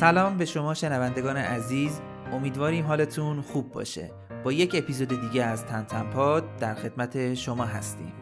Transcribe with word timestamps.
سلام 0.00 0.36
به 0.36 0.44
شما 0.44 0.74
شنوندگان 0.74 1.36
عزیز. 1.36 2.00
امیدواریم 2.32 2.86
حالتون 2.86 3.40
خوب 3.40 3.72
باشه. 3.72 4.10
با 4.44 4.52
یک 4.52 4.74
اپیزود 4.74 5.08
دیگه 5.08 5.44
از 5.44 5.66
تن 5.66 6.10
پاد 6.14 6.56
در 6.56 6.74
خدمت 6.74 7.34
شما 7.34 7.64
هستیم. 7.64 8.12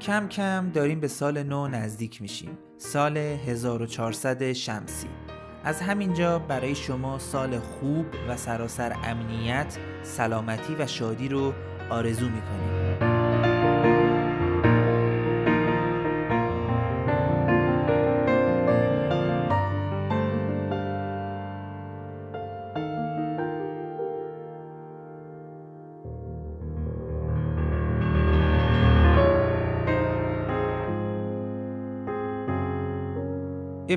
کم 0.00 0.28
کم 0.28 0.70
داریم 0.74 1.00
به 1.00 1.08
سال 1.08 1.42
نو 1.42 1.68
نزدیک 1.68 2.22
میشیم. 2.22 2.58
سال 2.78 3.16
1400 3.16 4.52
شمسی. 4.52 5.21
از 5.64 5.80
همینجا 5.80 6.38
برای 6.38 6.74
شما 6.74 7.18
سال 7.18 7.58
خوب 7.58 8.06
و 8.28 8.36
سراسر 8.36 8.96
امنیت، 9.04 9.76
سلامتی 10.02 10.74
و 10.74 10.86
شادی 10.86 11.28
رو 11.28 11.52
آرزو 11.90 12.24
می‌کنیم. 12.24 12.81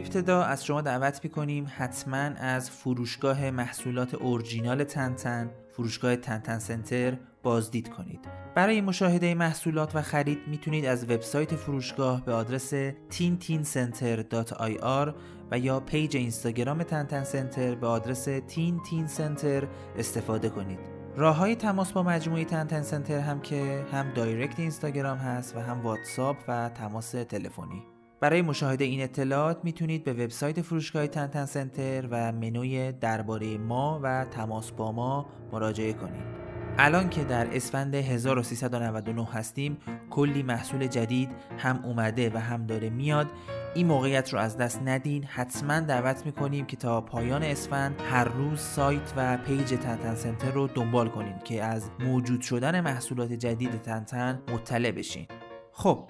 ابتدا 0.05 0.43
از 0.43 0.65
شما 0.65 0.81
دعوت 0.81 1.19
می‌کنیم 1.23 1.67
حتما 1.77 2.17
از 2.17 2.69
فروشگاه 2.69 3.51
محصولات 3.51 4.13
اورجینال 4.13 4.83
تنتن 4.83 5.51
فروشگاه 5.71 6.15
تنتن 6.15 6.59
سنتر 6.59 7.17
بازدید 7.43 7.89
کنید. 7.89 8.19
برای 8.55 8.81
مشاهده 8.81 9.33
محصولات 9.33 9.95
و 9.95 10.01
خرید 10.01 10.39
می‌تونید 10.47 10.85
از 10.85 11.03
وبسایت 11.03 11.55
فروشگاه 11.55 12.25
به 12.25 12.33
آدرس 12.33 12.73
tintincenter.ir 13.11 15.09
و 15.51 15.59
یا 15.59 15.79
page 15.79 16.17
اینستاگرام 16.17 16.83
تنتن 16.83 17.23
سنتر 17.23 17.75
به 17.75 17.87
آدرس 17.87 18.29
سنتر 19.07 19.67
استفاده 19.97 20.49
کنید. 20.49 20.79
راه 21.15 21.35
های 21.35 21.55
تماس 21.55 21.91
با 21.91 22.03
مجموعه 22.03 22.45
تنتن 22.45 22.81
سنتر 22.81 23.19
هم 23.19 23.39
که 23.39 23.85
هم 23.91 24.11
direct 24.13 24.59
اینستاگرام 24.59 25.17
هست 25.17 25.55
و 25.55 25.59
هم 25.59 25.81
واتساپ 25.81 26.37
و 26.47 26.69
تماس 26.69 27.11
تلفنی. 27.11 27.94
برای 28.25 28.41
مشاهده 28.41 28.85
این 28.85 29.01
اطلاعات 29.01 29.57
می‌تونید 29.63 30.03
به 30.03 30.13
وبسایت 30.13 30.61
فروشگاه 30.61 31.07
تنتن 31.07 31.45
سنتر 31.45 32.07
و 32.11 32.31
منوی 32.31 32.91
درباره 32.91 33.57
ما 33.57 33.99
و 34.03 34.25
تماس 34.31 34.71
با 34.71 34.91
ما 34.91 35.25
مراجعه 35.51 35.93
کنید. 35.93 36.23
الان 36.77 37.09
که 37.09 37.23
در 37.23 37.55
اسفند 37.55 37.95
1399 37.95 39.25
هستیم 39.25 39.77
کلی 40.09 40.43
محصول 40.43 40.87
جدید 40.87 41.29
هم 41.57 41.79
اومده 41.83 42.31
و 42.33 42.37
هم 42.37 42.65
داره 42.65 42.89
میاد. 42.89 43.27
این 43.75 43.87
موقعیت 43.87 44.33
رو 44.33 44.39
از 44.39 44.57
دست 44.57 44.81
ندین. 44.85 45.23
حتما 45.23 45.79
دعوت 45.79 46.25
می‌کنیم 46.25 46.65
که 46.65 46.77
تا 46.77 47.01
پایان 47.01 47.43
اسفند 47.43 48.01
هر 48.11 48.23
روز 48.23 48.59
سایت 48.59 49.13
و 49.17 49.37
پیج 49.37 49.69
تنتن 49.69 50.15
سنتر 50.15 50.51
رو 50.51 50.67
دنبال 50.67 51.09
کنید 51.09 51.43
که 51.43 51.63
از 51.63 51.89
موجود 51.99 52.41
شدن 52.41 52.81
محصولات 52.81 53.33
جدید 53.33 53.81
تنتن 53.81 54.41
مطلع 54.53 54.91
بشین. 54.91 55.27
خب 55.71 56.09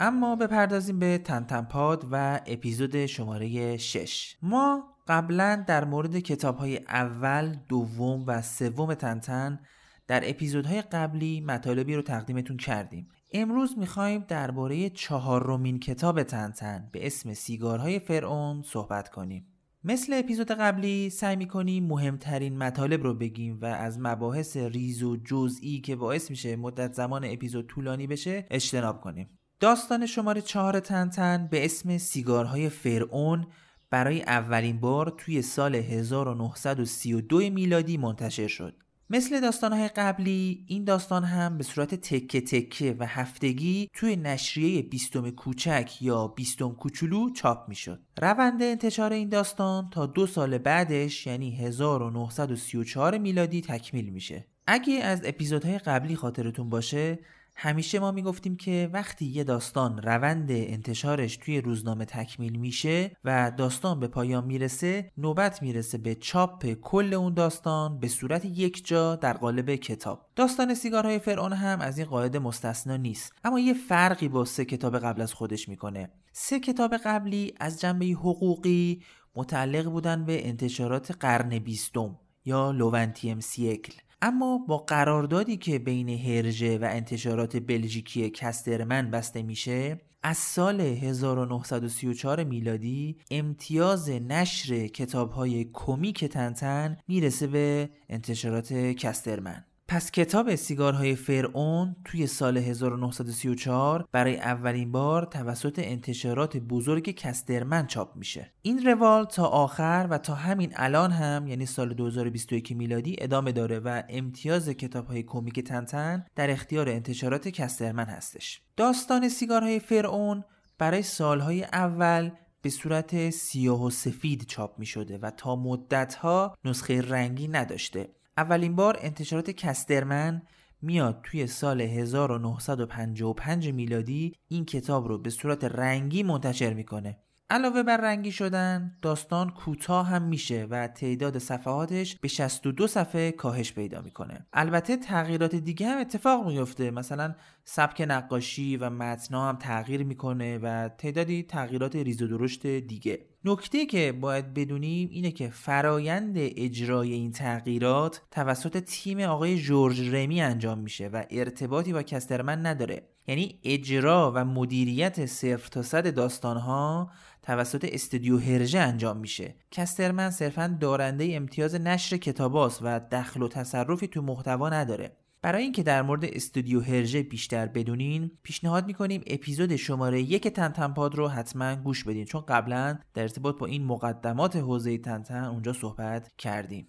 اما 0.00 0.36
بپردازیم 0.36 0.98
به 0.98 1.18
تنتنپاد 1.18 2.06
و 2.10 2.40
اپیزود 2.46 3.06
شماره 3.06 3.76
6 3.76 4.36
ما 4.42 4.84
قبلا 5.08 5.64
در 5.66 5.84
مورد 5.84 6.18
کتاب 6.18 6.56
های 6.56 6.76
اول، 6.76 7.56
دوم 7.68 8.24
و 8.26 8.42
سوم 8.42 8.94
تنتن 8.94 9.60
در 10.06 10.30
اپیزودهای 10.30 10.82
قبلی 10.82 11.40
مطالبی 11.40 11.94
رو 11.94 12.02
تقدیمتون 12.02 12.56
کردیم. 12.56 13.08
امروز 13.32 13.78
می‌خوایم 13.78 14.24
درباره 14.28 14.90
چهارمین 14.90 15.80
کتاب 15.80 16.22
تنتن 16.22 16.88
به 16.92 17.06
اسم 17.06 17.34
سیگارهای 17.34 17.98
فرعون 17.98 18.62
صحبت 18.62 19.08
کنیم. 19.08 19.46
مثل 19.84 20.12
اپیزود 20.12 20.50
قبلی 20.50 21.10
سعی 21.10 21.36
می‌کنیم 21.36 21.86
مهمترین 21.86 22.58
مطالب 22.58 23.02
رو 23.02 23.14
بگیم 23.14 23.58
و 23.62 23.64
از 23.64 23.98
مباحث 24.00 24.56
ریز 24.56 25.02
و 25.02 25.16
جزئی 25.16 25.80
که 25.80 25.96
باعث 25.96 26.30
میشه 26.30 26.56
مدت 26.56 26.92
زمان 26.92 27.24
اپیزود 27.24 27.66
طولانی 27.66 28.06
بشه 28.06 28.46
اجتناب 28.50 29.00
کنیم. 29.00 29.37
داستان 29.60 30.06
شماره 30.06 30.40
چهار 30.40 30.80
تنتن 30.80 31.48
به 31.50 31.64
اسم 31.64 31.98
سیگارهای 31.98 32.68
فرعون 32.68 33.46
برای 33.90 34.22
اولین 34.22 34.80
بار 34.80 35.14
توی 35.18 35.42
سال 35.42 35.74
1932 35.74 37.38
میلادی 37.38 37.96
منتشر 37.96 38.46
شد. 38.46 38.74
مثل 39.10 39.40
داستانهای 39.40 39.88
قبلی 39.88 40.64
این 40.68 40.84
داستان 40.84 41.24
هم 41.24 41.58
به 41.58 41.64
صورت 41.64 41.94
تکه 41.94 42.40
تکه 42.40 42.96
و 42.98 43.06
هفتگی 43.06 43.88
توی 43.94 44.16
نشریه 44.16 44.82
بیستم 44.82 45.30
کوچک 45.30 45.92
یا 46.00 46.28
بیستم 46.28 46.70
کوچولو 46.72 47.30
چاپ 47.30 47.68
می‌شد. 47.68 48.02
روند 48.18 48.62
انتشار 48.62 49.12
این 49.12 49.28
داستان 49.28 49.90
تا 49.90 50.06
دو 50.06 50.26
سال 50.26 50.58
بعدش 50.58 51.26
یعنی 51.26 51.56
1934 51.56 53.18
میلادی 53.18 53.60
تکمیل 53.60 54.08
میشه. 54.08 54.46
اگه 54.66 54.94
از 54.94 55.20
اپیزودهای 55.24 55.78
قبلی 55.78 56.16
خاطرتون 56.16 56.70
باشه 56.70 57.18
همیشه 57.60 57.98
ما 57.98 58.12
می‌گفتیم 58.12 58.56
که 58.56 58.90
وقتی 58.92 59.26
یه 59.26 59.44
داستان 59.44 60.02
روند 60.02 60.50
انتشارش 60.50 61.36
توی 61.36 61.60
روزنامه 61.60 62.04
تکمیل 62.04 62.58
میشه 62.58 63.16
و 63.24 63.52
داستان 63.56 64.00
به 64.00 64.08
پایان 64.08 64.44
می‌رسه 64.44 65.12
نوبت 65.16 65.62
می‌رسه 65.62 65.98
به 65.98 66.14
چاپ 66.14 66.66
کل 66.72 67.14
اون 67.14 67.34
داستان 67.34 67.98
به 67.98 68.08
صورت 68.08 68.44
یک 68.44 68.86
جا 68.86 69.16
در 69.16 69.32
قالب 69.32 69.74
کتاب. 69.74 70.26
داستان 70.36 70.74
سیگارهای 70.74 71.18
فرعون 71.18 71.52
هم 71.52 71.80
از 71.80 71.98
این 71.98 72.06
قاعده 72.06 72.38
مستثنا 72.38 72.96
نیست 72.96 73.32
اما 73.44 73.60
یه 73.60 73.74
فرقی 73.74 74.28
با 74.28 74.44
سه 74.44 74.64
کتاب 74.64 74.98
قبل 74.98 75.22
از 75.22 75.34
خودش 75.34 75.68
می‌کنه. 75.68 76.10
سه 76.32 76.60
کتاب 76.60 76.96
قبلی 76.96 77.54
از 77.60 77.80
جنبه 77.80 78.06
حقوقی 78.06 79.02
متعلق 79.36 79.84
بودن 79.84 80.24
به 80.24 80.48
انتشارات 80.48 81.10
قرن 81.20 81.58
بیستم 81.58 82.18
یا 82.44 82.70
لوونتیم 82.70 83.40
سیکل 83.40 83.92
اما 84.22 84.58
با 84.58 84.78
قراردادی 84.78 85.56
که 85.56 85.78
بین 85.78 86.08
هرژه 86.08 86.78
و 86.78 86.88
انتشارات 86.90 87.56
بلژیکی 87.56 88.30
کسترمن 88.30 89.10
بسته 89.10 89.42
میشه 89.42 90.00
از 90.22 90.36
سال 90.38 90.80
1934 90.80 92.44
میلادی 92.44 93.16
امتیاز 93.30 94.10
نشر 94.10 94.86
کتابهای 94.86 95.70
کمیک 95.72 96.24
تنتن 96.24 96.96
می‌رسه 97.08 97.46
به 97.46 97.90
انتشارات 98.08 98.72
کسترمن. 98.72 99.64
پس 99.90 100.10
کتاب 100.10 100.54
سیگارهای 100.54 101.16
فرعون 101.16 101.96
توی 102.04 102.26
سال 102.26 102.56
1934 102.56 104.08
برای 104.12 104.36
اولین 104.36 104.92
بار 104.92 105.24
توسط 105.24 105.80
انتشارات 105.84 106.56
بزرگ 106.56 107.10
کسترمن 107.10 107.86
چاپ 107.86 108.16
میشه. 108.16 108.52
این 108.62 108.86
روال 108.86 109.24
تا 109.24 109.46
آخر 109.46 110.06
و 110.10 110.18
تا 110.18 110.34
همین 110.34 110.72
الان 110.76 111.10
هم 111.10 111.46
یعنی 111.46 111.66
سال 111.66 111.94
2021 111.94 112.76
میلادی 112.76 113.16
ادامه 113.18 113.52
داره 113.52 113.78
و 113.78 114.02
امتیاز 114.08 114.68
کتابهای 114.68 115.22
کمیک 115.22 115.60
تنتن 115.60 116.26
در 116.36 116.50
اختیار 116.50 116.88
انتشارات 116.88 117.48
کسترمن 117.48 118.06
هستش. 118.06 118.62
داستان 118.76 119.28
سیگارهای 119.28 119.80
فرعون 119.80 120.44
برای 120.78 121.02
سالهای 121.02 121.64
اول 121.64 122.30
به 122.62 122.70
صورت 122.70 123.30
سیاه 123.30 123.84
و 123.84 123.90
سفید 123.90 124.46
چاپ 124.46 124.78
می 124.78 124.86
شده 124.86 125.18
و 125.18 125.30
تا 125.30 125.56
مدت 125.56 126.14
ها 126.14 126.54
نسخه 126.64 127.00
رنگی 127.00 127.48
نداشته 127.48 128.17
اولین 128.38 128.76
بار 128.76 128.98
انتشارات 129.00 129.50
کسترمن 129.50 130.42
میاد 130.82 131.20
توی 131.22 131.46
سال 131.46 131.80
1955 131.80 133.68
میلادی 133.68 134.34
این 134.48 134.64
کتاب 134.64 135.08
رو 135.08 135.18
به 135.18 135.30
صورت 135.30 135.64
رنگی 135.64 136.22
منتشر 136.22 136.74
می‌کنه. 136.74 137.18
علاوه 137.50 137.82
بر 137.82 137.96
رنگی 137.96 138.32
شدن 138.32 138.98
داستان 139.02 139.50
کوتاه 139.50 140.06
هم 140.06 140.22
میشه 140.22 140.66
و 140.70 140.88
تعداد 140.88 141.38
صفحاتش 141.38 142.16
به 142.16 142.28
62 142.28 142.86
صفحه 142.86 143.32
کاهش 143.32 143.72
پیدا 143.72 144.00
می‌کنه. 144.00 144.46
البته 144.52 144.96
تغییرات 144.96 145.54
دیگه 145.54 145.86
هم 145.86 145.98
اتفاق 146.00 146.46
میفته 146.46 146.90
مثلا 146.90 147.34
سبک 147.64 148.06
نقاشی 148.08 148.76
و 148.76 148.90
متنا 148.90 149.48
هم 149.48 149.56
تغییر 149.56 150.04
می‌کنه 150.04 150.58
و 150.58 150.88
تعدادی 150.88 151.42
تغییرات 151.42 151.96
ریز 151.96 152.22
و 152.22 152.26
درشت 152.26 152.66
دیگه. 152.66 153.18
نکته 153.48 153.86
که 153.86 154.12
باید 154.12 154.54
بدونیم 154.54 155.08
اینه 155.12 155.30
که 155.30 155.48
فرایند 155.48 156.34
اجرای 156.36 157.12
این 157.12 157.32
تغییرات 157.32 158.22
توسط 158.30 158.78
تیم 158.78 159.20
آقای 159.20 159.58
جورج 159.58 160.14
رمی 160.14 160.40
انجام 160.40 160.78
میشه 160.78 161.08
و 161.08 161.24
ارتباطی 161.30 161.92
با 161.92 162.02
کسترمن 162.02 162.66
نداره. 162.66 163.02
یعنی 163.26 163.58
اجرا 163.64 164.32
و 164.34 164.44
مدیریت 164.44 165.26
صفر 165.26 165.68
تا 165.68 165.82
صد 165.82 166.14
داستانها 166.14 167.10
توسط 167.42 167.88
استودیو 167.92 168.38
هرژه 168.38 168.78
انجام 168.78 169.16
میشه. 169.16 169.54
کسترمن 169.70 170.30
صرفا 170.30 170.76
دارنده 170.80 171.30
امتیاز 171.32 171.74
نشر 171.74 172.16
کتاباست 172.16 172.80
و 172.82 173.00
دخل 173.12 173.42
و 173.42 173.48
تصرفی 173.48 174.06
تو 174.06 174.22
محتوا 174.22 174.68
نداره. 174.68 175.16
برای 175.42 175.62
اینکه 175.62 175.82
در 175.82 176.02
مورد 176.02 176.24
استودیو 176.24 176.80
هرژه 176.80 177.22
بیشتر 177.22 177.66
بدونین 177.66 178.30
پیشنهاد 178.42 178.86
می‌کنیم 178.86 179.22
اپیزود 179.26 179.76
شماره 179.76 180.22
یک 180.22 180.48
تنتنپاد 180.48 181.14
رو 181.14 181.28
حتما 181.28 181.76
گوش 181.76 182.04
بدین. 182.04 182.24
چون 182.24 182.40
قبلا 182.48 182.98
در 183.14 183.22
ارتباط 183.22 183.58
با 183.58 183.66
این 183.66 183.84
مقدمات 183.84 184.56
حوزه 184.56 184.98
تنتن 184.98 185.44
اونجا 185.44 185.72
صحبت 185.72 186.32
کردیم. 186.38 186.88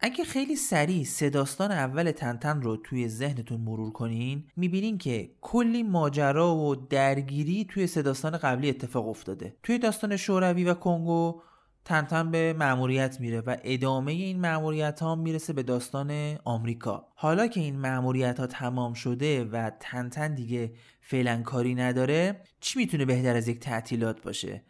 اگه 0.00 0.24
خیلی 0.24 0.56
سریع 0.56 1.04
سه 1.04 1.30
داستان 1.30 1.72
اول 1.72 2.10
تنتن 2.10 2.62
رو 2.62 2.76
توی 2.76 3.08
ذهنتون 3.08 3.60
مرور 3.60 3.92
کنین 3.92 4.44
می‌بینین 4.56 4.98
که 4.98 5.30
کلی 5.40 5.82
ماجرا 5.82 6.56
و 6.56 6.74
درگیری 6.76 7.64
توی 7.64 7.86
سه 7.86 8.02
داستان 8.02 8.36
قبلی 8.36 8.68
اتفاق 8.68 9.08
افتاده. 9.08 9.56
توی 9.62 9.78
داستان 9.78 10.16
شوروی 10.16 10.64
و 10.64 10.74
کنگو 10.74 11.42
تنتن 11.88 12.30
به 12.30 12.52
مأموریت 12.52 13.20
میره 13.20 13.40
و 13.40 13.56
ادامه 13.64 14.12
این 14.12 14.40
مأموریت 14.40 15.00
ها 15.00 15.14
می‌رسه 15.14 15.52
به 15.52 15.62
داستان 15.62 16.38
آمریکا. 16.44 17.06
حالا 17.14 17.46
که 17.46 17.60
این 17.60 17.78
مأموریت 17.78 18.40
ها 18.40 18.46
تمام 18.46 18.94
شده 18.94 19.44
و 19.44 19.70
تنتن 19.80 20.34
دیگه 20.34 20.72
فعلا 21.00 21.42
کاری 21.42 21.74
نداره 21.74 22.40
چی 22.60 22.78
می‌تونه 22.78 23.04
بهتر 23.04 23.36
از 23.36 23.48
یک 23.48 23.60
تعطیلات 23.60 24.22
باشه؟ 24.22 24.62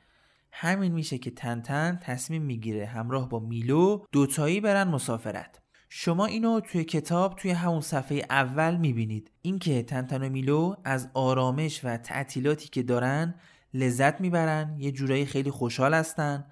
همین 0.53 0.93
میشه 0.93 1.19
که 1.19 1.31
تنتن 1.31 1.99
تصمیم 2.03 2.43
می‌گیره 2.43 2.87
همراه 2.87 3.29
با 3.29 3.38
میلو 3.38 4.05
دوتایی 4.12 4.61
برن 4.61 4.88
مسافرت. 4.88 5.61
شما 5.88 6.26
اینو 6.26 6.61
توی 6.61 6.85
کتاب 6.85 7.37
توی 7.37 7.50
همون 7.50 7.81
صفحه 7.81 8.26
اول 8.31 8.76
می‌بینید. 8.76 9.31
اینکه 9.43 9.82
تنتن 9.82 10.23
و 10.23 10.29
میلو 10.29 10.75
از 10.85 11.09
آرامش 11.14 11.85
و 11.85 11.97
تعطیلاتی 11.97 12.69
که 12.69 12.82
دارن 12.82 13.35
لذت 13.75 14.21
می‌برن 14.21 14.76
یه 14.79 14.93
جورایی 14.93 15.26
خیلی 15.26 15.50
خوشحال 15.50 15.94
هستن. 15.94 16.44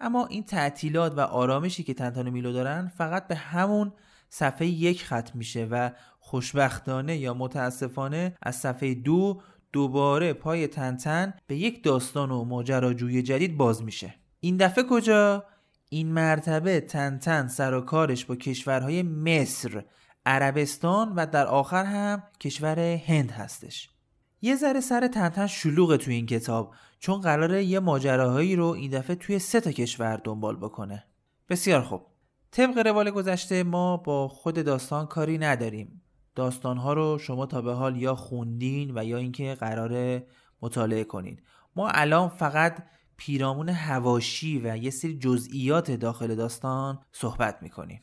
اما 0.00 0.26
این 0.26 0.44
تعطیلات 0.44 1.12
و 1.16 1.20
آرامشی 1.20 1.82
که 1.82 1.94
تنتان 1.94 2.30
میلو 2.30 2.52
دارن 2.52 2.92
فقط 2.96 3.28
به 3.28 3.34
همون 3.34 3.92
صفحه 4.28 4.66
یک 4.66 5.04
ختم 5.04 5.32
میشه 5.34 5.64
و 5.70 5.90
خوشبختانه 6.18 7.16
یا 7.16 7.34
متاسفانه 7.34 8.36
از 8.42 8.56
صفحه 8.56 8.94
دو 8.94 9.40
دوباره 9.72 10.32
پای 10.32 10.66
تنتن 10.66 11.34
به 11.46 11.56
یک 11.56 11.84
داستان 11.84 12.30
و 12.30 12.44
ماجراجوی 12.44 13.22
جدید 13.22 13.56
باز 13.56 13.82
میشه. 13.82 14.14
این 14.40 14.56
دفعه 14.56 14.84
کجا؟ 14.90 15.44
این 15.90 16.12
مرتبه 16.12 16.80
تنتن 16.80 17.46
سر 17.46 17.74
و 17.74 17.80
کارش 17.80 18.24
با 18.24 18.36
کشورهای 18.36 19.02
مصر 19.02 19.84
عربستان 20.26 21.12
و 21.14 21.26
در 21.26 21.46
آخر 21.46 21.84
هم 21.84 22.22
کشور 22.40 22.78
هند 22.78 23.30
هستش. 23.30 23.95
یه 24.42 24.56
ذره 24.56 24.80
سر 24.80 25.08
تنتن 25.08 25.46
شلوغه 25.46 25.96
توی 25.96 26.14
این 26.14 26.26
کتاب 26.26 26.74
چون 26.98 27.20
قراره 27.20 27.64
یه 27.64 27.80
ماجراهایی 27.80 28.56
رو 28.56 28.66
این 28.66 28.90
دفعه 28.90 29.16
توی 29.16 29.38
سه 29.38 29.60
تا 29.60 29.72
کشور 29.72 30.16
دنبال 30.16 30.56
بکنه. 30.56 31.04
بسیار 31.48 31.82
خوب. 31.82 32.02
طبق 32.50 32.86
روال 32.86 33.10
گذشته 33.10 33.62
ما 33.62 33.96
با 33.96 34.28
خود 34.28 34.64
داستان 34.64 35.06
کاری 35.06 35.38
نداریم. 35.38 36.02
داستانها 36.34 36.92
رو 36.92 37.18
شما 37.18 37.46
تا 37.46 37.62
به 37.62 37.72
حال 37.72 37.96
یا 37.96 38.14
خوندین 38.14 38.98
و 38.98 39.04
یا 39.04 39.16
اینکه 39.16 39.54
قراره 39.54 40.26
مطالعه 40.62 41.04
کنین. 41.04 41.40
ما 41.76 41.88
الان 41.88 42.28
فقط 42.28 42.86
پیرامون 43.16 43.68
هواشی 43.68 44.60
و 44.64 44.76
یه 44.76 44.90
سری 44.90 45.18
جزئیات 45.18 45.90
داخل 45.90 46.34
داستان 46.34 46.98
صحبت 47.12 47.62
می‌کنیم. 47.62 48.02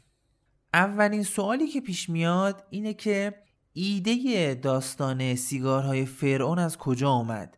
اولین 0.74 1.24
سوالی 1.24 1.68
که 1.68 1.82
پیش 1.82 2.10
میاد 2.10 2.64
اینه 2.70 2.94
که 2.94 3.44
ایده 3.74 4.60
داستان 4.62 5.36
سیگارهای 5.36 6.06
فرعون 6.06 6.60
از 6.60 6.78
کجا 6.78 7.10
آمد؟ 7.10 7.58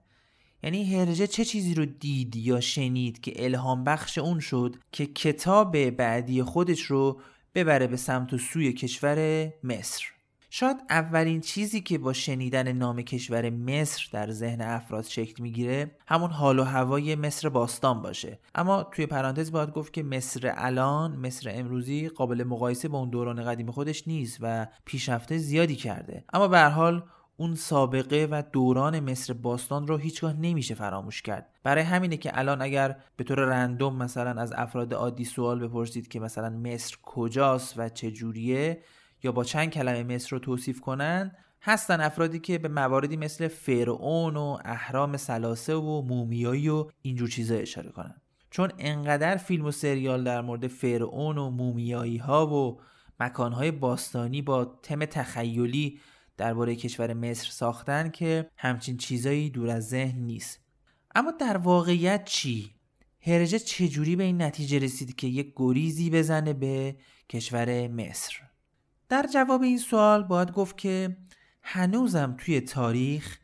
یعنی 0.63 0.95
هرجه 0.95 1.27
چه 1.27 1.45
چیزی 1.45 1.73
رو 1.73 1.85
دید 1.85 2.35
یا 2.35 2.59
شنید 2.59 3.21
که 3.21 3.45
الهام 3.45 3.83
بخش 3.83 4.17
اون 4.17 4.39
شد 4.39 4.75
که 4.91 5.05
کتاب 5.05 5.89
بعدی 5.89 6.43
خودش 6.43 6.81
رو 6.81 7.21
ببره 7.55 7.87
به 7.87 7.97
سمت 7.97 8.33
و 8.33 8.37
سوی 8.37 8.73
کشور 8.73 9.49
مصر؟ 9.63 10.14
شاید 10.57 10.77
اولین 10.89 11.41
چیزی 11.41 11.81
که 11.81 11.97
با 11.97 12.13
شنیدن 12.13 12.71
نام 12.71 13.01
کشور 13.01 13.49
مصر 13.49 14.07
در 14.11 14.31
ذهن 14.31 14.61
افراد 14.61 15.03
شکل 15.03 15.43
می‌گیره 15.43 15.91
همون 16.07 16.31
حال 16.31 16.59
و 16.59 16.63
هوای 16.63 17.15
مصر 17.15 17.49
باستان 17.49 18.01
باشه. 18.01 18.39
اما 18.55 18.83
توی 18.83 19.05
پرانتز 19.05 19.51
باید 19.51 19.71
گفت 19.71 19.93
که 19.93 20.03
مصر 20.03 20.53
الان 20.57 21.15
مصر 21.15 21.51
امروزی 21.53 22.09
قابل 22.09 22.43
مقایسه 22.43 22.87
با 22.87 22.99
اون 22.99 23.09
دوران 23.09 23.43
قدیم 23.43 23.71
خودش 23.71 24.07
نیست 24.07 24.37
و 24.41 24.67
پیشرفته 24.85 25.37
زیادی 25.37 25.75
کرده. 25.75 26.23
اما 26.33 26.47
به 26.47 26.61
حال 26.61 27.03
اون 27.37 27.55
سابقه 27.55 28.27
و 28.31 28.43
دوران 28.51 28.99
مصر 28.99 29.33
باستان 29.33 29.87
رو 29.87 29.97
هیچگاه 29.97 30.33
نمیشه 30.33 30.75
فراموش 30.75 31.21
کرد. 31.21 31.49
برای 31.63 31.83
همینه 31.83 32.17
که 32.17 32.39
الان 32.39 32.61
اگر 32.61 32.95
به 33.17 33.23
طور 33.23 33.39
رندوم 33.39 33.95
مثلا 33.95 34.41
از 34.41 34.53
افراد 34.55 34.93
عادی 34.93 35.25
سوال 35.25 35.67
بپرسید 35.67 36.07
که 36.07 36.19
مثلا 36.19 36.49
مصر 36.49 36.97
کجاست 37.03 37.73
و 37.77 37.89
چه 37.89 38.11
جوریه 38.11 38.81
یا 39.25 39.31
با 39.31 39.43
چند 39.43 39.69
کلمه 39.69 40.15
مصر 40.15 40.29
رو 40.29 40.39
توصیف 40.39 40.81
کنن 40.81 41.31
هستن 41.61 42.01
افرادی 42.01 42.39
که 42.39 42.57
به 42.57 42.67
مواردی 42.67 43.17
مثل 43.17 43.47
فرعون 43.47 44.37
و 44.37 44.57
اهرام 44.65 45.17
سلاسه 45.17 45.75
و 45.75 46.01
مومیایی 46.01 46.69
و 46.69 46.87
اینجور 47.01 47.29
چیزا 47.29 47.55
اشاره 47.55 47.89
کنن. 47.89 48.21
چون 48.49 48.71
انقدر 48.77 49.37
فیلم 49.37 49.65
و 49.65 49.71
سریال 49.71 50.23
در 50.23 50.41
مورد 50.41 50.67
فرعون 50.67 51.37
و 51.37 51.49
مومیایی 51.49 52.17
ها 52.17 52.47
و 52.47 52.81
مکانهای 53.19 53.71
باستانی 53.71 54.41
با 54.41 54.65
تم 54.65 55.05
تخیلی 55.05 55.99
درباره 56.37 56.75
کشور 56.75 57.13
مصر 57.13 57.49
ساختن 57.49 58.09
که 58.09 58.49
همچین 58.57 58.97
چیزایی 58.97 59.49
دور 59.49 59.69
از 59.69 59.87
ذهن 59.89 60.19
نیست. 60.19 60.59
اما 61.15 61.31
در 61.31 61.57
واقعیت 61.57 62.25
چی؟ 62.25 62.71
هرجه 63.21 63.59
چجوری 63.59 64.15
به 64.15 64.23
این 64.23 64.41
نتیجه 64.41 64.79
رسید 64.79 65.15
که 65.15 65.27
یک 65.27 65.53
گریزی 65.55 66.09
بزنه 66.09 66.53
به 66.53 66.95
کشور 67.29 67.87
مصر؟ 67.87 68.44
در 69.09 69.25
جواب 69.33 69.61
این 69.61 69.77
سوال 69.77 70.23
باید 70.23 70.51
گفت 70.51 70.77
که 70.77 71.17
هنوزم 71.61 72.35
توی 72.37 72.61
تاریخ 72.61 73.39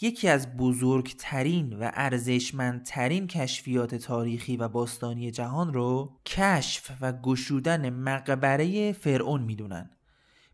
یکی 0.00 0.28
از 0.28 0.56
بزرگترین 0.56 1.72
و 1.72 1.90
ارزشمندترین 1.94 3.26
کشفیات 3.26 3.94
تاریخی 3.94 4.56
و 4.56 4.68
باستانی 4.68 5.30
جهان 5.30 5.74
رو 5.74 6.12
کشف 6.26 6.90
و 7.00 7.12
گشودن 7.12 7.90
مقبره 7.90 8.92
فرعون 8.92 9.42
می‌دونن. 9.42 9.90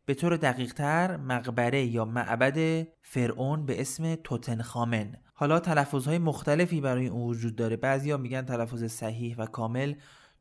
به 0.06 0.14
طور 0.14 0.36
دقیقتر 0.36 1.16
مقبره 1.16 1.84
یا 1.84 2.04
معبد 2.04 2.86
فرعون 3.02 3.66
به 3.66 3.80
اسم 3.80 4.14
توتنخامن. 4.14 5.16
حالا 5.34 5.60
تلفظهای 5.60 6.18
مختلفی 6.18 6.80
برای 6.80 7.06
اون 7.06 7.30
وجود 7.30 7.56
داره. 7.56 7.76
بعضیا 7.76 8.16
میگن 8.16 8.42
تلفظ 8.42 8.84
صحیح 8.84 9.36
و 9.36 9.46
کامل 9.46 9.94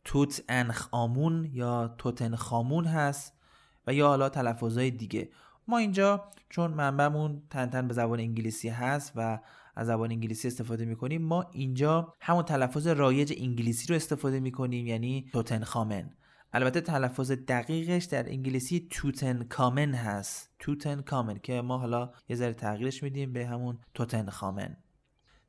توت 0.04 0.44
انخ 0.50 0.88
آمون 0.92 1.50
یا 1.52 1.96
توتنخامون 1.98 2.86
هست. 2.86 3.41
و 3.88 3.94
یا 3.94 4.08
حالا 4.08 4.30
تلفظهای 4.30 4.92
دیگه. 4.92 5.30
ما 5.68 5.78
اینجا 5.78 6.24
چون 6.50 6.72
منبعمون 6.72 7.42
تن 7.50 7.88
به 7.88 7.94
زبان 7.94 8.20
انگلیسی 8.20 8.70
هست 8.70 9.14
و 9.16 9.40
از 9.76 9.88
زبان 9.88 10.12
انگلیسی 10.12 10.48
استفاده 10.48 10.86
می‌کنیم 10.86 11.22
ما 11.22 11.46
اینجا 11.52 12.14
همون 12.22 12.44
تلفظ 12.44 12.88
رایج 12.88 13.34
انگلیسی 13.38 13.88
رو 13.88 13.96
استفاده 13.96 14.40
می‌کنیم 14.40 14.88
یعنی 14.88 15.30
توتنخامن. 15.34 16.10
البته 16.54 16.82
تلفظ 16.82 17.32
دقیقش 17.32 18.06
در 18.06 18.30
انگلیسی 18.30 18.88
توتن 18.90 19.44
کامن 19.44 19.94
هست. 19.94 20.50
توتن 20.60 21.02
کامن 21.02 21.40
که 21.44 21.62
ما 21.62 21.78
حالا 21.78 22.12
یه 22.30 22.36
ذره 22.36 22.54
تغییرش 22.54 23.04
میدیم 23.04 23.34
به 23.34 23.48
همون 23.48 23.80
توتن 23.94 24.30
خامن 24.30 24.78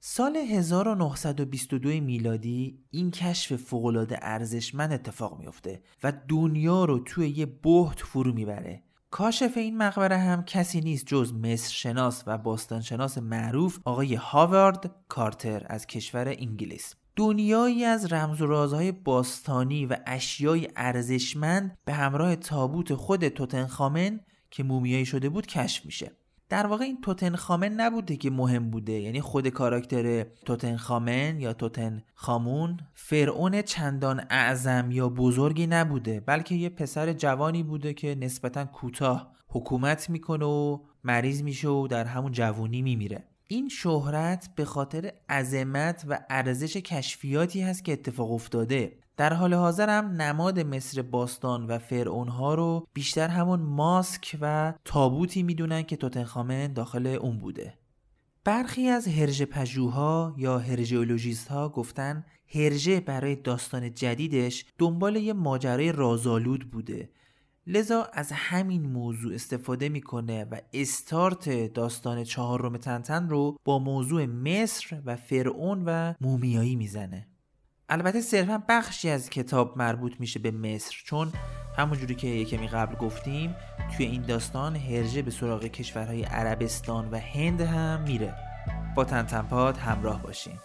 سال 0.04 0.36
1922 0.36 1.88
میلادی 1.88 2.78
این 2.90 3.10
کشف 3.10 3.56
فوقالعاده 3.56 4.18
ارزشمند 4.22 4.92
اتفاق 4.92 5.38
میفته 5.38 5.82
و 6.02 6.12
دنیا 6.28 6.84
رو 6.84 6.98
توی 6.98 7.28
یه 7.28 7.46
بهت 7.46 7.98
فرو 7.98 8.32
می‌بره. 8.32 8.82
کاشف 9.10 9.56
این 9.56 9.76
مقبره 9.76 10.18
هم 10.18 10.44
کسی 10.44 10.80
نیست 10.80 11.06
جز 11.06 11.34
مصر 11.34 11.72
شناس 11.72 12.22
و 12.26 12.38
باستان 12.38 12.80
شناس 12.80 13.18
معروف 13.18 13.78
آقای 13.84 14.14
هاوارد 14.14 14.94
کارتر 15.08 15.66
از 15.66 15.86
کشور 15.86 16.28
انگلیس. 16.28 16.94
دنیایی 17.16 17.84
از 17.84 18.12
رمز 18.12 18.40
و 18.40 18.46
رازهای 18.46 18.92
باستانی 18.92 19.86
و 19.86 19.96
اشیای 20.06 20.68
ارزشمند 20.76 21.78
به 21.84 21.92
همراه 21.92 22.36
تابوت 22.36 22.94
خود 22.94 23.28
توتنخامن 23.28 24.20
که 24.50 24.62
مومیایی 24.62 25.06
شده 25.06 25.28
بود 25.28 25.46
کشف 25.46 25.86
میشه. 25.86 26.12
در 26.52 26.66
واقع 26.66 26.84
این 26.84 27.00
توتنخامن 27.00 27.68
نبوده 27.68 28.16
که 28.16 28.30
مهم 28.30 28.70
بوده. 28.70 28.92
یعنی 28.92 29.20
خود 29.20 29.48
کاراکتر 29.48 30.22
توتنخامن 30.22 31.40
یا 31.40 31.52
توتن 31.52 32.02
خامون 32.14 32.76
فرعون 32.94 33.62
چندان 33.62 34.24
اعظم 34.30 34.90
یا 34.90 35.08
بزرگی 35.08 35.66
نبوده 35.66 36.20
بلکه 36.20 36.54
یه 36.54 36.68
پسر 36.68 37.12
جوانی 37.12 37.62
بوده 37.62 37.94
که 37.94 38.14
نسبتا 38.14 38.64
کوتاه 38.64 39.32
حکومت 39.48 40.10
می‌کنه 40.10 40.44
و 40.44 40.78
مریض 41.04 41.42
میشه 41.42 41.68
و 41.68 41.86
در 41.86 42.04
همون 42.04 42.32
جوانی 42.32 42.82
میمیره. 42.82 43.24
این 43.48 43.68
شهرت 43.68 44.48
به 44.56 44.64
خاطر 44.64 45.12
عظمت 45.28 46.04
و 46.08 46.20
ارزش 46.30 46.76
کشفیاتی 46.76 47.62
هست 47.62 47.84
که 47.84 47.92
اتفاق 47.92 48.32
افتاده. 48.32 49.01
در 49.16 49.32
حال 49.32 49.54
حاضر 49.54 49.88
هم 49.88 50.04
نماد 50.22 50.60
مصر 50.60 51.02
باستان 51.02 51.66
و 51.66 51.78
فرعون 51.78 52.28
ها 52.28 52.54
رو 52.54 52.86
بیشتر 52.92 53.28
همون 53.28 53.60
ماسک 53.60 54.38
و 54.40 54.74
تابوتی 54.84 55.42
می‌دونن 55.42 55.82
که 55.82 55.96
توتنخامن 55.96 56.72
داخل 56.72 57.06
اون 57.06 57.38
بوده. 57.38 57.74
برخی 58.44 58.88
از 58.88 59.08
هرژ 59.08 59.42
پژوها 59.42 60.34
یا 60.36 60.58
هرژئولوژیست 60.58 61.48
ها 61.48 61.68
گفتن 61.68 62.24
هرژه 62.54 63.00
برای 63.00 63.36
داستان 63.36 63.94
جدیدش 63.94 64.64
دنبال 64.78 65.16
یه 65.16 65.32
ماجرای 65.32 65.92
رازآلود 65.92 66.70
بوده. 66.70 67.10
لذا 67.66 68.08
از 68.12 68.32
همین 68.32 68.82
موضوع 68.82 69.34
استفاده 69.34 69.88
می‌کنه 69.88 70.44
و 70.44 70.60
استارت 70.72 71.72
داستان 71.72 72.24
چهارم 72.24 72.76
تنتن 72.76 73.28
رو 73.28 73.58
با 73.64 73.78
موضوع 73.78 74.26
مصر 74.26 75.02
و 75.06 75.16
فرعون 75.16 75.82
و 75.86 76.14
مومیایی 76.20 76.76
می‌زنه. 76.76 77.28
البته 77.88 78.20
صرفا 78.20 78.62
بخشی 78.68 79.10
از 79.10 79.30
کتاب 79.30 79.78
مربوط 79.78 80.12
میشه 80.18 80.38
به 80.38 80.50
مصر 80.50 80.94
چون 81.04 81.32
همونجوری 81.78 82.14
که 82.14 82.26
یکمی 82.26 82.68
قبل 82.68 82.94
گفتیم 82.94 83.54
توی 83.96 84.06
این 84.06 84.22
داستان 84.22 84.76
هرژه 84.76 85.22
به 85.22 85.30
سراغ 85.30 85.64
کشورهای 85.64 86.22
عربستان 86.22 87.10
و 87.10 87.18
هند 87.18 87.60
هم 87.60 88.02
میره. 88.02 88.34
با 88.96 89.04
تنتنپاد 89.04 89.76
همراه 89.76 90.22
باشیم 90.22 90.60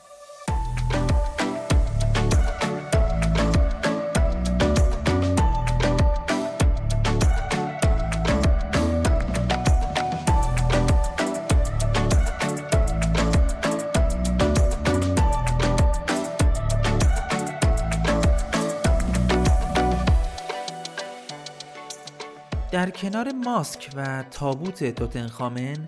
در 22.78 22.90
کنار 22.90 23.32
ماسک 23.32 23.90
و 23.96 24.24
تابوت 24.32 24.84
توتنخامن 24.84 25.86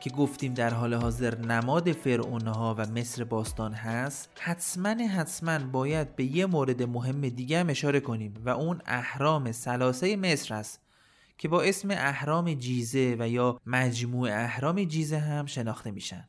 که 0.00 0.10
گفتیم 0.10 0.54
در 0.54 0.74
حال 0.74 0.94
حاضر 0.94 1.38
نماد 1.38 1.92
فرعونها 1.92 2.74
و 2.78 2.86
مصر 2.86 3.24
باستان 3.24 3.72
هست 3.72 4.30
حتما 4.40 4.90
حتما 4.90 5.58
باید 5.58 6.16
به 6.16 6.24
یه 6.24 6.46
مورد 6.46 6.82
مهم 6.82 7.20
دیگه 7.28 7.60
هم 7.60 7.70
اشاره 7.70 8.00
کنیم 8.00 8.34
و 8.44 8.48
اون 8.48 8.80
اهرام 8.86 9.52
سلاسه 9.52 10.16
مصر 10.16 10.54
است 10.54 10.80
که 11.38 11.48
با 11.48 11.62
اسم 11.62 11.90
اهرام 11.90 12.54
جیزه 12.54 13.16
و 13.18 13.28
یا 13.28 13.60
مجموع 13.66 14.30
اهرام 14.32 14.84
جیزه 14.84 15.18
هم 15.18 15.46
شناخته 15.46 15.90
میشن. 15.90 16.28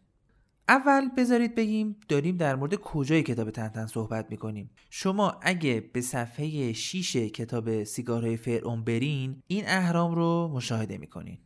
اول 0.70 1.10
بذارید 1.18 1.56
بگیم 1.56 1.96
داریم 2.10 2.38
در 2.38 2.56
مورد 2.56 2.76
کجای 2.76 3.24
کتاب 3.24 3.52
تنتن 3.52 3.86
صحبت 3.86 4.28
می‌کنیم. 4.30 4.70
شما 4.90 5.40
اگه 5.42 5.90
به 5.94 6.02
صفحه 6.02 6.74
6 6.74 7.16
کتاب 7.16 7.84
سیگارهای 7.84 8.38
فرعون 8.38 8.84
برین 8.84 9.42
این 9.48 9.64
اهرام 9.68 10.16
رو 10.16 10.52
مشاهده 10.54 10.98
می‌کنین. 10.98 11.38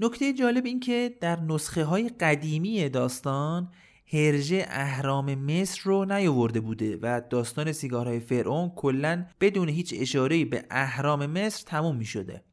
نکته 0.00 0.32
جالب 0.32 0.66
این 0.66 0.80
که 0.80 1.16
در 1.20 1.40
نسخه 1.40 1.84
های 1.84 2.08
قدیمی 2.08 2.88
داستان 2.88 3.70
هرژه 4.12 4.66
اهرام 4.68 5.34
مصر 5.34 5.80
رو 5.84 6.04
نیاورده 6.04 6.60
بوده 6.60 6.98
و 7.02 7.22
داستان 7.30 7.72
سیگارهای 7.72 8.20
فرعون 8.20 8.68
کلا 8.76 9.26
بدون 9.40 9.68
هیچ 9.68 9.94
اشاره 9.96 10.44
به 10.44 10.64
اهرام 10.70 11.26
مصر 11.26 11.64
تموم 11.66 11.96
می 11.96 12.04
شده 12.04 12.44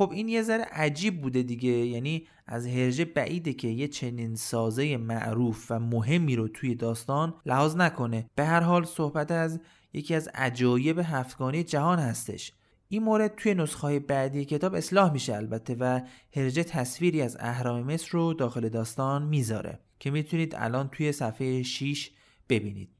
خب 0.00 0.10
این 0.10 0.28
یه 0.28 0.42
ذره 0.42 0.64
عجیب 0.72 1.20
بوده 1.20 1.42
دیگه. 1.42 1.70
یعنی 1.70 2.26
از 2.46 2.66
هرژه 2.66 3.04
بعیده 3.04 3.52
که 3.52 3.68
یه 3.68 3.88
چنین 3.88 4.34
سازه 4.34 4.96
معروف 4.96 5.66
و 5.70 5.78
مهمی 5.78 6.36
رو 6.36 6.48
توی 6.48 6.74
داستان 6.74 7.34
لحاظ 7.46 7.76
نکنه. 7.76 8.30
به 8.34 8.44
هر 8.44 8.60
حال 8.60 8.84
صحبت 8.84 9.30
از 9.30 9.60
یکی 9.92 10.14
از 10.14 10.28
عجایب 10.34 10.98
هفتگانی 10.98 11.64
جهان 11.64 11.98
هستش. 11.98 12.52
این 12.88 13.02
مورد 13.02 13.34
توی 13.36 13.54
نسخه 13.54 13.98
بعدی 13.98 14.44
کتاب 14.44 14.74
اصلاح 14.74 15.12
میشه 15.12 15.36
البته 15.36 15.76
و 15.80 16.00
هرژه 16.36 16.64
تصویری 16.64 17.22
از 17.22 17.36
اهرام 17.40 17.82
مصر 17.92 18.08
رو 18.10 18.34
داخل 18.34 18.68
داستان 18.68 19.22
می‌ذاره 19.22 19.78
که 19.98 20.10
می‌تونید 20.10 20.54
الان 20.56 20.88
توی 20.88 21.12
صفحه 21.12 21.62
6 21.62 22.10
ببینید. 22.48 22.90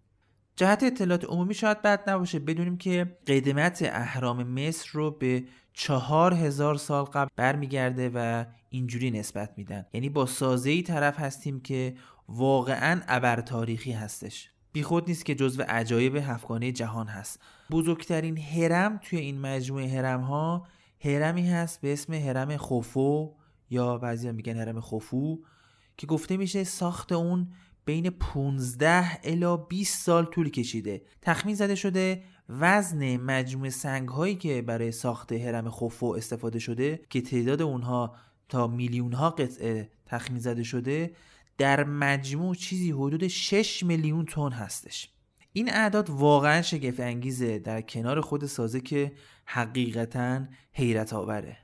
جهت 0.57 0.83
اطلاعات 0.83 1.25
عمومی 1.25 1.55
شاید 1.55 1.83
بد 1.83 2.11
نباشه. 2.11 2.39
بدونیم 2.39 2.77
که 2.77 3.17
قدمت 3.27 3.83
اهرام 3.83 4.43
مصر 4.43 4.91
رو 4.93 5.11
به 5.11 5.45
چهار 5.83 6.35
هزار 6.35 6.75
سال 6.75 7.05
قبل 7.05 7.29
برمیگرده 7.37 8.11
و 8.15 8.45
اینجوری 8.71 9.11
نسبت 9.11 9.53
میدن. 9.57 9.87
یعنی 9.93 10.09
با 10.09 10.27
سازه 10.27 10.71
ای 10.71 10.83
طرف 10.83 11.19
هستیم 11.19 11.61
که 11.61 11.95
واقعا 12.29 13.01
ابر 13.09 13.41
تاریخی 13.41 13.93
هستش 13.93 14.51
بیخود 14.73 15.09
نیست 15.09 15.25
که 15.25 15.35
جزو 15.35 15.63
عجایب 15.69 16.17
هفتگانه 16.17 16.73
جهان 16.73 17.07
هست. 17.07 17.41
بزرگترین 17.71 18.39
هرم 18.39 19.01
توی 19.03 19.19
این 19.19 19.41
مجموعه 19.41 19.89
هرم 19.89 20.21
ها 20.21 20.67
هرمی 21.05 21.49
هست 21.49 21.81
به 21.81 21.93
اسم 21.93 22.13
هرم 22.13 22.57
خوفو 22.57 23.35
یا 23.71 23.99
بعضی 23.99 24.33
میگن 24.33 24.57
هرم 24.57 24.81
خوفو 24.81 25.39
که 25.97 26.07
گفته 26.07 26.37
میشه 26.37 26.65
ساخت 26.65 27.13
اون 27.13 27.49
بین 27.85 28.11
15 28.11 29.19
الا 29.25 29.57
20 29.57 30.05
سال 30.05 30.25
طول 30.25 30.51
کشیده. 30.51 31.03
تخمین 31.23 31.55
زده 31.55 31.75
شده 31.75 32.23
وزن 32.51 33.17
مجموع 33.17 33.69
سنگ 33.69 34.09
هایی 34.09 34.35
که 34.35 34.63
برای 34.63 34.93
ساخت 34.93 35.33
هرم 35.33 35.69
خوفو 35.69 36.07
استفاده 36.07 36.59
شده 36.59 37.01
که 37.11 37.21
تعداد 37.21 37.63
اونها 37.63 38.15
تا 38.49 38.67
میلیون 38.67 39.13
ها 39.13 39.31
قطعه 39.31 39.91
تخمین 40.07 40.39
زده 40.39 40.63
شده 40.63 41.11
در 41.59 41.85
مجموع 41.85 42.55
چیزی 42.55 42.91
حدود 42.91 43.29
6 43.29 43.83
میلیون 43.83 44.25
تن 44.25 44.53
هستش. 44.53 45.11
این 45.53 45.73
اعداد 45.73 46.11
واقعا 46.11 46.63
شگفت 46.63 47.01
انگیزه 47.01 47.59
در 47.59 47.81
کنار 47.81 48.21
خود 48.21 48.47
سازه 48.47 48.81
که 48.81 49.13
حقیقتا 49.45 50.45
حیرت 50.73 51.13
آوره. 51.13 51.57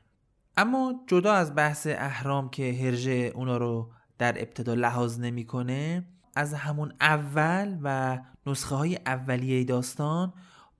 اما 0.56 0.94
جدا 1.06 1.32
از 1.32 1.54
بحث 1.54 1.86
اهرام 1.86 2.50
که 2.50 2.72
هرژه 2.72 3.32
اونا 3.34 3.56
رو 3.56 3.90
در 4.18 4.42
ابتدا 4.42 4.74
لحاظ 4.74 5.20
نمی‌کنه 5.20 6.06
از 6.36 6.54
همون 6.54 6.92
اول 7.00 7.78
و 7.82 8.18
نسخه 8.46 8.74
های 8.74 8.98
اولیه 9.06 9.64
داستان 9.64 10.32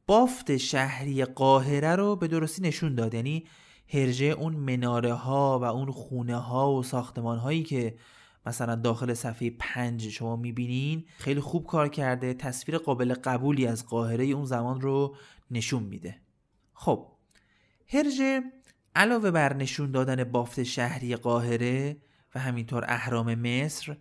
بافت 0.07 0.57
شهری 0.57 1.25
قاهره 1.25 1.97
رو 1.97 2.17
به 2.17 2.29
درستی 2.29 2.63
نشون 2.63 2.95
داد. 2.95 3.15
یعنی 3.15 3.47
هرژه 3.89 4.25
اون 4.25 4.57
مناره 4.57 5.13
ها 5.13 5.59
و 5.59 5.65
اون 5.65 5.91
خونه 5.91 6.37
ها 6.37 6.73
و 6.73 6.83
ساختمان 6.83 7.39
هایی 7.39 7.63
که 7.63 7.97
مثلا 8.47 8.75
داخل 8.75 9.15
صفحه 9.15 9.51
پنج 9.59 10.09
شما 10.09 10.37
می‌بینین 10.37 11.05
خیلی 11.19 11.41
خوب 11.41 11.67
کار 11.67 11.89
کرده 11.89 12.35
تصویر 12.35 12.79
قابل 12.79 13.15
قبولی 13.15 13.67
از 13.67 13.87
قاهره 13.87 14.25
اون 14.25 14.45
زمان 14.45 14.81
رو 14.81 15.17
نشون 15.51 15.83
میده. 15.83 16.21
خب 16.75 17.07
هرژه 17.89 18.43
علاوه 18.95 19.31
بر 19.31 19.57
نشون 19.57 19.91
دادن 19.91 20.25
بافت 20.25 20.63
شهری 20.63 21.17
قاهره 21.17 21.97
و 22.35 22.41
همینطور 22.41 22.85
اهرام 22.89 23.35
مصر 23.35 23.97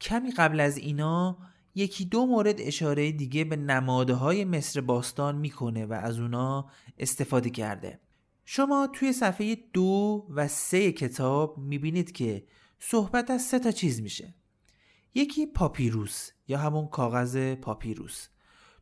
کمی 0.00 0.30
قبل 0.30 0.60
از 0.60 0.78
اینا 0.78 1.38
یکی 1.74 2.04
دو 2.04 2.26
مورد 2.26 2.60
اشاره 2.60 3.12
دیگه 3.12 3.44
به 3.44 3.56
نمادهای 3.56 4.44
مصر 4.44 4.80
باستان 4.80 5.36
می‌کنه 5.36 5.86
و 5.86 5.92
از 5.92 6.18
اونا 6.18 6.70
استفاده 6.98 7.50
کرده. 7.50 8.00
شما 8.44 8.86
توی 8.92 9.12
صفحه 9.12 9.56
دو 9.72 10.26
و 10.30 10.48
سه 10.48 10.92
کتاب 10.92 11.58
می‌بینید 11.58 12.12
که 12.12 12.46
صحبت 12.78 13.30
از 13.30 13.42
سه 13.42 13.58
تا 13.58 13.70
چیز 13.70 14.02
میشه. 14.02 14.34
یکی 15.14 15.46
پاپیروس 15.46 16.30
یا 16.48 16.58
همون 16.58 16.86
کاغذ 16.86 17.54
پاپیروس. 17.54 18.28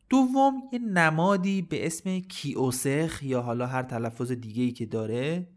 دوم 0.09 0.62
یه 0.73 0.78
نمادی 0.78 1.62
به 1.62 1.87
اسم 1.87 2.18
کیوسخ 2.18 3.23
یا 3.23 3.42
حالا 3.42 3.66
هر 3.66 3.82
تلفظ 3.82 4.32
دیگه 4.32 4.62
ای 4.62 4.73
که 4.73 4.87
داره. 4.87 5.49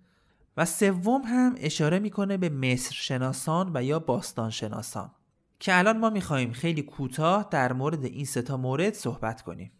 و 0.57 0.65
سوم 0.65 1.21
هم 1.21 1.55
اشاره 1.57 1.99
می‌کنه 1.99 2.37
به 2.37 2.49
مصر 2.49 2.93
شناسان 2.93 3.71
و 3.73 3.83
یا 3.83 3.99
باستان 3.99 4.49
شناسان 4.49 5.11
که 5.59 5.77
الان 5.77 5.97
ما 5.97 6.09
می‌خواهیم 6.09 6.51
خیلی 6.51 6.81
کوتاه 6.81 7.47
در 7.51 7.73
مورد 7.73 8.05
این 8.05 8.25
ستا 8.25 8.57
مورد 8.57 8.93
صحبت 8.93 9.41
کنیم. 9.41 9.71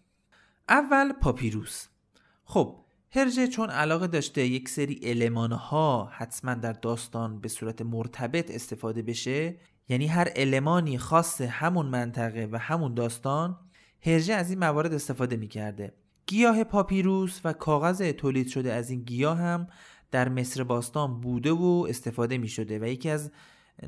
اول 0.70 1.14
پاپیروس. 1.14 1.88
خب 2.46 2.80
هرژه 3.12 3.48
چون 3.48 3.70
علاقه 3.70 4.08
داشته 4.08 4.46
یک 4.46 4.70
سری 4.70 5.00
المانها 5.04 6.10
حتما 6.14 6.54
در 6.54 6.74
داستان 6.74 7.40
به 7.40 7.48
صورت 7.48 7.82
مرتبط 7.82 8.52
استفاده 8.52 9.02
بشه 9.02 9.56
یعنی 9.90 10.08
هر 10.08 10.28
المانی 10.36 10.98
خاص 10.98 11.42
همون 11.42 11.86
منطقه 11.86 12.50
و 12.52 12.58
همون 12.58 12.94
داستان 12.94 13.60
هرژه 14.02 14.34
از 14.34 14.50
این 14.50 14.60
موارد 14.60 14.94
استفاده 14.94 15.36
می‌کرده. 15.36 15.94
گیاه 16.26 16.64
پاپیروس 16.64 17.42
و 17.44 17.54
کاغذ 17.54 18.02
تولید 18.02 18.48
شده 18.48 18.74
از 18.74 18.90
این 18.90 19.04
گیاه 19.04 19.38
هم 19.38 19.68
در 20.12 20.30
مصر 20.30 20.64
باستان 20.64 21.22
بوده 21.22 21.52
و 21.52 21.86
استفاده 21.90 22.38
می 22.38 22.48
شده 22.48 22.80
و 22.80 22.86
یکی 22.86 23.10
از 23.10 23.32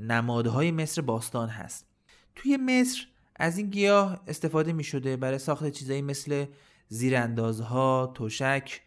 نمادهای 0.01 0.71
مصر 0.71 1.01
باستان 1.01 1.49
هست. 1.49 1.87
توی 2.35 2.57
مصر 2.57 3.07
از 3.35 3.57
این 3.57 3.69
گیاه 3.69 4.23
استفاده 4.27 4.73
می 4.73 4.83
شده 4.83 5.17
برای 5.17 5.39
ساخت 5.39 5.69
چیزایی 5.69 6.01
مثل 6.01 6.45
زیراندازها، 6.87 8.13
تشک، 8.15 8.81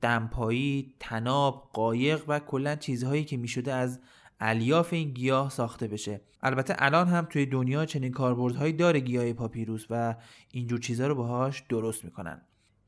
دمپایی، 0.00 0.94
تناب، 1.00 1.70
قایق 1.72 2.24
و 2.28 2.38
کلا 2.38 2.76
چیزهایی 2.76 3.24
که 3.24 3.36
می 3.36 3.48
شده 3.48 3.72
از 3.72 4.00
الیاف 4.40 4.92
این 4.92 5.10
گیاه 5.10 5.50
ساخته 5.50 5.88
بشه. 5.88 6.20
البته 6.42 6.74
الان 6.78 7.08
هم 7.08 7.24
توی 7.24 7.46
دنیا 7.46 7.86
چنین 7.86 8.12
کاربردهایی 8.12 8.72
داره 8.72 9.00
گیاه 9.00 9.32
پاپیروس 9.32 9.86
و 9.90 10.14
اینجور 10.50 10.80
چیزها 10.80 11.06
رو 11.06 11.14
باهاش 11.14 11.62
درست 11.68 12.04
می‌کنن. 12.04 12.42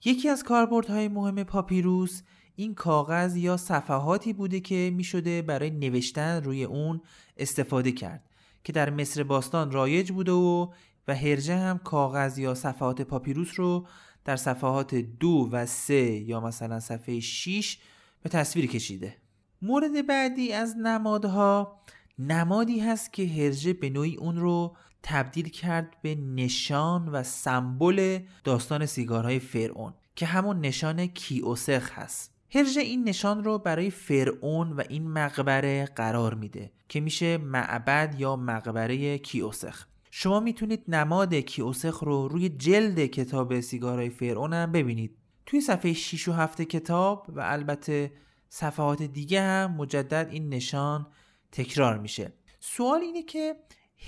یکی 0.04 0.28
از 0.28 0.42
کاربردهای 0.42 1.08
مهم 1.08 1.44
پاپیروس 1.44 2.23
این 2.56 2.75
کاغذ 2.75 3.37
یا 3.37 3.56
صفحاتی 3.56 4.32
بوده 4.32 4.61
که 4.61 4.92
می 4.94 5.04
شده 5.04 5.42
برای 5.42 5.70
نوشتن 5.70 6.42
روی 6.42 6.64
اون 6.64 7.00
استفاده 7.37 7.93
کرد 7.93 8.23
که 8.64 8.73
در 8.73 8.90
مصر 8.90 9.23
باستان 9.23 9.71
رایج 9.71 10.12
بوده 10.12 10.33
و 10.33 10.73
و 11.09 11.14
هرجه 11.14 11.57
هم 11.57 11.78
کاغذ 11.78 12.38
یا 12.38 12.55
صفحات 12.55 13.02
پاپیروس 13.02 13.52
رو 13.57 13.87
در 14.25 14.37
صفحات 14.37 14.95
دو 14.95 15.49
و 15.52 15.66
سه 15.66 16.11
یا 16.11 16.40
مثلا 16.40 16.81
صفحه 16.81 17.21
6 17.21 17.78
به 18.23 18.28
تصویر 18.28 18.66
کشیده. 18.66 19.16
مورد 19.62 20.07
بعدی 20.07 20.52
از 20.52 20.76
نمادها 20.76 21.81
نمادی 22.19 22.81
هست 22.81 23.12
که 23.12 23.26
هرژه 23.26 23.73
به 23.73 23.90
نوعی 23.90 24.16
اون 24.16 24.37
رو 24.37 24.76
تبدیل 25.02 25.49
کرد 25.49 25.97
به 26.02 26.14
نشان 26.14 27.09
و 27.09 27.23
سمبل 27.23 28.19
داستان 28.45 28.87
سیگارهای 28.87 29.38
فرعون 29.38 29.95
که 30.16 30.26
همون 30.26 30.61
نشان 30.61 31.07
کیوسخ 31.07 31.90
هست. 31.93 32.36
هرژه 32.50 32.80
این 32.80 33.08
نشان 33.08 33.44
رو 33.44 33.58
برای 33.58 33.90
فرعون 33.90 34.72
و 34.72 34.82
این 34.88 35.10
مقبره 35.10 35.84
قرار 35.84 36.34
میده 36.34 36.72
که 36.88 37.00
میشه 37.00 37.38
معبد 37.38 38.14
یا 38.18 38.36
مقبره 38.36 39.18
کیوسخ 39.18 39.86
شما 40.10 40.40
می‌تونید 40.40 40.84
نماد 40.88 41.34
کیوسخ 41.34 42.02
رو 42.02 42.28
روی 42.28 42.48
جلد 42.48 43.06
کتاب 43.06 43.60
سیگارهای 43.60 44.10
فرعون 44.10 44.52
هم 44.52 44.72
ببینید 44.72 45.16
توی 45.46 45.60
صفحه 45.60 45.92
6 45.92 46.28
و 46.28 46.32
7 46.32 46.62
کتاب 46.62 47.26
و 47.28 47.40
البته 47.40 48.12
صفحات 48.48 49.02
دیگه 49.02 49.42
هم 49.42 49.74
مجدد 49.76 50.28
این 50.30 50.48
نشان 50.48 51.06
تکرار 51.52 51.98
میشه 51.98 52.32
سوال 52.60 53.00
اینه 53.00 53.22
که 53.22 53.56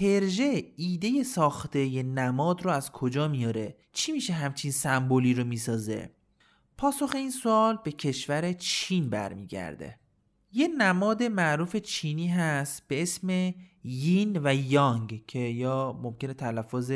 هرژه 0.01 0.65
ایده 0.77 1.23
ساخته 1.23 1.85
یه 1.85 2.03
نماد 2.03 2.63
رو 2.63 2.71
از 2.71 2.93
کجا 2.93 3.29
میاره؟ 3.29 3.77
چی 3.93 4.13
میشه 4.13 4.33
همچین 4.33 4.71
سمبولی 4.71 5.35
رو 5.35 5.45
می‌سازه؟ 5.45 6.11
پاسخ 6.79 7.13
این 7.15 7.31
سوال 7.31 7.79
به 7.85 7.93
کشور 7.93 8.53
چین 8.53 9.11
برمیگرده. 9.11 9.99
یه 10.53 10.69
نماد 10.69 11.23
معروف 11.23 11.77
چینی 11.77 12.29
هست 12.29 12.89
به 12.89 13.03
اسم 13.03 13.55
یین 13.85 14.41
و 14.45 14.55
یانگ 14.55 15.25
که 15.27 15.39
یا 15.39 16.01
ممکنه 16.03 16.35
تلفظ 16.35 16.93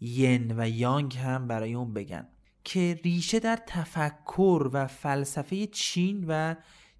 ین 0.00 0.54
و 0.56 0.68
یانگ 0.68 1.16
هم 1.16 1.48
برای 1.48 1.74
اون 1.74 1.94
بگن 1.94 2.28
که 2.64 3.00
ریشه 3.04 3.40
در 3.40 3.58
تفکر 3.66 4.70
و 4.72 4.86
فلسفه 4.86 5.66
چین 5.66 6.24
و 6.28 6.54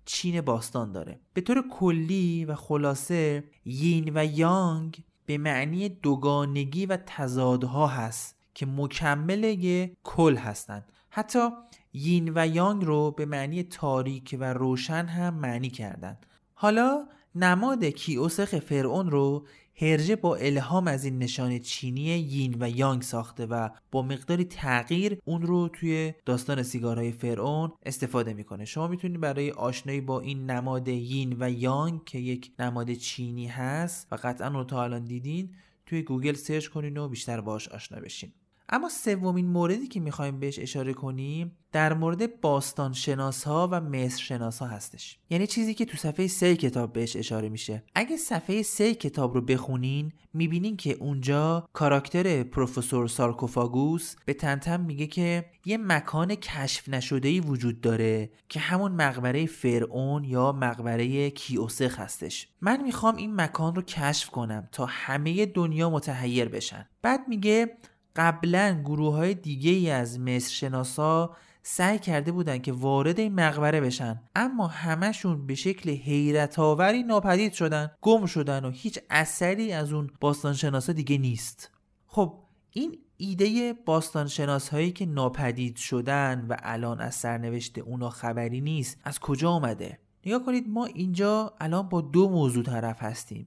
چین 0.05 0.41
باستان 0.41 0.93
داره. 0.93 1.21
به 1.35 1.41
طور 1.41 1.65
کلی 1.69 2.45
و 2.45 2.55
خلاصه 2.55 3.45
یین 3.65 4.13
و 4.15 4.25
یانگ 4.25 5.05
به 5.27 5.39
معنی 5.39 5.89
دوگانگی 5.89 6.87
و 6.87 6.99
تضادها 7.07 7.87
هست 7.87 8.37
که 8.55 8.67
مکمل 8.67 9.45
یه 9.45 9.97
کل 10.03 10.37
هستند 10.37 10.93
حتی 11.11 11.49
یین 11.93 12.33
و 12.35 12.47
یانگ 12.47 12.85
رو 12.85 13.11
به 13.11 13.27
معنی 13.27 13.63
تاریک 13.63 14.37
و 14.41 14.53
روشن 14.53 15.07
هم 15.07 15.35
معنی 15.35 15.71
کردند 15.71 16.27
حالا 16.55 17.07
نماد 17.35 17.85
کیوسخ 17.85 18.59
فرعون 18.59 19.11
رو 19.11 19.47
هرژه 19.75 20.17
با 20.17 20.37
الهام 20.37 20.89
از 20.89 21.05
این 21.05 21.19
نشان 21.19 21.59
چینی 21.59 22.03
یین 22.03 22.57
و 22.61 22.71
یانگ 22.71 23.03
ساخته 23.03 23.47
و 23.47 23.69
با 23.91 24.03
مقداری 24.03 24.45
تغییر 24.45 25.19
اون 25.25 25.43
رو 25.43 25.69
توی 25.69 26.15
داستان 26.25 26.63
سیگارهای 26.63 27.13
فرعون 27.13 27.73
استفاده 27.87 28.35
می‌کنه. 28.35 28.65
شما 28.65 28.89
می‌تونید 28.89 29.21
برای 29.21 29.51
آشنایی 29.51 30.01
با 30.01 30.21
این 30.21 30.51
نماد 30.51 30.89
یین 30.89 31.37
و 31.41 31.51
یانگ 31.51 32.05
که 32.05 32.19
یک 32.19 32.53
نماد 32.59 32.93
چینی 32.93 33.47
هست 33.47 34.09
و 34.13 34.19
قطعا 34.23 34.49
رو 34.49 34.65
تا 34.65 34.83
الان 34.83 35.05
دیدین 35.05 35.51
توی 35.87 36.03
گوگل 36.03 36.35
search 36.35 36.67
کنین 36.67 36.97
و 36.97 37.09
بیشتر 37.09 37.41
باش 37.41 37.69
آشنا 37.69 38.01
بشین. 38.01 38.33
اما 38.75 38.89
سومین 38.89 39.47
موردی 39.47 39.89
که 39.89 40.01
می‌خوایم 40.01 40.41
بهش 40.41 40.59
اشاره 40.59 40.93
کنیم 40.93 41.57
در 41.73 41.95
مورد 41.95 42.41
باستان 42.41 42.93
شناس 42.93 43.45
ها 43.45 43.69
و 43.73 43.81
مصر 43.81 44.23
شناس 44.23 44.59
ها 44.59 44.67
هستش. 44.67 45.19
یعنی 45.31 45.47
چیزی 45.47 45.75
که 45.75 45.85
تو 45.85 45.97
صفحه 45.97 46.27
سه 46.27 46.57
کتاب 46.57 46.93
بهش 46.93 47.17
اشاره 47.17 47.49
میشه. 47.49 47.83
اگه 47.95 48.17
صفحه 48.17 48.63
سه 48.63 48.95
کتاب 48.95 49.35
رو 49.35 49.41
بخونین 49.41 50.13
می‌بینین 50.35 50.77
که 50.77 50.93
اونجا 50.93 51.69
کاراکتر 51.73 52.43
پروفسور 52.43 53.09
سارکوفاگوس 53.09 54.15
به 54.25 54.35
تنتن 54.35 54.81
میگه 54.81 55.07
که 55.07 55.45
یه 55.65 55.77
مکان 55.77 56.35
کشف 56.35 56.89
نشده 56.89 57.29
ای 57.29 57.41
وجود 57.41 57.81
داره 57.81 58.31
که 58.49 58.61
همون 58.61 58.93
مقبره 58.93 59.47
فرعون 59.47 60.25
یا 60.25 60.53
مقبره 60.53 61.31
کیوسخ 61.31 62.01
هستش. 62.01 62.49
من 62.61 62.83
می‌خوام 62.83 63.17
این 63.17 63.35
مکان 63.35 63.75
رو 63.75 63.83
کشف 63.83 64.31
کنم 64.31 64.69
تا 64.73 64.87
همه 64.89 65.47
دنیا 65.47 65.91
متحیر 65.91 66.49
بشن. 66.49 66.89
بعد 67.03 67.21
میگه 67.29 67.77
قبلا 68.17 68.83
گروه 68.85 69.15
های 69.15 69.35
دیگه 69.35 69.71
ای 69.71 69.91
از 69.91 70.21
مصر 70.21 70.51
شناسا 70.51 71.37
سعی 71.63 71.99
کرده 71.99 72.33
بودن 72.33 72.59
که 72.59 72.73
وارد 72.73 73.21
این 73.21 73.35
مقبره 73.35 73.81
بشن. 73.81 74.23
اما 74.37 74.67
همشون 74.67 75.47
به 75.47 75.55
شکل 75.55 75.91
حیرت 75.91 76.59
آوری 76.59 77.03
ناپدید 77.03 77.53
شدن 77.53 77.91
گم 78.01 78.27
شدن 78.27 78.65
و 78.65 78.71
هیچ 78.71 78.99
اثری 79.11 79.73
از 79.73 79.93
اون 79.93 80.11
باستان 80.21 80.55
شناسا 80.55 80.93
دیگه 80.93 81.19
نیست. 81.19 81.71
خب 82.07 82.39
این 82.71 82.99
ایده 83.17 83.73
باستان 83.73 84.27
شناس 84.27 84.69
هایی 84.69 84.93
که 84.93 85.07
ناپدید 85.07 85.77
شدن 85.77 86.47
و 86.49 86.57
الان 86.59 87.01
از 87.01 87.15
سرنوشت 87.15 87.79
اونا 87.79 88.11
خبری 88.11 88.61
نیست 88.61 88.99
از 89.05 89.19
کجا 89.19 89.51
آمده 89.51 89.99
نگاه 90.27 90.45
کنید 90.45 90.69
ما 90.69 90.85
اینجا 90.85 91.55
الان 91.61 91.89
با 91.89 92.01
دو 92.01 92.29
موضوع 92.29 92.65
طرف 92.65 93.03
هستیم. 93.03 93.47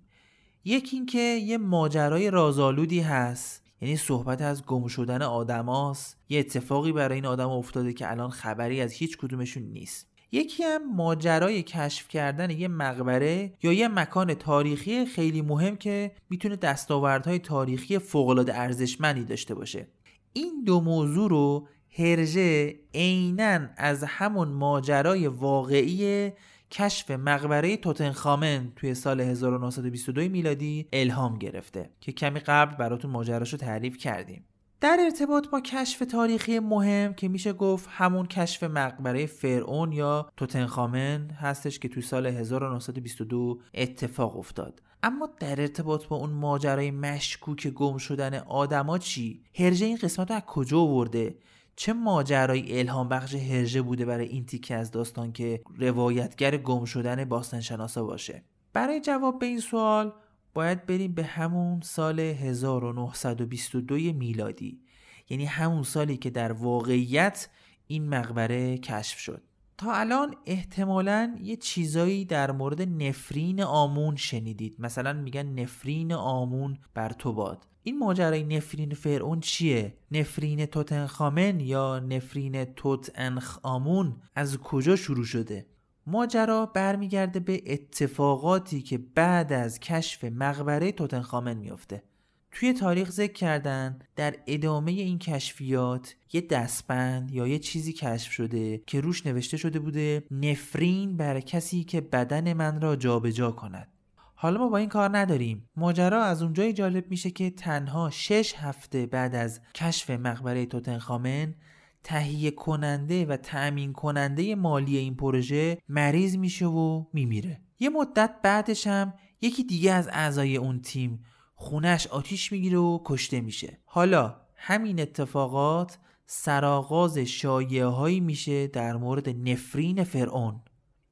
یکی 0.65 0.97
اینکه 0.97 1.19
یه 1.19 1.57
ماجرای 1.57 2.31
رازآلودی 2.31 2.99
هست. 2.99 3.64
یعنی 3.81 3.97
صحبت 3.97 4.41
از 4.41 4.65
گم 4.65 4.87
شدن 4.87 5.21
آدماست. 5.21 6.17
یه 6.29 6.39
اتفاقی 6.39 6.91
برای 6.91 7.15
این 7.15 7.25
آدم 7.25 7.49
افتاده 7.49 7.93
که 7.93 8.11
الان 8.11 8.29
خبری 8.29 8.81
از 8.81 8.91
هیچ 8.91 9.17
کدومشون 9.17 9.63
نیست. 9.63 10.07
یکی 10.31 10.63
هم 10.63 10.95
ماجرای 10.95 11.63
کشف 11.63 12.07
کردن 12.07 12.49
یه 12.49 12.67
مقبره 12.67 13.53
یا 13.63 13.73
یه 13.73 13.87
مکان 13.87 14.33
تاریخی 14.33 15.05
خیلی 15.05 15.41
مهم 15.41 15.75
که 15.75 16.11
می‌تونه 16.29 16.55
دستاوردهای 16.55 17.39
تاریخی 17.39 17.99
فوقالعاده 17.99 18.59
ارزشمندی 18.59 19.23
داشته 19.23 19.55
باشه. 19.55 19.87
این 20.33 20.63
دو 20.65 20.81
موضوع 20.81 21.29
رو 21.29 21.67
هرژه 21.97 22.75
عینا 22.93 23.59
از 23.77 24.03
همون 24.03 24.47
ماجرای 24.47 25.27
واقعی 25.27 26.31
کشف 26.71 27.11
مقبره 27.11 27.77
توتنخامن 27.77 28.71
توی 28.75 28.93
سال 28.93 29.21
1922 29.21 30.21
میلادی 30.21 30.87
الهام 30.93 31.37
گرفته 31.37 31.89
که 32.01 32.11
کمی 32.11 32.39
قبل 32.39 32.75
براتون 32.75 33.11
ماجراش 33.11 33.51
رو 33.51 33.57
تعریف 33.57 33.97
کردیم. 33.97 34.45
در 34.81 34.97
ارتباط 34.99 35.47
با 35.47 35.61
کشف 35.61 35.99
تاریخی 35.99 36.59
مهم 36.59 37.13
که 37.13 37.27
میشه 37.27 37.53
گفت 37.53 37.89
همون 37.91 38.25
کشف 38.25 38.63
مقبره 38.63 39.25
فرعون 39.25 39.91
یا 39.91 40.29
توتنخامن 40.37 41.29
هستش 41.29 41.79
که 41.79 41.87
توی 41.87 42.03
سال 42.03 42.25
1922 42.27 43.59
اتفاق 43.73 44.37
افتاد. 44.37 44.81
اما 45.03 45.29
در 45.39 45.61
ارتباط 45.61 46.07
با 46.07 46.15
اون 46.15 46.29
ماجرای 46.29 46.91
مشکوک 46.91 47.67
گم 47.67 47.97
شدن 47.97 48.33
آدما 48.33 48.97
چی؟ 48.97 49.43
هرژه 49.55 49.85
این 49.85 49.97
قسمت 49.97 50.31
رو 50.31 50.37
از 50.37 50.43
کجا 50.43 50.79
آورده؟ 50.79 51.35
چه 51.75 51.93
ماجرای 51.93 52.79
الهام 52.79 53.09
بخش 53.09 53.35
هرژه 53.35 53.81
بوده 53.81 54.05
برای 54.05 54.27
این 54.27 54.45
تیکه 54.45 54.75
از 54.75 54.91
داستان 54.91 55.31
که 55.31 55.61
روایتگر 55.77 56.57
گم 56.57 56.85
شدن 56.85 57.25
باستان 57.25 57.61
شناسا 57.61 58.03
باشه؟ 58.03 58.43
برای 58.73 59.01
جواب 59.01 59.39
به 59.39 59.45
این 59.45 59.59
سوال 59.59 60.13
باید 60.53 60.85
بریم 60.85 61.13
به 61.13 61.23
همون 61.23 61.81
سال 61.81 62.19
1922 62.19 63.95
میلادی. 63.95 64.81
یعنی 65.29 65.45
همون 65.45 65.83
سالی 65.83 66.17
که 66.17 66.29
در 66.29 66.51
واقعیت 66.51 67.49
این 67.87 68.09
مقبره 68.09 68.77
کشف 68.77 69.19
شد. 69.19 69.43
تا 69.77 69.93
الان 69.93 70.35
احتمالا 70.45 71.35
یه 71.41 71.55
چیزایی 71.55 72.25
در 72.25 72.51
مورد 72.51 72.81
نفرین 72.81 73.61
آمون 73.61 74.15
شنیدید. 74.15 74.75
مثلا 74.79 75.13
میگن 75.13 75.59
نفرین 75.59 76.13
آمون 76.13 76.77
بر 76.93 77.09
تو 77.09 77.33
باد 77.33 77.67
این 77.87 77.99
ماجرای 77.99 78.43
نفرین 78.43 78.93
فرعون 78.93 79.39
چیه؟ 79.39 79.93
نفرین 80.11 80.65
توتنخامن 80.65 81.59
یا 81.59 81.99
نفرین 81.99 82.65
توت 82.65 83.11
انخ 83.15 83.59
آمون 83.63 84.15
از 84.35 84.57
کجا 84.57 84.95
شروع 84.95 85.25
شده؟ 85.25 85.65
ماجرا 86.07 86.65
برمیگرده 86.65 87.39
به 87.39 87.63
اتفاقاتی 87.65 88.81
که 88.81 88.97
بعد 88.97 89.53
از 89.53 89.79
کشف 89.79 90.23
مقبره 90.23 90.91
توتنخامن 90.91 91.57
میافته 91.57 92.03
توی 92.51 92.73
تاریخ 92.73 93.11
ذکر 93.11 93.33
کردن 93.33 93.99
در 94.15 94.35
ادامه 94.47 94.91
این 94.91 95.19
کشفیات 95.19 96.15
یه 96.33 96.41
دستبند 96.41 97.31
یا 97.31 97.47
یه 97.47 97.59
چیزی 97.59 97.93
کشف 97.93 98.31
شده 98.31 98.83
که 98.87 99.01
روش 99.01 99.25
نوشته 99.25 99.57
شده 99.57 99.79
بوده 99.79 100.23
نفرین 100.31 101.17
بر 101.17 101.39
کسی 101.39 101.83
که 101.83 102.01
بدن 102.01 102.53
من 102.53 102.81
را 102.81 102.95
جابجا 102.95 103.31
جا 103.31 103.51
کند 103.51 103.94
حالا 104.35 104.59
ما 104.59 104.69
با 104.69 104.77
این 104.77 104.89
کار 104.89 105.17
نداریم. 105.17 105.69
ماجرا 105.75 106.23
از 106.23 106.43
اونجایی 106.43 106.73
جالب 106.73 107.09
میشه 107.09 107.31
که 107.31 107.49
تنها 107.49 108.09
شش 108.09 108.53
هفته 108.57 109.05
بعد 109.05 109.35
از 109.35 109.61
کشف 109.75 110.09
مقبره 110.09 110.65
توتنخامن 110.65 111.55
تهیه 112.03 112.51
کننده 112.51 113.25
و 113.25 113.37
تأمین 113.37 113.93
کننده 113.93 114.55
مالی 114.55 114.97
این 114.97 115.15
پروژه 115.15 115.77
مریض 115.89 116.37
میشه 116.37 116.65
و 116.65 117.05
میمیره. 117.13 117.61
یه 117.79 117.89
مدت 117.89 118.35
بعدش 118.43 118.87
هم 118.87 119.13
یکی 119.41 119.63
دیگه 119.63 119.91
از 119.91 120.07
اعضای 120.07 120.57
اون 120.57 120.81
تیم 120.81 121.23
خونش 121.55 122.07
آتیش 122.07 122.51
می‌گیره 122.51 122.77
و 122.77 122.99
کشته 123.05 123.41
میشه. 123.41 123.79
حالا 123.85 124.41
همین 124.55 124.99
اتفاقات 124.99 125.97
سرآغاز 126.25 127.17
شایعه 127.17 127.85
هایی 127.85 128.19
میشه 128.19 128.67
در 128.67 128.95
مورد 128.95 129.29
نفرین 129.29 130.03
فرعون. 130.03 130.61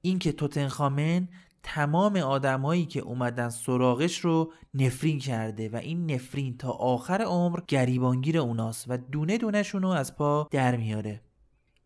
اینکه 0.01 0.31
توتنخامن 0.31 1.27
تمام 1.63 2.15
آدمایی 2.15 2.85
که 2.85 2.99
اومدن 2.99 3.49
سراغش 3.49 4.19
رو 4.19 4.53
نفرین 4.73 5.19
کرده 5.19 5.69
و 5.69 5.75
این 5.75 6.11
نفرین 6.11 6.57
تا 6.57 6.71
آخر 6.71 7.21
عمر 7.21 7.59
گریبانگیر 7.67 8.37
اوناست 8.37 8.85
و 8.87 8.97
دونه 8.97 9.37
دونهشون 9.37 9.81
رو 9.81 9.89
از 9.89 10.15
پا 10.15 10.47
در 10.51 10.75
میاره. 10.75 11.21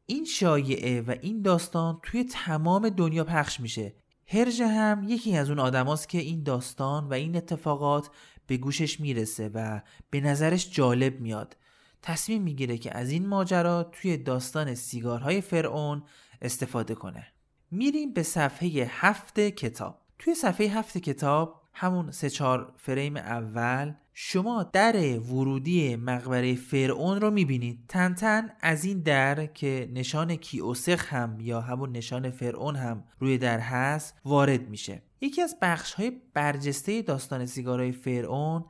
این 0.05 0.25
شایعه 0.25 1.01
و 1.01 1.15
این 1.21 1.41
داستان 1.41 1.99
توی 2.03 2.23
تمام 2.23 2.89
دنیا 2.89 3.23
پخش 3.23 3.59
میشه. 3.59 3.95
هرژه 4.27 4.67
هم 4.67 5.03
یکی 5.07 5.35
از 5.37 5.49
اون 5.49 5.59
آدماست 5.59 6.09
که 6.09 6.17
این 6.17 6.43
داستان 6.43 7.07
و 7.07 7.13
این 7.13 7.35
اتفاقات 7.35 8.09
به 8.47 8.57
گوشش 8.57 8.99
می‌رسه 8.99 9.49
و 9.53 9.81
به 10.09 10.21
نظرش 10.21 10.71
جالب 10.71 11.19
میاد. 11.19 11.57
تصمیم 12.01 12.43
می‌گیره 12.43 12.77
که 12.77 12.97
از 12.97 13.09
این 13.09 13.27
ماجرا 13.27 13.83
توی 13.83 14.17
داستان 14.17 14.75
سیگارهای 14.75 15.41
فرعون 15.41 16.03
استفاده 16.41 16.95
کنه. 16.95 17.27
میریم 17.71 18.13
به 18.13 18.23
صفحه 18.23 18.69
هفت 18.89 19.39
کتاب. 19.39 20.01
توی 20.19 20.36
صفحه 20.36 20.67
هفت 20.67 20.97
کتاب 20.97 21.62
همون 21.73 22.12
سه 22.12 22.30
چهار 22.30 22.73
فریم 22.77 23.17
اول 23.17 23.93
شما 24.13 24.63
در 24.63 25.19
ورودی 25.19 25.95
مقبره 25.95 26.56
فرعون 26.56 27.21
رو 27.21 27.32
می‌بینید. 27.32 27.80
تن 27.88 28.49
از 28.62 28.86
این 28.86 28.99
در 28.99 29.45
که 29.45 29.89
نشان 29.93 30.36
کیوسخ 30.36 31.13
هم 31.13 31.38
یا 31.39 31.62
همون 31.62 31.91
نشان 31.91 32.30
فرعون 32.30 32.75
هم 32.75 33.03
روی 33.19 33.38
در 33.38 33.60
هست 33.60 34.15
وارد 34.25 34.69
میشه. 34.69 35.01
یکی 35.21 35.41
از 35.41 35.56
بخش 35.62 35.93
های 35.93 36.12
برجسته 36.34 37.01
داستان 37.01 37.45
سیگارهای 37.45 37.91
فرعون 37.91 38.65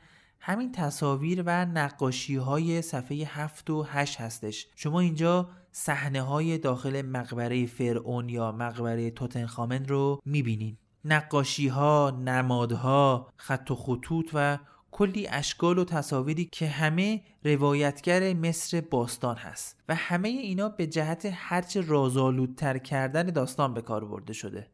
همین 0.47 0.71
تصاویر 0.71 1.43
و 1.45 1.65
نقاشی 1.65 2.35
های 2.35 2.81
صفحه 2.81 3.17
7 3.25 3.69
و 3.69 3.83
8 3.83 4.21
هستش. 4.21 4.67
شما 4.75 4.99
اینجا 4.99 5.49
صحنه 5.71 6.21
های 6.21 6.57
داخل 6.57 7.01
مقبره 7.01 7.65
فرعون 7.65 8.29
یا 8.29 8.51
مقبره 8.51 9.11
توتنخامن 9.11 9.85
رو 9.85 10.21
می‌بینید 10.25 10.77
نقاشی 11.05 11.67
ها، 11.67 12.21
نمادها، 12.23 13.29
خط 13.37 13.71
و 13.71 13.75
خطوط 13.75 14.29
و 14.33 14.57
کلی 14.91 15.27
اشکال 15.27 15.77
و 15.77 15.83
تصاویری 15.83 16.45
که 16.45 16.67
همه 16.67 17.21
روایتگر 17.43 18.33
مصر 18.33 18.81
باستان 18.81 19.35
هست 19.35 19.83
و 19.89 19.95
همه 19.95 20.27
اینا 20.29 20.69
به 20.69 20.87
جهت 20.87 21.29
هرچه 21.33 21.81
رازآلودتر 21.81 22.77
کردن 22.77 23.23
داستان 23.23 23.73
به 23.73 23.81
کار 23.81 24.05
برده 24.05 24.33
شده. 24.33 24.67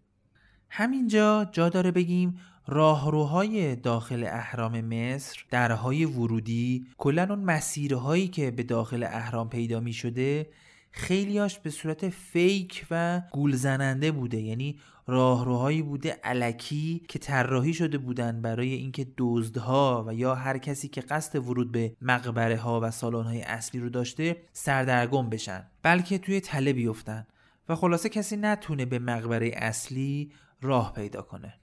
همینجا 0.69 1.49
جا 1.51 1.69
داره 1.69 1.91
بگیم 1.91 2.39
راهروهای 2.67 3.75
داخل 3.75 4.23
اهرام 4.23 4.81
مصر 4.81 5.45
درهای 5.49 6.05
ورودی 6.05 6.87
کلا 6.97 7.27
اون 7.29 7.39
مسیرهایی 7.39 8.27
که 8.27 8.51
به 8.51 8.63
داخل 8.63 9.03
اهرام 9.03 9.49
پیدا 9.49 9.79
می 9.79 9.93
شده 9.93 10.47
خیلیاش 10.91 11.59
به 11.59 11.69
صورت 11.69 12.09
فیک 12.09 12.85
و 12.91 13.21
گول 13.31 13.55
زننده 13.55 14.11
بوده. 14.11 14.41
یعنی 14.41 14.79
راهروهایی 15.07 15.81
بوده 15.81 16.19
علکی 16.23 17.01
که 17.07 17.19
طراحی 17.19 17.73
شده 17.73 17.97
بودن 17.97 18.41
برای 18.41 18.73
اینکه 18.73 19.07
دزدها 19.17 20.05
و 20.07 20.13
یا 20.13 20.35
هر 20.35 20.57
کسی 20.57 20.87
که 20.87 21.01
قصد 21.01 21.35
ورود 21.35 21.71
به 21.71 21.95
مقبره 22.01 22.57
ها 22.57 22.79
و 22.83 22.91
سالن 22.91 23.23
های 23.23 23.41
اصلی 23.41 23.81
رو 23.81 23.89
داشته 23.89 24.37
سردرگم 24.53 25.29
بشن. 25.29 25.67
بلکه 25.83 26.17
توی 26.17 26.41
تله 26.41 26.73
بیفتن. 26.73 27.27
و 27.69 27.75
خلاصه 27.75 28.09
کسی 28.09 28.37
نتونه 28.37 28.85
به 28.85 28.99
مقبره 28.99 29.51
اصلی 29.53 30.31
راه 30.61 30.93
پیدا 30.93 31.21
کنه. 31.21 31.53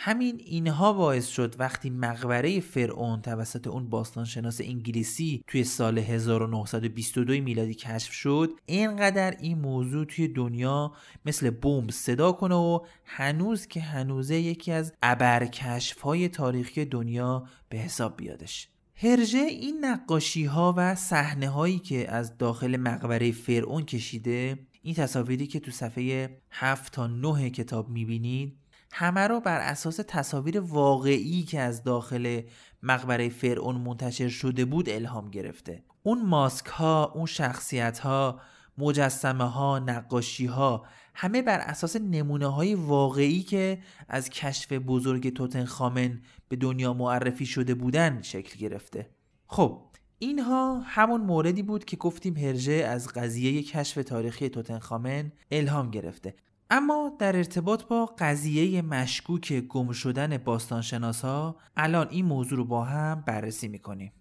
همین 0.00 0.40
اینها 0.44 0.92
باعث 0.92 1.26
شد 1.26 1.54
وقتی 1.58 1.90
مقبره 1.90 2.60
فرعون 2.60 3.22
توسط 3.22 3.66
اون 3.66 3.88
باستانشناس 3.88 4.60
انگلیسی 4.60 5.44
توی 5.46 5.64
سال 5.64 5.98
1922 5.98 7.32
میلادی 7.32 7.74
کشف 7.74 8.12
شد 8.12 8.50
اینقدر 8.66 9.30
این 9.40 9.58
موضوع 9.58 10.04
توی 10.04 10.28
دنیا 10.28 10.92
مثل 11.26 11.50
بمب 11.50 11.90
صدا 11.90 12.32
کنه 12.32 12.54
و 12.54 12.80
هنوز 13.04 13.66
که 13.66 13.80
هنوزه 13.80 14.34
یکی 14.34 14.72
از 14.72 14.92
ابرکشف 15.02 16.00
های 16.00 16.28
تاریخی 16.28 16.84
دنیا 16.84 17.44
به 17.68 17.78
حساب 17.78 18.16
بیادش. 18.16 18.68
هرژه 18.94 19.38
این 19.38 19.84
نقاشی 19.84 20.44
ها 20.44 20.74
و 20.76 20.94
صحنه 20.94 21.48
هایی 21.48 21.78
که 21.78 22.10
از 22.10 22.38
داخل 22.38 22.76
مقبره 22.76 23.32
فرعون 23.32 23.84
کشیده 23.84 24.58
این 24.82 24.94
تصاویری 24.94 25.46
که 25.46 25.60
تو 25.60 25.70
صفحه 25.70 26.40
7 26.50 26.92
تا 26.92 27.06
9 27.06 27.50
کتاب 27.50 27.88
می‌بینید 27.88 28.57
همه 28.92 29.26
را 29.26 29.40
بر 29.40 29.60
اساس 29.60 30.00
تصاویر 30.08 30.60
واقعی 30.60 31.42
که 31.42 31.60
از 31.60 31.82
داخل 31.82 32.42
مقبره 32.82 33.28
فرعون 33.28 33.76
منتشر 33.76 34.28
شده 34.28 34.64
بود 34.64 34.88
الهام 34.88 35.30
گرفته. 35.30 35.82
اون 36.02 36.26
ماسک 36.26 36.66
ها 36.66 37.12
اون 37.14 37.26
شخصیت 37.26 37.98
ها 37.98 38.40
مجسمه 38.78 39.44
ها 39.44 39.78
نقاشی 39.78 40.46
ها 40.46 40.86
همه 41.14 41.42
بر 41.42 41.58
اساس 41.58 41.96
نمونه 41.96 42.46
های 42.46 42.74
واقعی 42.74 43.42
که 43.42 43.78
از 44.08 44.30
کشف 44.30 44.72
بزرگ 44.72 45.32
توتنخامن 45.32 46.20
به 46.48 46.56
دنیا 46.56 46.92
معرفی 46.94 47.46
شده 47.46 47.74
بودن 47.74 48.22
شکل 48.22 48.58
گرفته. 48.58 49.10
خب 49.46 49.82
اینها 50.18 50.80
همون 50.80 51.20
موردی 51.20 51.62
بود 51.62 51.84
که 51.84 51.96
گفتیم 51.96 52.36
هرژه 52.36 52.72
از 52.72 53.08
قضیه 53.08 53.62
کشف 53.62 53.94
تاریخی 54.04 54.48
توتنخامن 54.48 55.32
الهام 55.50 55.90
گرفته. 55.90 56.34
اما 56.70 57.16
در 57.18 57.36
ارتباط 57.36 57.84
با 57.84 58.06
قضیه 58.18 58.82
مشکوک 58.82 59.52
گم 59.52 59.92
شدن 59.92 60.36
باستانشناس 60.36 61.24
ها 61.24 61.56
الان 61.76 62.08
این 62.10 62.24
موضوع 62.24 62.58
رو 62.58 62.64
با 62.64 62.84
هم 62.84 63.24
بررسی 63.26 63.68
می‌کنیم. 63.68 64.12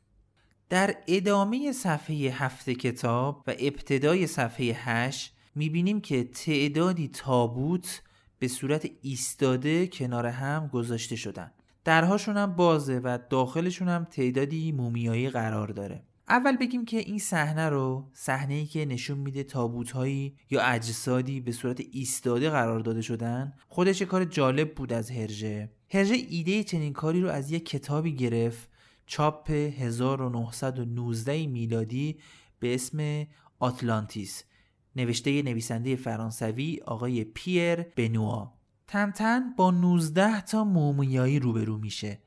در 0.70 0.96
ادامه 1.08 1.72
صفحه 1.72 2.16
هفته 2.16 2.76
کتاب 2.76 3.44
و 3.48 3.54
ابتدای 3.60 4.28
صفحه 4.28 4.66
هشت 4.66 5.36
می‌بینیم 5.56 6.02
که 6.02 6.24
تعدادی 6.24 7.08
تابوت 7.08 8.02
به 8.40 8.48
صورت 8.48 8.88
ایستاده 9.02 9.88
کنار 9.88 10.26
هم 10.26 10.68
گذاشته 10.68 11.16
شدن. 11.16 11.52
درهاشون 11.84 12.38
هم 12.38 12.56
بازه 12.56 13.00
و 13.04 13.20
داخلشون 13.30 13.88
هم 13.88 14.04
تعدادی 14.04 14.72
مومیایی 14.72 15.30
قرار 15.30 15.68
داره. 15.68 16.04
اول 16.30 16.58
بگیم 16.58 16.86
که 16.86 16.98
این 16.98 17.20
صحنه 17.20 17.70
رو 17.70 18.10
صحنه 18.14 18.54
ای 18.54 18.66
که 18.66 18.86
نشون 18.86 19.18
میده 19.18 19.44
تابوت 19.44 19.92
هایی 19.92 20.36
یا 20.50 20.62
اجسادی 20.62 21.40
به 21.40 21.52
صورت 21.52 21.82
ایستاده 21.92 22.50
قرار 22.50 22.80
داده 22.80 23.02
شدن 23.02 23.54
خودش 23.68 24.02
کار 24.02 24.26
جالب 24.26 24.76
بود 24.76 24.94
از 24.94 25.12
هرژه. 25.12 25.72
هرژه 25.90 26.16
ایده 26.30 26.64
چنین 26.64 26.94
کاری 26.94 27.22
رو 27.22 27.30
از 27.30 27.52
یک 27.52 27.66
کتابی 27.66 28.16
گرفت 28.16 28.70
چاپ 29.06 29.50
1919 29.52 31.48
میلادی 31.48 32.20
به 32.60 32.74
اسم 32.76 33.28
آتلانتیس 33.60 34.44
نوشته 34.96 35.42
نویسنده 35.42 35.96
فرانسوی 35.96 36.80
آقای 36.86 37.24
پیر 37.24 37.76
بنوا. 37.84 38.54
تنتن 38.88 39.54
با 39.58 39.72
19 39.72 40.42
تا 40.42 40.64
مومیایی 40.64 41.40
روبرو 41.40 41.78
میشه. 41.78 42.20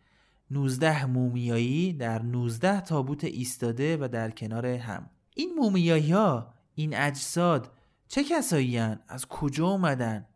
19 0.50 1.06
مومیایی 1.06 1.92
در 1.92 2.22
19 2.22 2.80
تابوت 2.80 3.24
ایستاده 3.24 3.96
و 4.00 4.08
در 4.12 4.30
کنار 4.30 4.66
هم. 4.66 5.10
این 5.34 5.54
مومیایی 5.58 6.12
ها 6.12 6.54
این 6.74 6.96
اجساد 6.96 7.70
چه 8.08 8.24
کسایی 8.24 8.78
از 9.08 9.26
کجا 9.28 9.66
اومدن؟ 9.66 10.26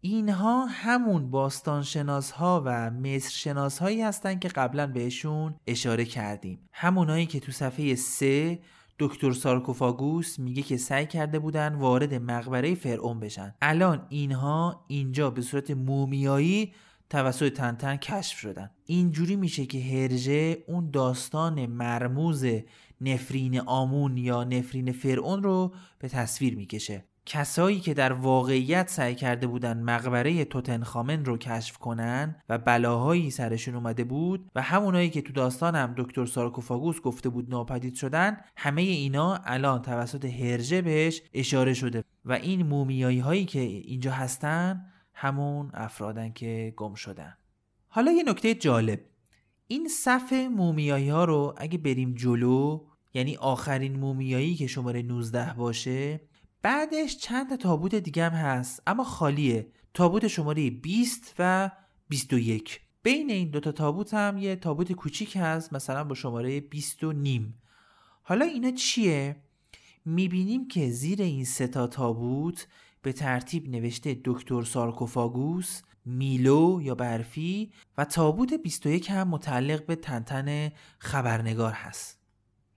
اینها 0.00 0.66
همون 0.66 1.30
باستانشناس 1.30 2.30
ها 2.30 2.62
و 2.66 2.90
مصر 2.90 3.30
شناس 3.30 3.78
هایی 3.78 4.02
هستن 4.02 4.38
که 4.38 4.48
قبلا 4.48 4.86
بهشون 4.86 5.54
اشاره 5.66 6.04
کردیم. 6.04 6.58
همونایی 6.72 7.26
که 7.26 7.40
تو 7.40 7.52
صفحه 7.52 7.94
3 7.94 8.58
دکتر 8.98 9.32
سارکوفاگوس 9.32 10.38
میگه 10.38 10.62
که 10.62 10.76
سعی 10.76 11.06
کرده 11.06 11.38
بودن 11.38 11.74
وارد 11.74 12.14
مقبره 12.14 12.74
فرعون 12.74 13.20
بشن. 13.20 13.54
الان 13.62 14.06
اینها 14.08 14.84
اینجا 14.88 15.30
به 15.30 15.42
صورت 15.42 15.70
مومیایی 15.70 16.72
توسط 17.10 17.52
تنتن 17.52 17.96
کشف 17.96 18.38
شدن. 18.38 18.70
اینجوری 18.84 19.36
میشه 19.36 19.66
که 19.66 19.80
هرژه 19.80 20.64
اون 20.66 20.90
داستان 20.90 21.66
مرموز 21.66 22.46
نفرین 23.00 23.60
آمون 23.60 24.16
یا 24.16 24.44
نفرین 24.44 24.92
فرعون 24.92 25.42
رو 25.42 25.74
به 25.98 26.08
تصویر 26.08 26.56
می‌کشه. 26.56 27.04
کسایی 27.28 27.80
که 27.80 27.94
در 27.94 28.12
واقعیت 28.12 28.88
سعی 28.90 29.14
کرده 29.14 29.46
بودن 29.46 29.82
مقبره 29.82 30.44
توتنخامن 30.44 31.24
رو 31.24 31.38
کشف 31.38 31.78
کنن 31.78 32.36
و 32.48 32.58
بلاهایی 32.58 33.30
سرشون 33.30 33.74
اومده 33.74 34.04
بود 34.04 34.50
و 34.54 34.62
همونایی 34.62 35.10
که 35.10 35.22
تو 35.22 35.32
داستان 35.32 35.74
هم 35.74 35.94
دکتر 35.96 36.26
سارکوفاگوس 36.26 37.00
گفته 37.00 37.28
بود 37.28 37.50
ناپدید 37.50 37.94
شدن 37.94 38.36
همه 38.56 38.82
اینا 38.82 39.40
الان 39.44 39.82
توسط 39.82 40.24
هرژه 40.24 40.82
بهش 40.82 41.22
اشاره 41.34 41.74
شده 41.74 42.04
و 42.24 42.32
این 42.32 42.66
مومیایی 42.66 43.18
هایی 43.18 43.44
که 43.44 43.60
اینجا 43.60 44.12
هستن 44.12 44.86
همون 45.20 45.70
افرادن 45.74 46.32
که 46.32 46.74
گم 46.76 46.94
شدن. 46.94 47.36
حالا 47.88 48.12
یه 48.12 48.22
نکته 48.22 48.54
جالب. 48.54 49.00
این 49.66 49.88
صف 49.88 50.32
مومیایی 50.32 51.08
ها 51.08 51.24
رو 51.24 51.54
اگه 51.56 51.78
بریم 51.78 52.14
جلو 52.14 52.84
یعنی 53.14 53.36
آخرین 53.36 53.96
مومیایی 53.96 54.54
که 54.54 54.66
شماره 54.66 55.02
19 55.02 55.54
باشه 55.54 56.20
بعدش 56.62 57.16
چند 57.16 57.56
تابوت 57.56 57.94
دیگه 57.94 58.24
هم 58.24 58.32
هست 58.32 58.82
اما 58.86 59.04
خالیه. 59.04 59.72
تابوت 59.94 60.26
شماره 60.26 60.70
20 60.70 61.34
و 61.38 61.70
21 62.08 62.80
بین 63.02 63.30
این 63.30 63.50
دوتا 63.50 63.72
تابوت 63.72 64.14
هم 64.14 64.38
یه 64.38 64.56
تابوت 64.56 64.92
کوچیک 64.92 65.36
هست 65.40 65.72
مثلا 65.72 66.04
با 66.04 66.14
شماره 66.14 66.60
20 66.60 67.04
و 67.04 67.12
نیم. 67.12 67.62
حالا 68.22 68.44
اینا 68.44 68.70
چیه؟ 68.70 69.36
می‌بینیم 70.04 70.68
که 70.68 70.90
زیر 70.90 71.22
این 71.22 71.44
سه 71.44 71.66
تا 71.66 71.86
تابوت 71.86 72.66
به 73.02 73.12
ترتیب 73.12 73.68
نوشته 73.68 74.20
دکتر 74.24 74.62
سارکوفاگوس 74.62 75.82
میلو 76.04 76.80
یا 76.82 76.94
برفی 76.94 77.72
و 77.98 78.04
تابوت 78.04 78.54
21 78.54 79.10
هم 79.10 79.28
متعلق 79.28 79.86
به 79.86 79.96
تنتن 79.96 80.72
خبرنگار 80.98 81.72
هست. 81.72 82.17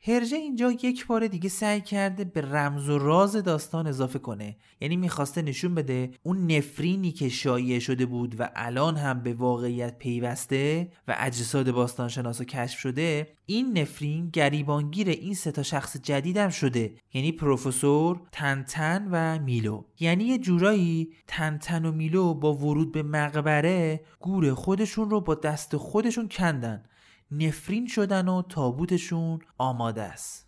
هرژه 0.03 0.35
اینجا 0.35 0.71
یک 0.71 1.07
بار 1.07 1.27
دیگه 1.27 1.49
سعی 1.49 1.81
کرده 1.81 2.23
به 2.23 2.41
رمز 2.41 2.89
و 2.89 2.97
راز 2.97 3.35
داستان 3.35 3.87
اضافه 3.87 4.19
کنه. 4.19 4.55
یعنی 4.81 4.95
می‌خواسته 4.97 5.41
نشون 5.41 5.75
بده 5.75 6.11
اون 6.23 6.51
نفرینی 6.51 7.11
که 7.11 7.29
شایع 7.29 7.79
شده 7.79 8.05
بود 8.05 8.35
و 8.39 8.49
الان 8.55 8.97
هم 8.97 9.23
به 9.23 9.33
واقعیت 9.33 9.97
پیوسته 9.97 10.91
و 11.07 11.15
اجساد 11.19 11.71
باستانشناسا 11.71 12.43
کشف 12.43 12.79
شده 12.79 13.27
این 13.45 13.77
نفرین 13.77 14.29
گریبانگیر 14.29 15.09
این 15.09 15.33
سه 15.33 15.51
تا 15.51 15.63
شخص 15.63 15.97
جدیدم 15.97 16.49
شده. 16.49 16.93
یعنی 17.13 17.31
پروفسور 17.31 18.21
تنتن 18.31 19.07
و 19.11 19.39
میلو. 19.39 19.83
یعنی 19.99 20.23
یه 20.23 20.37
جورایی 20.37 21.09
تنتن 21.27 21.85
و 21.85 21.91
میلو 21.91 22.33
با 22.33 22.53
ورود 22.53 22.91
به 22.91 23.03
مقبره 23.03 24.01
گور 24.19 24.53
خودشون 24.53 25.09
رو 25.09 25.21
با 25.21 25.35
دست 25.35 25.77
خودشون 25.77 26.27
کندن. 26.27 26.83
نفرین 27.31 27.87
شدن 27.87 28.27
و 28.27 28.41
تابوتشون 28.41 29.39
آماده 29.57 30.01
است. 30.01 30.47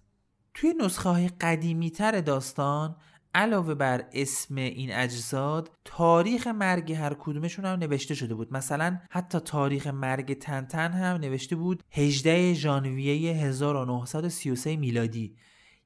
توی 0.54 0.74
نسخه 0.80 1.10
های 1.10 1.28
قدیمی 1.28 1.91
تر 1.91 2.22
داستان 2.22 2.96
علاوه 3.36 3.74
بر 3.74 4.06
اسم 4.13 4.56
این 4.56 4.91
اجساد 4.93 5.72
تاریخ 5.86 6.48
مرگ 6.48 6.93
هر 6.93 7.13
کدومشون 7.19 7.65
هم 7.65 7.80
نوشته 7.80 8.15
شده 8.15 8.36
بود. 8.36 8.54
مثلا 8.54 9.00
حتی 9.10 9.39
تاریخ 9.39 9.88
مرگ 9.88 10.34
تنتن 10.34 10.91
هم 10.91 11.17
نوشته 11.17 11.56
بود 11.56 11.84
18 11.91 12.54
ژانویه 12.54 13.34
1933 13.36 14.76
میلادی. 14.76 15.36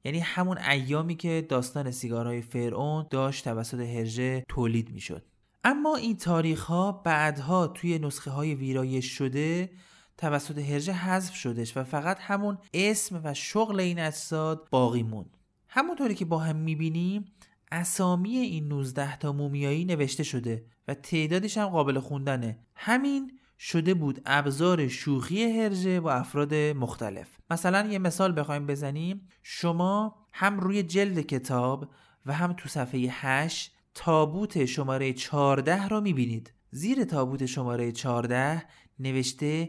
یعنی 0.04 0.18
همون 0.18 0.58
ایامی 0.58 1.16
که 1.16 1.46
داستان 1.48 1.90
سیگارهای 1.90 2.42
فرعون 2.42 3.06
داشت 3.10 3.44
توسط 3.44 3.80
هرژه 3.80 4.44
تولید 4.48 4.90
می‌شد. 4.90 5.24
اما 5.64 5.96
این 5.96 6.16
تاریخ 6.16 6.64
ها 6.64 6.92
بعدها 6.92 7.66
توی 7.66 7.98
نسخه 7.98 8.30
های 8.30 8.54
ویرایش 8.54 9.06
شده 9.06 9.70
توسط 10.18 10.58
هرژه 10.58 10.92
حذف 10.92 11.34
شدش 11.34 11.76
و 11.76 11.84
فقط 11.84 12.16
همون 12.20 12.58
اسم 12.74 13.20
و 13.24 13.34
شغل 13.34 13.80
این 13.80 13.98
اجساد 13.98 14.68
باقی 14.70 15.02
موند. 15.02 15.36
همونطوری 15.68 16.14
که 16.14 16.24
با 16.24 16.38
هم 16.38 16.56
می‌بینیم 16.56 17.24
اسامی 17.72 18.36
این 18.36 18.68
19 18.68 19.16
تا 19.16 19.32
مومیایی 19.32 19.84
نوشته 19.84 20.22
شده 20.22 20.64
و 20.88 20.94
تعدادش 20.94 21.58
هم 21.58 21.66
قابل 21.66 21.98
خوندنه. 21.98 22.58
همین 22.74 23.32
شده 23.58 23.94
بود 23.94 24.20
ابزار 24.26 24.88
شوخی 24.88 25.60
هرژه 25.60 26.00
با 26.00 26.12
افراد 26.12 26.54
مختلف. 26.54 27.28
مثلا 27.50 27.88
یه 27.88 27.98
مثال 27.98 28.40
بخوایم 28.40 28.66
بزنیم. 28.66 29.28
شما 29.42 30.16
هم 30.32 30.60
روی 30.60 30.82
جلد 30.82 31.20
کتاب 31.20 31.88
و 32.26 32.32
هم 32.32 32.52
تو 32.52 32.68
صفحه 32.68 33.08
8 33.10 33.74
تابوت 33.94 34.64
شماره 34.64 35.12
14 35.12 35.88
رو 35.88 36.00
می‌بینید. 36.00 36.52
زیر 36.70 37.04
تابوت 37.04 37.46
شماره 37.46 37.92
14 37.92 38.62
نوشته 38.98 39.68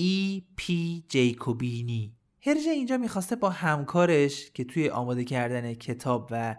ای 0.00 0.42
پی 0.56 1.04
جیکوبینی. 1.08 2.12
هرژه 2.46 2.70
اینجا 2.70 2.96
می‌خواسته 2.96 3.36
با 3.36 3.50
همکارش 3.50 4.50
که 4.50 4.64
توی 4.64 4.88
آماده 4.88 5.24
کردن 5.24 5.74
کتاب 5.74 6.28
و 6.30 6.56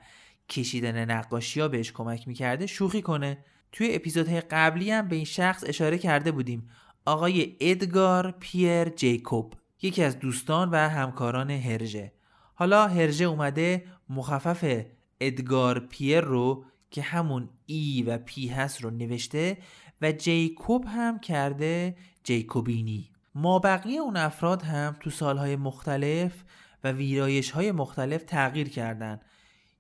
کشیدن 0.50 1.12
نقاشی 1.12 1.60
ها 1.60 1.68
بهش 1.68 1.92
کمک 1.92 2.28
می‌کرده 2.28 2.68
شوخی 2.68 3.02
کنه. 3.02 3.38
توی 3.72 3.96
اپیزودهای 3.96 4.42
قبلی 4.42 4.92
هم 4.92 5.08
به 5.08 5.16
این 5.16 5.26
شخص 5.26 5.64
اشاره 5.68 5.98
کرده 5.98 6.32
بودیم. 6.32 6.70
آقای 7.06 7.56
ادگار 7.60 8.32
پیر 8.32 8.90
جیکوب 8.90 9.54
یکی 9.82 10.04
از 10.04 10.20
دوستان 10.20 10.70
و 10.70 10.76
همکاران 10.76 11.52
هرژه 11.52 12.14
حالا 12.54 12.88
هرژه 12.88 13.26
اومده 13.26 13.86
مخفف 14.10 14.86
ادگار 15.22 15.80
پیر 15.80 16.22
رو 16.22 16.66
که 16.92 17.02
همون 17.02 17.50
ای 17.66 18.04
و 18.08 18.18
پی 18.18 18.48
هست 18.48 18.82
رو 18.82 18.90
نوشته 18.90 19.58
و 20.02 20.12
جیکوب 20.12 20.86
هم 20.88 21.20
کرده 21.20 21.96
جیکوبینی. 22.24 23.12
ما 23.40 23.60
بقیه 23.60 24.00
اون 24.00 24.18
افراد 24.18 24.62
هم 24.62 24.96
تو 25.00 25.10
سالهای 25.10 25.56
مختلف 25.56 26.44
و 26.84 26.92
ویرایش 26.92 27.52
های 27.52 27.72
مختلف 27.72 28.24
تغییر 28.24 28.70
کردن 28.70 29.20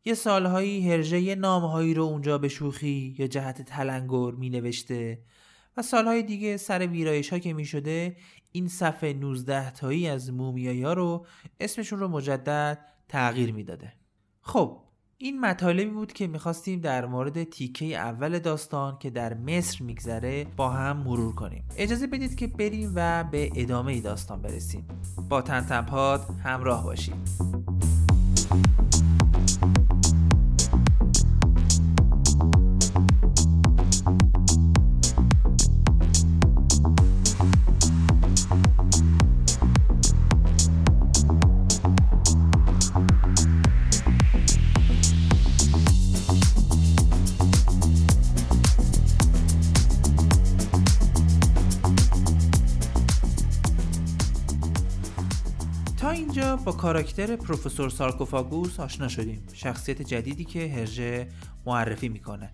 یه 0.05 0.13
سالهایی 0.13 0.91
هرژه 0.91 1.35
نامهایی 1.35 1.93
رو 1.93 2.03
اونجا 2.03 2.37
به 2.37 2.47
شوخی 2.47 3.15
یا 3.19 3.27
جهت 3.27 3.61
تلنگر 3.61 4.31
می 4.31 4.49
نوشته 4.49 5.21
و 5.77 5.81
سالهای 5.81 6.23
دیگه 6.23 6.57
سر 6.57 6.87
ویرایش 6.87 7.29
ها 7.29 7.39
که 7.39 7.53
می 7.53 7.65
شده 7.65 8.15
این 8.51 8.67
صفحه 8.67 9.13
19 9.13 9.71
تایی 9.71 10.07
از 10.07 10.33
مومیایی 10.33 10.83
رو 10.83 11.25
اسمشون 11.59 11.99
رو 11.99 12.07
مجدد 12.07 12.85
تغییر 13.09 13.53
می‌داده. 13.53 13.93
خب 14.41 14.88
این 15.21 15.39
مطالبی 15.39 15.89
بود 15.89 16.13
که 16.13 16.27
می‌خواستیم 16.27 16.79
در 16.79 17.05
مورد 17.05 17.43
تیکه 17.43 17.86
اول 17.86 18.39
داستان 18.39 18.97
که 18.99 19.10
در 19.10 19.34
مصر 19.34 19.84
میگذره 19.84 20.47
با 20.58 20.69
هم 20.69 20.97
مرور 20.97 21.36
کنیم. 21.36 21.63
اجازه 21.77 22.08
بدید 22.08 22.36
که 22.36 22.47
بریم 22.47 22.91
و 22.95 23.23
به 23.23 23.51
ادامه 23.55 24.01
داستان 24.01 24.41
برسیم. 24.41 24.88
با 25.29 25.41
تنتنپاد 25.41 26.25
همراه 26.43 26.84
باشید 26.84 27.15
کاراکتر 56.71 57.36
پروفسور 57.36 57.89
سارکوفاگوس 57.89 58.79
آشنا 58.79 59.08
شدیم. 59.08 59.47
شخصیت 59.53 60.01
جدیدی 60.01 60.45
که 60.45 60.67
هرژه 60.67 61.27
معرفی 61.65 62.10
می‌کنه. 62.10 62.51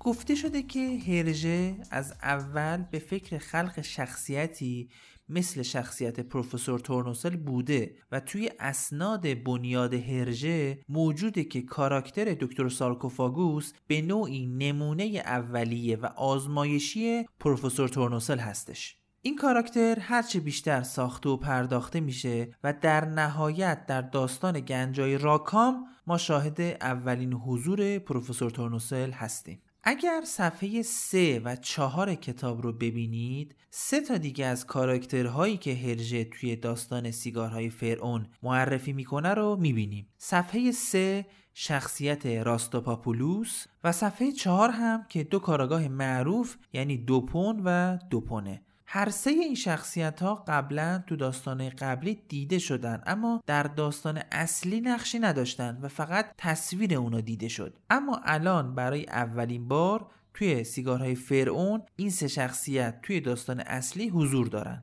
گفته 0.00 0.34
شده 0.34 0.62
که 0.62 0.98
هرژه 1.06 1.74
از 1.90 2.14
اول 2.22 2.84
به 2.90 2.98
فکر 2.98 3.38
خلق 3.38 3.80
شخصیتی 3.80 4.88
مثل 5.28 5.62
شخصیت 5.62 6.20
پروفسور 6.20 6.78
تورنوسل 6.78 7.36
بوده 7.36 7.94
و 8.12 8.20
توی 8.20 8.50
اسناد 8.60 9.42
بنیاد 9.44 9.94
هرژه 9.94 10.78
موجوده 10.88 11.44
که 11.44 11.62
کاراکتر 11.62 12.36
دکتر 12.40 12.68
سارکوفاگوس 12.68 13.72
به 13.86 14.02
نوعی 14.02 14.46
نمونه 14.46 15.04
اولیه 15.04 15.96
و 15.96 16.06
آزمایشی 16.06 17.24
پروفسور 17.40 17.88
تورنوسل 17.88 18.38
هستش. 18.38 18.99
این 19.22 19.36
کاراکتر 19.36 19.98
هرچه 20.00 20.40
بیشتر 20.40 20.82
ساخته 20.82 21.28
و 21.28 21.36
پرداخته 21.36 22.00
میشه 22.00 22.54
و 22.64 22.72
در 22.72 23.04
نهایت 23.04 23.86
در 23.86 24.02
داستان 24.02 24.60
گنجای 24.60 25.18
راکام 25.18 25.86
ما 26.06 26.18
شاهد 26.18 26.60
اولین 26.60 27.32
حضور 27.32 27.98
پروفسور 27.98 28.50
تورنوسل 28.50 29.10
هستیم. 29.10 29.62
اگر 29.84 30.22
صفحه 30.24 30.82
3 30.82 31.40
و 31.44 31.56
4 31.56 32.14
کتاب 32.14 32.62
رو 32.62 32.72
ببینید 32.72 33.56
سه 33.70 34.00
تا 34.00 34.16
دیگه 34.16 34.46
از 34.46 34.66
کاراکترهایی 34.66 35.56
که 35.56 35.74
هرژه 35.74 36.24
توی 36.24 36.56
داستان 36.56 37.10
سیگارهای 37.10 37.70
فرعون 37.70 38.26
معرفی 38.42 38.92
می‌کنه 38.92 39.34
رو 39.34 39.56
می‌بینیم. 39.56 40.08
صفحه 40.18 40.72
3 40.72 41.26
شخصیت 41.54 42.26
راستوپاپولوس 42.26 43.66
و 43.84 43.92
صفحه 43.92 44.32
4 44.32 44.70
هم 44.70 45.06
که 45.08 45.24
دو 45.24 45.38
کاراگاه 45.38 45.88
معروف 45.88 46.56
یعنی 46.72 46.96
دوپون 46.96 47.62
و 47.64 47.98
دوپونه. 48.10 48.62
هر 48.92 49.10
سه 49.10 49.30
این 49.30 49.54
شخصیت 49.54 50.22
ها 50.22 50.34
قبلا 50.34 51.02
تو 51.06 51.16
داستان 51.16 51.68
قبلی 51.68 52.22
دیده 52.28 52.58
شدن 52.58 53.02
اما 53.06 53.42
در 53.46 53.62
داستان 53.62 54.22
اصلی 54.32 54.80
نقشی 54.80 55.18
نداشتن 55.18 55.78
و 55.82 55.88
فقط 55.88 56.34
تصویر 56.38 56.94
اونا 56.94 57.20
دیده 57.20 57.48
شد. 57.48 57.78
اما 57.90 58.20
الان 58.24 58.74
برای 58.74 59.06
اولین 59.06 59.68
بار 59.68 60.06
توی 60.34 60.64
سیگارهای 60.64 61.14
فرعون 61.14 61.82
این 61.96 62.10
سه 62.10 62.28
شخصیت 62.28 63.02
توی 63.02 63.20
داستان 63.20 63.60
اصلی 63.60 64.08
حضور 64.08 64.46
دارن. 64.46 64.82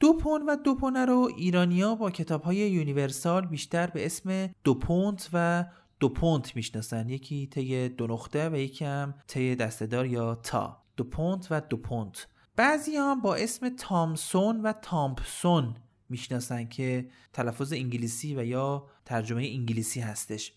دوپون 0.00 0.42
و 0.48 0.56
دوپونه 0.56 1.04
رو 1.04 1.30
ایرانیا 1.36 1.94
با 1.94 2.10
کتاب 2.10 2.42
های 2.42 2.56
یونیورسال 2.56 3.46
بیشتر 3.46 3.86
به 3.86 4.06
اسم 4.06 4.50
دوپونت 4.64 5.30
و 5.32 5.64
دوپونت 6.00 6.56
می‌شناسن. 6.56 7.08
یکی 7.08 7.46
طی 7.46 7.88
دو 7.88 8.06
نقطه 8.06 8.48
و 8.48 8.56
یکی 8.56 8.84
هم 8.84 9.14
طی 9.26 9.56
دستدار 9.56 10.06
یا 10.06 10.34
تا. 10.34 10.82
دوپونت 10.96 11.48
و 11.50 11.60
دوپونت. 11.60 12.26
بعضی 12.56 12.96
هم 12.96 13.20
با 13.20 13.34
اسم 13.34 13.68
تامسون 13.68 14.60
و 14.62 14.72
تامپسون 14.72 15.76
می‌شناسن 16.08 16.68
که 16.68 17.08
تلفظ 17.32 17.72
انگلیسی 17.72 18.34
و 18.36 18.44
یا 18.44 18.86
ترجمه 19.04 19.42
انگلیسی 19.42 20.00
هستش. 20.00 20.52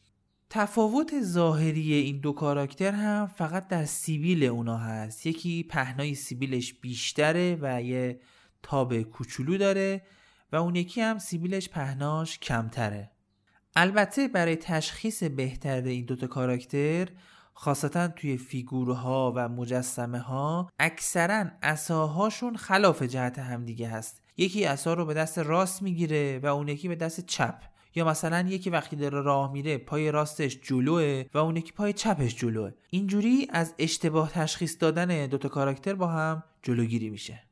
تفاوت 0.49 1.21
ظاهری 1.21 1.93
این 1.93 2.19
دو 2.19 2.31
کاراکتر 2.33 2.91
هم 2.91 3.27
فقط 3.27 3.67
در 3.67 3.85
سیبیل 3.85 4.43
اونا 4.43 4.77
هست. 4.77 5.25
یکی 5.25 5.63
پهنای 5.63 6.15
سیبیلش 6.15 6.73
بیشتره 6.73 7.57
و 7.61 7.81
یه 7.81 8.19
تاب 8.63 9.01
کوچولو 9.01 9.57
داره 9.57 10.01
و 10.51 10.55
اون 10.55 10.75
یکی 10.75 11.01
هم 11.01 11.17
سیبیلش 11.17 11.69
پهناش 11.69 12.39
کمتره. 12.39 13.11
البته 13.75 14.27
برای 14.27 14.55
تشخیص 14.55 15.23
بهتر 15.23 15.81
این 15.81 16.05
دوتا 16.05 16.27
کاراکتر 16.27 17.07
خاصتا 17.57 18.07
توی 18.07 18.37
فیگورها 18.37 19.33
و 19.35 19.49
مجسمه 19.49 20.19
ها 20.19 20.69
اکثرا 20.79 21.45
اساهاشون 21.63 22.55
خلاف 22.55 23.03
جهت 23.03 23.39
همدیگه 23.39 23.87
هست. 23.87 24.21
یکی 24.37 24.65
اسا 24.65 24.93
رو 24.93 25.05
به 25.05 25.13
دست 25.13 25.39
راست 25.39 25.81
می‌گیره 25.81 26.39
و 26.43 26.45
اون 26.45 26.67
یکی 26.67 26.87
به 26.87 26.95
دست 26.95 27.25
چپ. 27.25 27.55
یا 27.95 28.05
مثلا 28.05 28.47
یکی 28.49 28.69
وقتی 28.69 28.95
داره 28.95 29.21
راه 29.21 29.51
میره 29.51 29.77
پای 29.77 30.11
راستش 30.11 30.59
جلوه 30.61 31.23
و 31.33 31.37
اون 31.37 31.57
یکی 31.57 31.71
پای 31.71 31.93
چپش 31.93 32.35
جلوه. 32.35 32.71
اینجوری 32.89 33.47
از 33.49 33.73
اشتباه 33.79 34.31
تشخیص 34.31 34.77
دادن 34.79 35.27
دوتا 35.27 35.49
کاراکتر 35.49 35.93
با 35.93 36.07
هم 36.07 36.43
جلوگیری 36.63 37.09
میشه. 37.09 37.43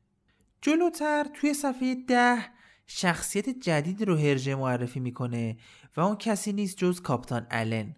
جلوتر 0.62 1.26
توی 1.34 1.54
صفحه 1.54 1.94
ده 2.08 2.38
شخصیت 2.86 3.48
جدید 3.48 4.02
رو 4.02 4.16
هرژه 4.16 4.54
معرفی 4.54 5.00
می‌کنه 5.00 5.56
و 5.96 6.00
اون 6.00 6.16
کسی 6.16 6.52
نیست 6.52 6.76
جز 6.76 7.00
کاپتان 7.00 7.46
الن 7.50 7.96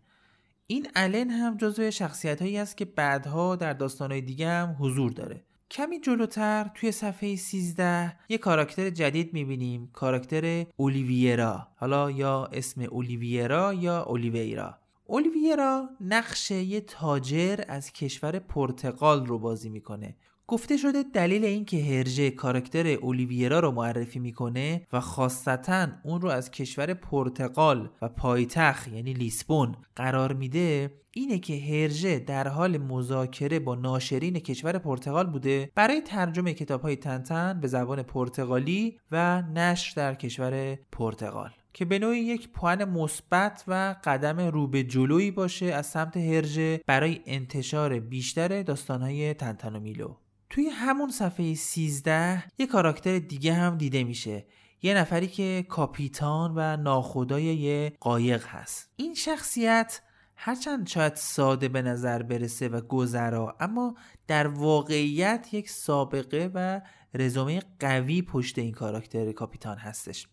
این 0.69 0.89
الن 0.95 1.31
هم 1.31 1.57
جزو 1.57 1.91
شخصیت 1.91 2.43
هایی 2.43 2.59
است 2.59 2.77
که 2.77 2.85
بعدها 2.85 3.57
در 3.57 3.73
داستانهای 3.73 4.21
دیگه 4.21 4.49
هم 4.49 4.77
حضور 4.81 5.13
داره. 5.13 5.45
کمی 5.71 6.01
جلوتر 6.01 6.71
توی 6.75 6.93
صفحه 6.93 7.37
13 7.37 8.17
یه 8.29 8.39
کاراکتر 8.39 8.91
جدید 8.91 9.33
می‌بینیم 9.33 9.91
کاراکتر 9.93 10.67
اولیویرا. 10.77 11.69
حالا 11.77 12.11
یا 12.11 12.45
اسم 12.45 12.81
اولیویرا 12.81 13.75
یا 13.75 14.03
اولیویرا. 14.03 14.79
اولیویرا 15.07 15.89
نقش 16.01 16.51
یه 16.51 16.81
تاجر 16.81 17.61
از 17.69 17.93
کشور 17.93 18.39
پرتغال 18.39 19.27
رو 19.27 19.39
بازی 19.39 19.69
می‌کنه. 19.69 20.17
گفته 20.49 20.77
شده 20.77 21.03
دلیل 21.03 21.45
اینکه 21.45 21.85
هرژه 21.85 22.31
کاراکتر 22.31 22.87
اولیویرا 22.87 23.61
رو 23.61 23.71
معرفی 23.71 24.19
می‌کنه 24.19 24.87
و 24.93 25.01
خاصتا 25.01 25.89
اون 26.05 26.21
رو 26.21 26.29
از 26.29 26.51
کشور 26.51 26.95
پرتغال 26.95 27.91
و 28.03 28.09
پایتخت 28.09 28.89
یعنی 28.89 29.13
لیسبون 29.13 29.77
قرار 29.97 30.33
میده 30.33 30.91
اینه 31.13 31.39
که 31.39 31.57
هرژه 31.57 32.19
در 32.19 32.49
حال 32.49 32.79
مذاکره 32.79 33.59
با 33.59 33.75
ناشرین 33.75 34.39
کشور 34.39 34.79
پرتغال 34.79 35.27
بوده 35.27 35.71
برای 35.75 36.01
ترجمه 36.01 36.55
کتاب 36.55 36.83
های 36.83 36.97
تنتن 36.97 37.61
به 37.61 37.69
زبان 37.69 38.03
پرتغالی 38.03 38.99
و 39.13 39.43
نشر 39.43 39.93
در 39.97 40.15
کشور 40.15 40.79
پرتغال. 40.93 41.51
که 41.73 41.85
به 41.85 41.99
نوعی 41.99 42.19
یک 42.19 42.49
پوان 42.49 42.85
مثبت 42.85 43.65
و 43.69 43.97
قدم 44.05 44.41
رو 44.41 44.67
به 44.67 44.83
جلویی 44.83 45.31
باشه 45.31 45.67
از 45.67 45.87
سمت 45.87 46.17
هرژه 46.17 46.81
برای 46.87 47.21
انتشار 47.27 47.99
بیشتر 47.99 48.63
داستانهای 48.63 49.35
تنتن 49.35 49.77
و 49.77 49.81
میلو 49.81 50.17
توی 50.51 50.67
همون 50.69 51.11
صفحه 51.11 51.55
13 51.55 52.45
یه 52.59 52.67
کاراکتر 52.67 53.19
دیگه 53.19 53.55
هم 53.55 53.77
دیده 53.77 54.05
میشه. 54.05 54.47
یه 54.83 54.95
نفری 54.95 55.27
که 55.27 55.67
کاپیتان 55.69 56.53
و 56.57 56.77
ناخدای 56.77 57.43
یه 57.43 57.93
قایق 58.01 58.47
هست. 58.47 58.91
این 58.97 59.15
شخصیت 59.15 60.01
هرچند 60.37 60.89
شاید 60.89 61.15
ساده 61.15 61.69
به 61.69 61.83
نظر 61.83 62.23
برسه 62.23 62.69
و 62.69 62.81
گذرا 62.81 63.57
اما 63.61 63.95
در 64.27 64.47
واقعیت 64.47 65.49
یک 65.53 65.71
سابقه 65.71 66.51
و 66.55 66.81
رزومه 67.15 67.63
قوی 67.81 68.23
پشت 68.23 68.59
این 68.59 68.73
کاراکتر 68.73 69.33
کاپیتان 69.33 69.79
هستش. 69.79 70.29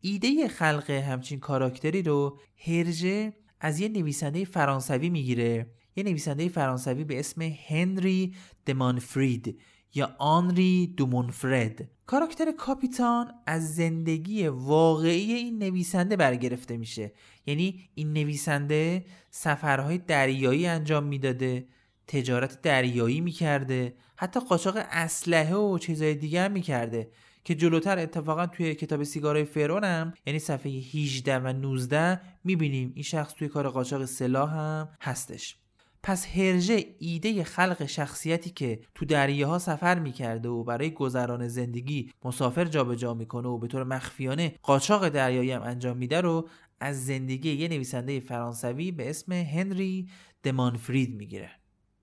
ایده 0.00 0.48
خلق 0.48 0.90
همچین 0.90 1.40
کاراکتری 1.40 2.02
رو 2.02 2.40
هرژه 2.66 3.32
از 3.60 3.80
یه 3.80 3.88
نویسنده 3.88 4.44
فرانسوی 4.44 5.10
می‌گیره 5.10 5.66
یه 5.98 6.04
نویسنده 6.04 6.48
فرانسوی 6.48 7.04
به 7.04 7.18
اسم 7.18 7.42
هنری 7.42 8.34
دمانفرید 8.66 9.60
یا 9.94 10.16
آنری 10.18 10.94
دومونفرد 10.96 11.90
کاراکتر 12.06 12.52
کاپیتان 12.52 13.32
از 13.46 13.74
زندگی 13.74 14.46
واقعی 14.46 15.32
این 15.32 15.58
نویسنده 15.58 16.16
برگرفته 16.16 16.76
میشه. 16.76 17.12
یعنی 17.46 17.88
این 17.94 18.12
نویسنده 18.12 19.04
سفرهای 19.30 19.98
دریایی 19.98 20.66
انجام 20.66 21.04
می‌داده 21.04 21.66
تجارت 22.06 22.62
دریایی 22.62 23.20
می‌کرده 23.20 23.94
حتی 24.16 24.40
قاچاق 24.40 24.74
اسلحه 24.76 25.54
و 25.54 25.78
چیزهای 25.78 26.14
دیگه 26.14 26.48
می‌کرده 26.48 27.10
که 27.44 27.54
جلوتر 27.54 27.98
اتفاقا 27.98 28.46
توی 28.46 28.74
کتاب 28.74 29.02
سیگارهای 29.02 29.44
فرون 29.44 29.84
هم 29.84 30.12
یعنی 30.26 30.38
صفحه 30.38 30.70
18 30.70 31.38
و 31.38 31.52
19 31.52 32.20
می‌بینیم. 32.44 32.92
این 32.94 33.02
شخص 33.02 33.34
توی 33.34 33.48
کار 33.48 33.68
قاچاق 33.68 34.04
سلاح 34.04 34.54
هم 34.54 34.88
هستش. 35.02 35.56
پس 36.02 36.26
هرژه 36.26 36.84
ایده 36.98 37.44
خلق 37.44 37.86
شخصیتی 37.86 38.50
که 38.50 38.80
تو 38.94 39.04
دریاها 39.04 39.58
سفر 39.58 39.98
می‌کرده 39.98 40.48
و 40.48 40.64
برای 40.64 40.90
گذران 40.90 41.48
زندگی 41.48 42.12
مسافر 42.24 42.64
جابجا 42.64 42.94
جا 42.94 43.14
می‌کنه 43.14 43.48
و 43.48 43.58
به 43.58 43.66
طور 43.66 43.84
مخفیانه 43.84 44.54
قاچاق 44.62 45.08
دریایی 45.08 45.50
هم 45.50 45.62
انجام 45.62 45.96
میده 45.96 46.20
رو 46.20 46.48
از 46.80 47.06
زندگی 47.06 47.52
یه 47.52 47.68
نویسنده 47.68 48.20
فرانسوی 48.20 48.92
به 48.92 49.10
اسم 49.10 49.32
هنری 49.32 50.08
دمانفرید 50.42 51.14
می‌گیره. 51.16 51.50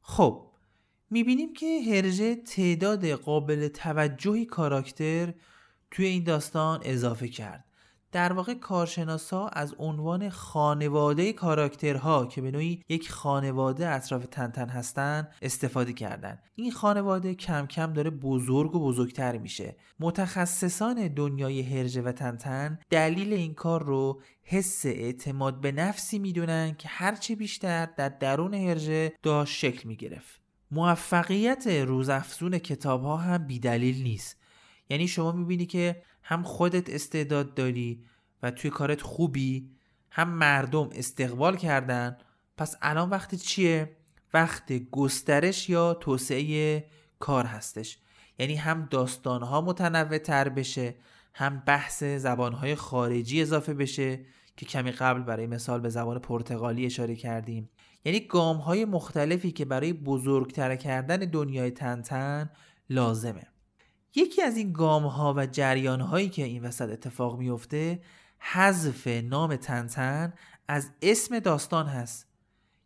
خب 0.02 0.52
می‌بینیم 1.10 1.54
که 1.54 1.82
هرژه 1.90 2.36
تعداد 2.36 3.08
قابل 3.08 3.68
توجهی 3.68 4.46
کاراکتر 4.46 5.34
توی 5.92 6.06
این 6.06 6.24
داستان 6.24 6.80
اضافه 6.84 7.28
کرد. 7.28 7.65
در 8.16 8.34
واقع 8.34 8.54
کارشناسا 8.54 9.48
از 9.48 9.76
عنوان 9.80 10.30
خانواده 10.30 11.34
کاراکترها 11.34 12.26
که 12.26 12.42
به 12.42 12.52
نوعی 12.52 12.84
یک 12.90 13.12
خانواده 13.12 13.90
اطراف 13.90 14.26
تنتن 14.32 14.70
هستن 14.70 15.28
استفاده 15.42 15.94
کردن. 15.94 16.40
این 16.56 16.72
خانواده 16.72 17.36
کم 17.36 17.66
کم 17.66 17.94
داره 17.94 18.10
بزرگ 18.10 18.76
و 18.76 18.80
بزرگتر 18.80 19.38
میشه. 19.38 19.76
متخصصان 20.00 21.08
دنیای 21.08 21.62
هرجه 21.62 22.02
و 22.02 22.12
تنتن 22.12 22.80
دلیل 22.90 23.34
این 23.34 23.54
کار 23.54 23.84
رو 23.84 24.22
حس 24.44 24.86
اعتماد 24.86 25.62
به 25.62 25.72
نفسی 25.72 26.20
می‌دونن 26.20 26.76
که 26.76 26.88
هرچه 26.88 27.36
بیشتر 27.36 27.86
در 27.86 28.10
درون 28.10 28.54
هرجه 28.54 29.14
داشت 29.24 29.58
شکل 29.58 29.88
می‌گرفت. 29.88 30.42
موفقیت 30.72 31.68
روزافزون 31.68 32.58
کتاب 32.58 33.04
ها 33.04 33.18
هم 33.18 33.48
بیدلیل 33.48 34.04
نیست. 34.04 34.38
یعنی 34.90 35.08
شما 35.08 35.32
می‌بینی 35.32 35.66
که 35.66 36.02
هم 36.28 36.44
خودت 36.44 36.90
استعداد 36.90 37.54
داری 37.54 38.04
و 38.44 38.52
توی 38.52 38.70
کارت 38.70 39.02
خوبی 39.02 39.70
هم 40.12 40.30
مردم 40.30 40.90
استقبال 40.96 41.58
کردن. 41.58 42.18
پس 42.58 42.76
الان 42.82 43.10
وقت 43.10 43.36
چیه؟ 43.36 43.96
وقت 44.34 44.74
گسترش 44.74 45.70
یا 45.70 45.94
توسعه 45.94 46.86
کار 47.20 47.46
هستش. 47.46 47.98
یعنی 48.40 48.56
هم 48.56 48.88
داستانها 48.92 49.62
متنوع 49.62 50.18
تر 50.18 50.50
بشه 50.50 50.96
هم 51.34 51.64
بحث 51.66 52.04
زبانهای 52.04 52.76
خارجی 52.76 53.42
اضافه 53.42 53.74
بشه 53.74 54.20
که 54.58 54.66
کمی 54.66 54.92
قبل 54.92 55.22
برای 55.22 55.48
مثال 55.48 55.80
به 55.80 55.90
زبان 55.90 56.20
پرتغالی 56.20 56.86
اشاره 56.86 57.16
کردیم. 57.16 57.70
یعنی 58.06 58.20
گام 58.20 58.58
های 58.58 58.86
مختلفی 58.86 59.52
که 59.52 59.66
برای 59.66 59.94
بزرگتر 59.94 60.76
کردن 60.76 61.18
دنیای 61.18 61.72
تنتن 61.72 62.50
لازمه. 62.90 63.55
یکی 64.16 64.42
از 64.42 64.58
این 64.58 64.74
گام 64.74 65.04
ها 65.04 65.34
و 65.38 65.46
جریان 65.46 66.02
هایی 66.02 66.30
که 66.30 66.44
این 66.44 66.64
وسط 66.64 66.90
اتفاق 66.90 67.40
میفته 67.40 68.00
حذف 68.38 69.08
نام 69.08 69.56
تنتن 69.56 70.34
از 70.68 70.92
اسم 71.02 71.40
داستان 71.40 71.86
هست 71.86 72.28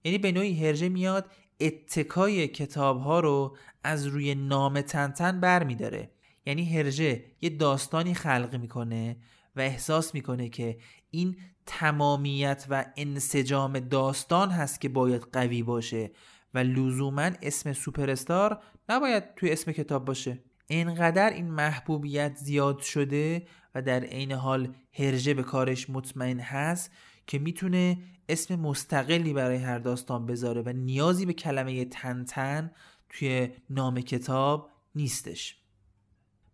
یعنی 0.04 0.18
به 0.18 0.32
نوعی 0.32 0.66
هرژه 0.66 0.90
میاد 0.90 1.32
اتکای 1.60 2.48
کتاب 2.48 3.00
ها 3.00 3.20
رو 3.20 3.58
از 3.84 4.06
روی 4.06 4.36
نام 4.36 4.82
تنتن 4.82 5.40
بر 5.40 5.64
می 5.64 5.76
داره. 5.76 6.12
یعنی 6.46 6.66
هرژه 6.66 7.26
یه 7.42 7.50
داستانی 7.50 8.14
خلق 8.14 8.56
می‌کنه 8.56 9.18
و 9.56 9.62
احساس 9.62 10.14
می‌کنه 10.14 10.50
که 10.50 10.78
این 11.12 11.38
تمامیت 11.66 12.66
و 12.70 12.86
انسجام 12.98 13.80
داستان 13.80 14.50
هست 14.50 14.82
که 14.82 14.90
باید 14.90 15.22
قوی 15.22 15.64
باشه 15.64 16.12
و 16.54 16.58
لزوما 16.58 17.30
اسم 17.42 17.74
سوپرستار 17.74 18.64
نباید 18.90 19.36
توی 19.36 19.52
اسم 19.52 19.72
کتاب 19.72 20.06
باشه 20.06 20.40
انقدر 20.70 21.30
این 21.30 21.52
محبوبیت 21.52 22.36
زیاد 22.36 22.80
شده 22.80 23.48
و 23.76 23.82
در 23.82 24.04
عین 24.04 24.32
حال 24.32 24.76
هرژه 24.94 25.34
به 25.34 25.44
کارش 25.44 25.90
مطمئن 25.90 26.40
هست 26.40 26.92
که 27.28 27.40
می‌تونه 27.40 27.98
اسم 28.30 28.56
مستقلی 28.56 29.34
برای 29.34 29.58
هر 29.58 29.80
داستان 29.80 30.26
بذاره 30.26 30.62
و 30.62 30.70
نیازی 30.70 31.26
به 31.26 31.34
کلمه 31.34 31.86
تنتن 31.86 32.72
توی 33.10 33.50
نام 33.70 34.02
کتاب 34.02 34.70
نیستش. 34.96 35.56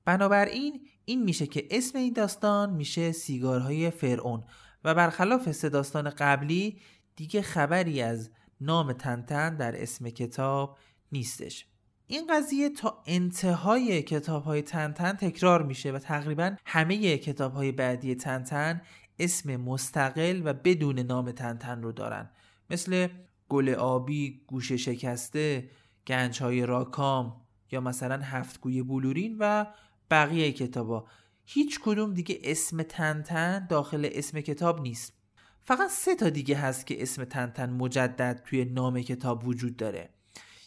بنابراین 0.06 0.88
این 1.06 1.24
میشه 1.24 1.48
که 1.48 1.68
اسم 1.72 1.98
این 1.98 2.14
داستان 2.14 2.74
میشه 2.74 3.12
سیگارهای 3.12 3.92
فرعون 3.92 4.44
و 4.84 4.96
برخلاف 4.96 5.52
سه 5.52 5.70
داستان 5.70 6.10
قبلی 6.10 6.80
دیگه 7.16 7.42
خبری 7.42 8.02
از 8.02 8.30
نام 8.62 8.94
تنتن 8.94 9.56
در 9.56 9.82
اسم 9.82 10.10
کتاب 10.10 10.78
نیستش. 11.12 11.66
این 12.08 12.28
قضیه 12.30 12.70
تا 12.70 13.04
انتهای 13.06 14.02
کتاب 14.02 14.44
های 14.44 14.62
تنتن 14.62 15.12
تکرار 15.14 15.64
میشه 15.64 15.92
و 15.92 16.00
تقریبا 16.00 16.56
همه 16.66 17.18
کتاب 17.18 17.54
های 17.54 17.72
بعدی 17.72 18.16
تنتن 18.16 18.82
اسم 19.20 19.56
مستقل 19.56 20.42
و 20.46 20.54
بدون 20.54 21.00
نام 21.00 21.32
تنتن 21.32 21.82
رو 21.82 21.92
دارن. 21.92 22.30
مثل 22.70 23.08
گل 23.50 23.70
آبی، 23.70 24.42
گوشه 24.48 24.78
شکسته، 24.78 25.70
گنج 26.08 26.44
های 26.44 26.66
راکام 26.66 27.42
یا 27.72 27.82
مثلا 27.82 28.20
هفتگوی 28.22 28.84
بلورین 28.84 29.36
و 29.40 29.66
بقیه 30.12 30.52
کتابا 30.52 31.08
هیچ 31.46 31.80
کدوم 31.84 32.14
دیگه 32.14 32.40
اسم 32.44 32.84
تنتن 32.84 33.68
داخل 33.68 34.10
اسم 34.12 34.42
کتاب 34.42 34.82
نیست. 34.82 35.14
فقط 35.62 35.90
سه 35.90 36.16
تا 36.16 36.30
دیگه 36.30 36.58
هست 36.58 36.88
که 36.88 37.02
اسم 37.02 37.24
تنتن 37.24 37.70
مجدد 37.70 38.42
توی 38.46 38.66
نام 38.66 39.02
کتاب 39.02 39.48
وجود 39.48 39.78
داره. 39.78 40.15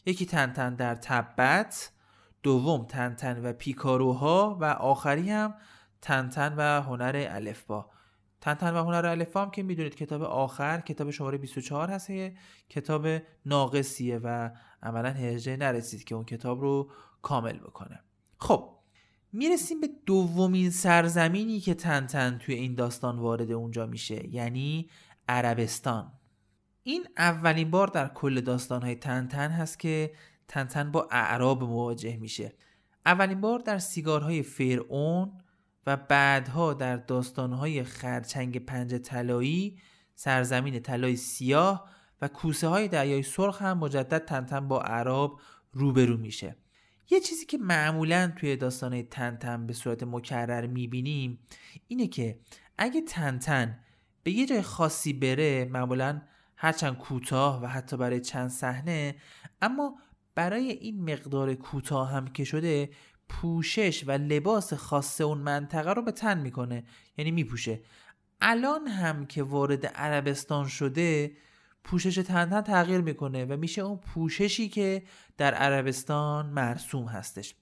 یکی 0.09 0.27
تنتن 0.27 0.75
در 0.75 0.95
تبت 0.95 1.93
دوم 2.43 2.85
تنتن 2.85 3.43
و 3.43 3.53
پیکاروها 3.53 4.59
و 4.61 4.65
آخری 4.65 5.31
هم 5.31 5.55
تنتن 6.03 6.55
و 6.57 6.83
هنر 6.83 7.27
الفبا. 7.31 7.91
تنتن 8.41 8.75
و 8.75 8.85
هنر 8.85 9.07
الفام 9.07 9.51
که 9.51 9.63
می‌دونید 9.63 9.95
کتاب 9.95 10.23
آخر 10.23 10.81
کتاب 10.81 11.11
شماره 11.11 11.39
24 11.39 11.91
هست 11.91 12.11
کتاب 12.69 13.07
ناقصیه 13.47 14.19
و 14.19 14.51
عملا 14.83 15.11
هرجه 15.11 15.57
نرسید 15.57 16.05
که 16.05 16.15
اون 16.15 16.25
کتاب 16.25 16.61
رو 16.61 16.91
کامل 17.23 17.59
بکنه. 17.59 18.01
خب 18.39 18.79
می‌رسیم 19.33 19.81
به 19.81 19.89
دومین 20.07 20.71
سرزمینی 20.71 21.61
که 21.61 21.75
تنتن 21.75 22.39
توی 22.39 22.55
این 22.55 22.75
داستان 22.75 23.19
وارد 23.19 23.51
اونجا 23.51 23.87
میشه 23.87 24.35
یعنی 24.35 24.91
عربستان. 25.29 26.13
این 26.89 27.07
اولین 27.19 27.71
بار 27.71 27.87
در 27.87 28.09
کل 28.09 28.41
داستانهای 28.41 28.95
تنتن 28.95 29.51
هست 29.51 29.79
که 29.79 30.13
تنتن 30.49 30.93
با 30.93 31.09
اعراب 31.11 31.63
مواجه 31.63 32.17
میشه. 32.17 32.53
اولین 33.07 33.41
بار 33.41 33.59
در 33.59 33.79
سیگارهای 33.79 34.43
فرعون 34.43 35.33
و 35.87 35.97
بعدها 35.97 36.75
در 36.75 36.97
داستانهای 36.97 37.85
خرچنگ 37.85 38.59
پنج 38.59 38.95
طلایی 38.95 39.79
سرزمین 40.15 40.81
طلای 40.81 41.17
سیاه 41.17 41.91
و 42.23 42.29
کوسه 42.29 42.69
های 42.69 42.89
دریای 42.89 43.23
سرخ 43.23 43.63
هم 43.63 43.79
مجدد 43.79 44.25
تنتن 44.25 44.69
با 44.69 44.83
عرب 44.83 45.31
روبرو 45.73 46.17
میشه. 46.17 46.57
یه 47.11 47.21
چیزی 47.21 47.47
که 47.47 47.59
معمولا 47.59 48.33
توی 48.37 48.57
داستانهای 48.57 49.03
تنتن 49.03 49.67
به 49.67 49.73
صورت 49.73 50.03
مکرر 50.03 50.67
می‌بینیم 50.67 51.39
اینه 51.89 52.07
که 52.07 52.39
اگه 52.79 53.01
تنتن 53.01 53.79
به 54.23 54.31
یه 54.31 54.47
جای 54.47 54.63
خاصی 54.63 55.13
بره 55.13 55.65
معمولا 55.65 56.21
هرچند 56.61 56.99
کوتاه 56.99 57.63
و 57.63 57.67
حتی 57.67 57.97
برای 57.97 58.21
چند 58.21 58.51
صحنه 58.51 59.15
اما 59.63 59.99
برای 60.35 60.71
این 60.71 61.13
مقدار 61.13 61.55
کوتاه 61.55 62.11
هم 62.11 62.27
که 62.27 62.45
شده 62.45 62.91
پوشش 63.29 64.05
و 64.07 64.11
لباس 64.11 64.75
خاص 64.75 65.21
اون 65.21 65.39
منطقه 65.39 65.93
رو 65.93 66.03
به 66.03 66.13
تن 66.13 66.39
می‌کنه. 66.39 66.85
یعنی 67.17 67.31
میپوشه. 67.31 67.81
الان 68.41 68.87
هم 68.87 69.27
که 69.27 69.43
وارد 69.43 69.87
عربستان 69.87 70.69
شده 70.69 71.33
پوشش 71.85 72.15
تنتن 72.15 72.61
تغییر 72.61 73.01
می‌کنه 73.01 73.45
و 73.45 73.57
میشه 73.57 73.83
اون 73.83 73.99
پوششی 73.99 74.69
که 74.69 75.03
در 75.37 75.55
عربستان 75.55 76.47
مرسوم 76.47 77.05
هستش. 77.05 77.55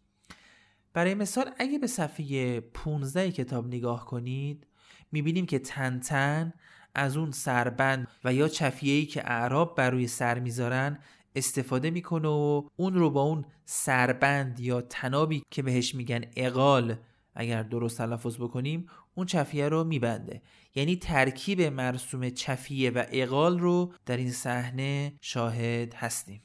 برای 0.92 1.14
مثال 1.14 1.50
اگه 1.58 1.78
به 1.78 1.86
صفحه 1.86 2.60
15 2.60 3.30
کتاب 3.30 3.66
نگاه 3.66 4.04
کنید 4.04 4.66
می‌بینیم 5.12 5.46
که 5.46 5.58
تنتن 5.58 6.52
از 6.96 7.16
اون 7.16 7.30
سربند 7.30 8.08
و 8.24 8.34
یا 8.34 8.48
چفیه‌ای 8.48 9.06
که 9.06 9.30
اعراب 9.30 9.76
بر 9.76 9.90
روی 9.90 10.06
سر 10.06 10.38
می‌ذارن 10.38 10.98
استفاده 11.36 11.90
می‌کنه 11.90 12.28
و 12.28 12.68
اون 12.76 12.94
رو 12.94 13.10
با 13.10 13.22
اون 13.22 13.44
سربند 13.64 14.60
یا 14.60 14.80
تنابی 14.80 15.42
که 15.50 15.62
بهش 15.62 15.94
میگن 15.94 16.20
اقال 16.36 16.96
اگر 17.34 17.62
درست 17.62 17.98
تلفظ 17.98 18.36
بکنیم 18.36 18.86
اون 19.14 19.26
چفیه 19.26 19.68
رو 19.68 19.84
میبنده. 19.84 20.42
یعنی 20.74 20.96
ترکیب 20.96 21.60
مرسوم 21.60 22.30
چفیه 22.30 22.90
و 22.90 23.04
اقال 23.12 23.58
رو 23.58 23.92
در 24.06 24.16
این 24.16 24.30
صحنه 24.30 25.12
شاهد 25.20 25.94
هستیم. 25.94 26.42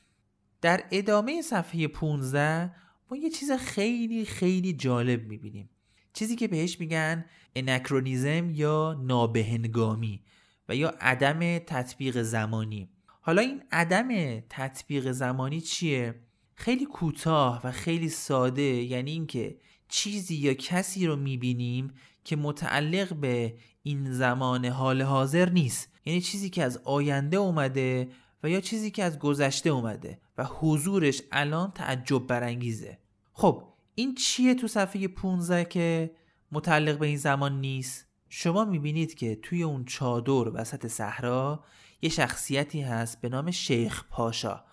در 0.61 0.83
ادامه 0.91 1.41
صفحه 1.41 1.87
15 1.87 2.71
ما 3.11 3.17
یه 3.17 3.29
چیز 3.29 3.51
خیلی 3.51 4.25
خیلی 4.25 4.73
جالب 4.73 5.27
می‌بینیم. 5.27 5.69
چیزی 6.13 6.35
که 6.35 6.47
بهش 6.47 6.79
میگن 6.79 7.25
انکرونیزم 7.55 8.49
یا 8.49 9.01
نابهنگامی. 9.03 10.23
و 10.71 10.75
یا 10.75 10.93
عدم 11.01 11.59
تطبیق 11.59 12.21
زمانی. 12.21 12.89
حالا 13.21 13.41
این 13.41 13.63
عدم 13.71 14.39
تطبیق 14.49 15.11
زمانی 15.11 15.61
چیه؟ 15.61 16.15
خیلی 16.55 16.85
کوتاه 16.85 17.61
و 17.63 17.71
خیلی 17.71 18.09
ساده 18.09 18.61
یعنی 18.61 19.11
اینکه 19.11 19.57
چیزی 19.87 20.35
یا 20.35 20.53
کسی 20.53 21.07
رو 21.07 21.15
می‌بینیم 21.15 21.93
که 22.23 22.35
متعلق 22.35 23.13
به 23.13 23.55
این 23.83 24.13
زمان 24.13 24.65
حال 24.65 25.01
حاضر 25.01 25.49
نیست. 25.49 25.89
یعنی 26.05 26.21
چیزی 26.21 26.49
که 26.49 26.63
از 26.63 26.77
آینده 26.77 27.37
اومده 27.37 28.09
و 28.43 28.49
یا 28.49 28.61
چیزی 28.61 28.91
که 28.91 29.03
از 29.03 29.19
گذشته 29.19 29.69
اومده 29.69 30.19
و 30.37 30.43
حضورش 30.43 31.21
الان 31.31 31.71
تعجب 31.71 32.27
برانگیزه. 32.27 32.97
خب 33.33 33.63
این 33.95 34.15
چیه 34.15 34.55
تو 34.55 34.67
صفحه 34.67 35.07
15 35.07 35.65
که 35.65 36.11
متعلق 36.51 36.97
به 36.97 37.07
این 37.07 37.17
زمان 37.17 37.61
نیست؟ 37.61 38.10
شما 38.33 38.65
می‌بینید 38.65 39.13
که 39.13 39.35
توی 39.35 39.63
اون 39.63 39.85
چادر 39.85 40.51
وسط 40.53 40.87
صحرا 40.87 41.63
یه 42.01 42.09
شخصیتی 42.09 42.81
هست 42.81 43.21
به 43.21 43.29
نام 43.29 43.51
شیخ 43.51 44.03
پاشا. 44.09 44.63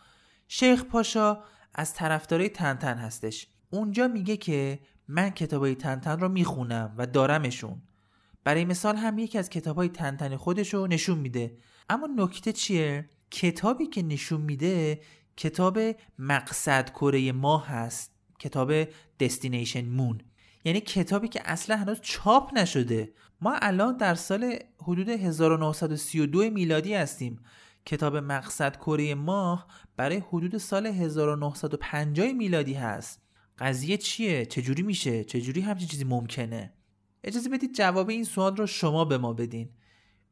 شیخ 0.49 0.85
پاشا 0.85 1.39
از 1.75 1.95
طرفدارای 1.95 2.49
تنتن 2.49 2.99
هستش. 2.99 3.47
اونجا 3.71 4.09
میگه 4.09 4.37
که 4.37 4.79
من 5.09 5.31
کتابای 5.31 5.75
تنتن 5.75 6.21
رو 6.21 6.29
می‌خونم 6.29 6.95
و 6.99 7.07
دارمشون. 7.07 7.83
برای 8.45 8.65
مثال 8.65 8.97
هم 8.97 9.19
یکی 9.19 9.39
از 9.39 9.51
کتابای 9.51 9.89
تنتن 9.89 10.37
خودش 10.37 10.75
رو 10.75 10.87
نشون 10.87 11.19
میده. 11.19 11.57
اما 11.89 12.09
نکته 12.17 12.53
چیه؟ 12.53 13.09
کتابی 13.31 13.87
که 13.87 14.03
نشون 14.03 14.41
میده 14.41 15.01
کتاب 15.37 15.79
مقصد 16.19 16.91
کره 16.91 17.33
ماه 17.33 17.67
هست. 17.67 18.13
کتاب 18.39 18.73
Destination 19.21 19.89
Moon 19.89 20.21
یعنی 20.65 20.81
کتابی 20.81 21.29
که 21.29 21.41
اصلا 21.45 21.77
هنوز 21.77 22.01
چاپ 22.01 22.59
نشده. 22.59 23.13
ما 23.41 23.55
الان 23.63 23.97
در 23.97 24.15
سال 24.15 24.59
حدود 24.83 25.09
1932 25.09 26.51
میلادی 26.51 26.95
هستیم. 26.95 27.41
کتاب 27.87 28.17
مقصد 28.17 28.77
کره 28.77 29.15
ماه 29.15 29.67
برای 29.97 30.17
حدود 30.17 30.57
سال 30.57 30.87
1950 30.87 32.33
میلادی 32.33 32.75
هست. 32.75 33.23
قضیه 33.59 33.97
چیه؟ 33.97 34.47
چجوری 34.47 34.83
میشه؟ 34.83 35.25
چجوری 35.25 35.61
همچین 35.61 35.89
چیزی 35.89 36.05
ممکنه؟ 36.05 36.73
اجازه 37.25 37.51
بدید 37.51 37.75
جواب 37.75 38.09
این 38.09 38.25
سوال 38.25 38.57
رو 38.57 38.67
شما 38.67 39.05
به 39.05 39.19
ما 39.19 39.33
بدین. 39.33 39.71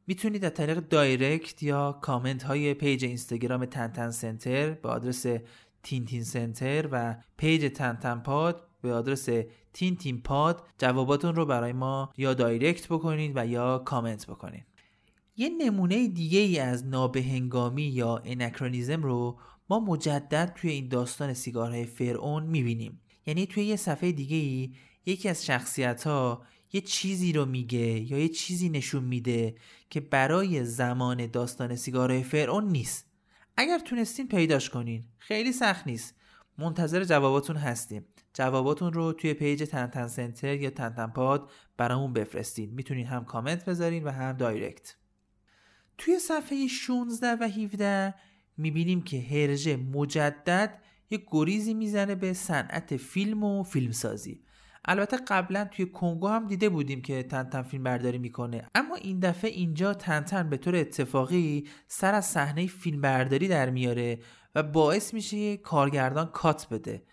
می‌تونید 0.07 0.45
از 0.45 0.53
طریق 0.53 0.79
direct 0.79 1.63
یا 1.63 1.91
کامنت 2.01 2.43
های 2.43 2.73
page 2.73 3.05
اینستاگرام 3.05 3.65
تنتن 3.65 4.11
سنتر 4.11 4.71
به 4.71 4.89
آدرس 4.89 5.25
تین 5.83 6.05
تین 6.05 6.23
سنتر 6.23 6.89
و 6.91 7.15
page 7.37 7.71
تنتن 7.73 8.19
پاد 8.19 8.67
به 8.81 8.93
آدرس 8.93 9.29
تین 9.77 9.95
تین 9.95 10.21
پاد 10.21 10.63
جواباتون 10.77 11.35
رو 11.35 11.45
برای 11.45 11.73
ما 11.73 12.09
یا 12.17 12.33
direct 12.33 12.87
بکنید 12.87 13.31
و 13.35 13.47
یا 13.47 13.77
کامنت 13.77 14.27
بکنید. 14.27 14.65
یه 15.35 15.49
نمونه 15.49 16.07
دیگه 16.07 16.39
ای 16.39 16.59
از 16.59 16.85
نابهنگامی 16.85 17.83
یا 17.83 18.21
anachronism 18.25 19.03
رو 19.03 19.39
ما 19.69 19.79
مجدد 19.79 20.53
توی 20.55 20.71
این 20.71 20.87
داستان 20.87 21.33
سیگارهای 21.33 21.85
فرعون 21.85 22.43
می‌بینیم. 22.43 23.01
یعنی 23.25 23.45
توی 23.45 23.63
یه 23.63 23.75
صفحه 23.75 24.11
دیگه 24.11 24.37
ای 24.37 24.73
یکی 25.05 25.29
از 25.29 25.45
شخصیت 25.45 26.03
ها 26.03 26.41
یه 26.73 26.81
چیزی 26.81 27.33
رو 27.33 27.45
میگه 27.45 28.11
یا 28.11 28.19
یه 28.19 28.29
چیزی 28.29 28.69
نشون 28.69 29.03
میده 29.03 29.55
که 29.89 29.99
برای 29.99 30.65
زمان 30.65 31.27
داستان 31.27 31.75
سیگارهای 31.75 32.23
فرعون 32.23 32.67
نیست. 32.67 33.05
اگر 33.57 33.79
تونستین 33.79 34.27
پیداش 34.27 34.69
کنین. 34.69 35.03
خیلی 35.17 35.51
سخت 35.51 35.87
نیست. 35.87 36.15
منتظر 36.57 37.03
جواباتون 37.03 37.55
هستیم. 37.55 38.05
جواباتون 38.37 38.93
رو 38.93 39.13
توی 39.13 39.33
page 39.33 39.63
تنتن 39.63 40.07
سنتر 40.07 40.55
یا 40.55 40.69
تنتن 40.69 41.07
پاد 41.07 41.51
برامون 41.77 42.13
بفرستین. 42.13 42.73
می‌تونین 42.73 43.07
هم 43.07 43.25
کامنت 43.25 43.65
بذارین 43.65 44.03
و 44.03 44.09
هم 44.09 44.33
direct. 44.33 44.95
توی 45.97 46.19
صفحه 46.19 46.67
16 46.67 47.35
و 47.35 47.43
17 47.43 48.13
می‌بینیم 48.57 49.01
که 49.01 49.21
هرژه 49.21 49.75
مجدد 49.77 50.81
یه 51.09 51.23
گریزی 51.27 51.73
می‌زنه 51.73 52.15
به 52.15 52.33
صنعت 52.33 52.97
فیلم 52.97 53.43
و 53.43 53.63
فیلمسازی. 53.63 54.43
البته 54.85 55.17
قبلا 55.27 55.65
توی 55.71 55.85
کنگو 55.85 56.27
هم 56.27 56.47
دیده 56.47 56.69
بودیم 56.69 57.01
که 57.01 57.23
تنتن 57.23 57.61
فیلم 57.61 57.83
برداری 57.83 58.17
می‌کنه. 58.17 58.67
اما 58.75 58.95
این 58.95 59.19
دفعه 59.19 59.51
اینجا 59.51 59.93
تنتن 59.93 60.49
به 60.49 60.57
طور 60.57 60.75
اتفاقی 60.75 61.67
سر 61.87 62.13
از 62.13 62.25
صحنه 62.25 62.67
فیلم 62.67 63.01
برداری 63.01 63.47
در 63.47 63.69
میاره 63.69 64.19
و 64.55 64.63
باعث 64.63 65.13
میشه 65.13 65.57
کارگردان 65.57 66.25
کات 66.25 66.67
بده. 66.71 67.03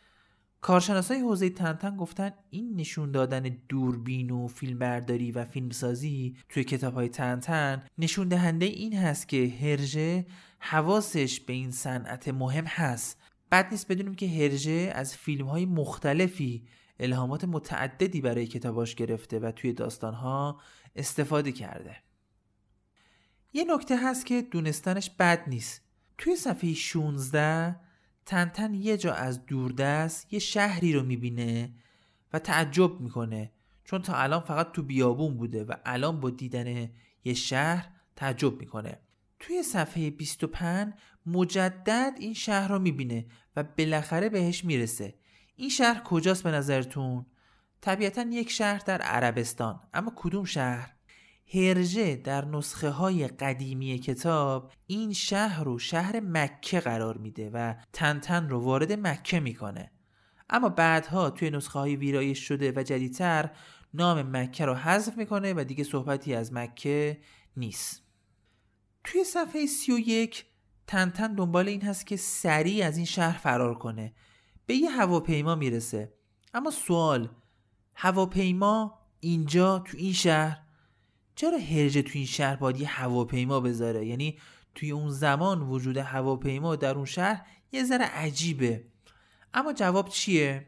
کارشناسای 0.65 1.21
حوزه 1.21 1.51
تنتن 1.51 1.97
گفتن 1.97 2.33
این 2.51 2.77
نشون 2.77 3.11
دادن 3.11 3.57
دوربین 3.69 4.31
و 4.31 4.49
فیلمبرداری 4.49 5.33
و 5.33 5.45
فیلمسازی 5.45 6.37
توی 6.49 6.65
کتاب 6.65 6.95
های 6.95 7.09
تنتن 7.09 7.85
نشون 7.99 8.29
دهنده 8.29 8.67
این 8.67 8.97
هست 8.97 9.29
که 9.29 9.55
هرژه 9.61 10.27
حواسش 10.59 11.41
به 11.41 11.53
این 11.53 11.71
صنعت 11.71 12.29
مهم 12.29 12.65
هست. 12.65 13.21
بد 13.53 13.69
نیست 13.71 13.93
بدونیم 13.93 14.15
که 14.15 14.29
هرژه 14.29 14.93
از 14.95 15.17
فیلم 15.17 15.47
های 15.47 15.67
مختلفی 15.67 16.67
الهامات 17.01 17.45
متعددی 17.45 18.21
برای 18.21 18.47
کتاباش 18.47 18.95
گرفته 18.95 19.39
و 19.39 19.51
توی 19.51 19.73
داستانها 19.73 20.61
استفاده 20.97 21.53
کرده. 21.53 21.97
یه 23.53 23.65
نکته 23.75 23.97
هست 23.97 24.27
که 24.27 24.43
دونستنش 24.43 25.11
بد 25.11 25.49
نیست. 25.49 25.83
توی 26.19 26.37
صفحه 26.37 26.75
16 26.75 27.84
تنتن 28.27 28.75
یه 28.75 28.97
جا 28.97 29.12
از 29.12 29.47
دوردست 29.47 30.33
یه 30.33 30.39
شهری 30.39 30.93
رو 30.93 31.03
می‌بینه 31.03 31.72
و 32.33 32.39
تعجب 32.39 33.01
می‌کنه 33.01 33.53
چون 33.85 34.03
تا 34.03 34.14
الان 34.14 34.41
فقط 34.41 34.72
تو 34.72 34.83
بیابون 34.83 35.37
بوده 35.37 35.64
و 35.64 35.75
الان 35.85 36.20
با 36.20 36.31
دیدن 36.31 36.91
یه 37.25 37.35
شهر 37.35 37.89
تعجب 38.16 38.61
می‌کنه 38.61 38.99
توی 39.41 39.62
صفحه 39.62 40.11
25 40.11 40.93
مجدد 41.27 42.12
این 42.18 42.35
شهر 42.35 42.68
رو 42.68 42.79
می‌بینه 42.79 43.27
و 43.57 43.62
بالاخره 43.62 44.29
بهش 44.29 44.64
می‌رسه 44.64 45.14
این 45.57 45.68
شهر 45.68 46.03
کجاست 46.03 46.43
به 46.43 46.51
نظرتون؟ 46.51 47.27
طبیعتا 47.81 48.22
یک 48.22 48.51
شهر 48.51 48.79
در 48.79 49.03
عربستان 49.03 49.81
اما 49.95 50.12
کدوم 50.16 50.45
شهر؟ 50.45 50.93
هرژه 51.53 52.16
در 52.16 52.45
نسخه 52.45 52.90
های 52.90 53.28
قدیمی 53.28 53.99
کتاب 53.99 54.72
این 54.86 55.12
شهر 55.12 55.64
رو 55.64 55.78
شهر 55.78 56.20
مکه 56.20 56.80
قرار 56.80 57.18
میده 57.18 57.51
و 57.55 57.74
تنتن 57.92 58.49
رو 58.49 58.61
وارد 58.61 58.92
مکه 58.92 59.40
می‌کنه. 59.40 59.90
اما 60.51 60.68
بعدها 60.68 61.30
توی 61.30 61.51
نسخه 61.51 61.78
های 61.78 61.97
ویرایش 61.97 62.38
شده 62.38 62.72
و 62.76 62.82
جدیدتر 62.82 63.51
نام 63.95 64.36
مکه 64.36 64.64
رو 64.64 64.74
حذف 64.74 65.16
می‌کنه 65.16 65.55
و 65.57 65.64
دیگه 65.64 65.84
صحبتی 65.84 66.34
از 66.34 66.53
مکه 66.53 67.18
نیست. 67.57 68.03
توی 69.05 69.24
صفحه 69.24 69.66
31 69.66 70.45
تنتن 70.86 71.34
دنبال 71.34 71.68
این 71.68 71.82
هست 71.82 72.07
که 72.07 72.16
سریع 72.16 72.86
از 72.86 72.97
این 72.97 73.07
شهر 73.07 73.38
فرار 73.38 73.78
کنه. 73.78 74.14
به 74.66 74.74
یه 74.74 74.90
هواپیما 74.90 75.55
می‌رسه. 75.55 76.12
اما 76.55 76.70
سوال 76.70 77.28
هواپیما 77.95 78.99
اینجا 79.20 79.78
تو 79.78 79.97
این 79.97 80.12
شهر 80.12 80.64
چرا 81.35 81.59
هرجه 81.59 82.03
تو 82.03 82.11
این 82.14 82.26
شهر 82.26 82.57
باید 82.57 82.80
یه 82.80 82.89
هواپیما 82.89 83.61
بذاره؟ 83.61 84.07
یعنی 84.07 84.39
توی 84.74 84.91
اون 84.91 85.11
زمان 85.11 85.62
وجود 85.62 85.97
هواپیما 85.97 86.76
در 86.76 86.95
اون 86.95 87.05
شهر 87.05 87.47
یه 87.72 87.85
ذره 87.85 88.05
عجیبه. 88.05 88.85
اما 89.55 89.72
جواب 89.72 90.09
چیه؟ 90.09 90.66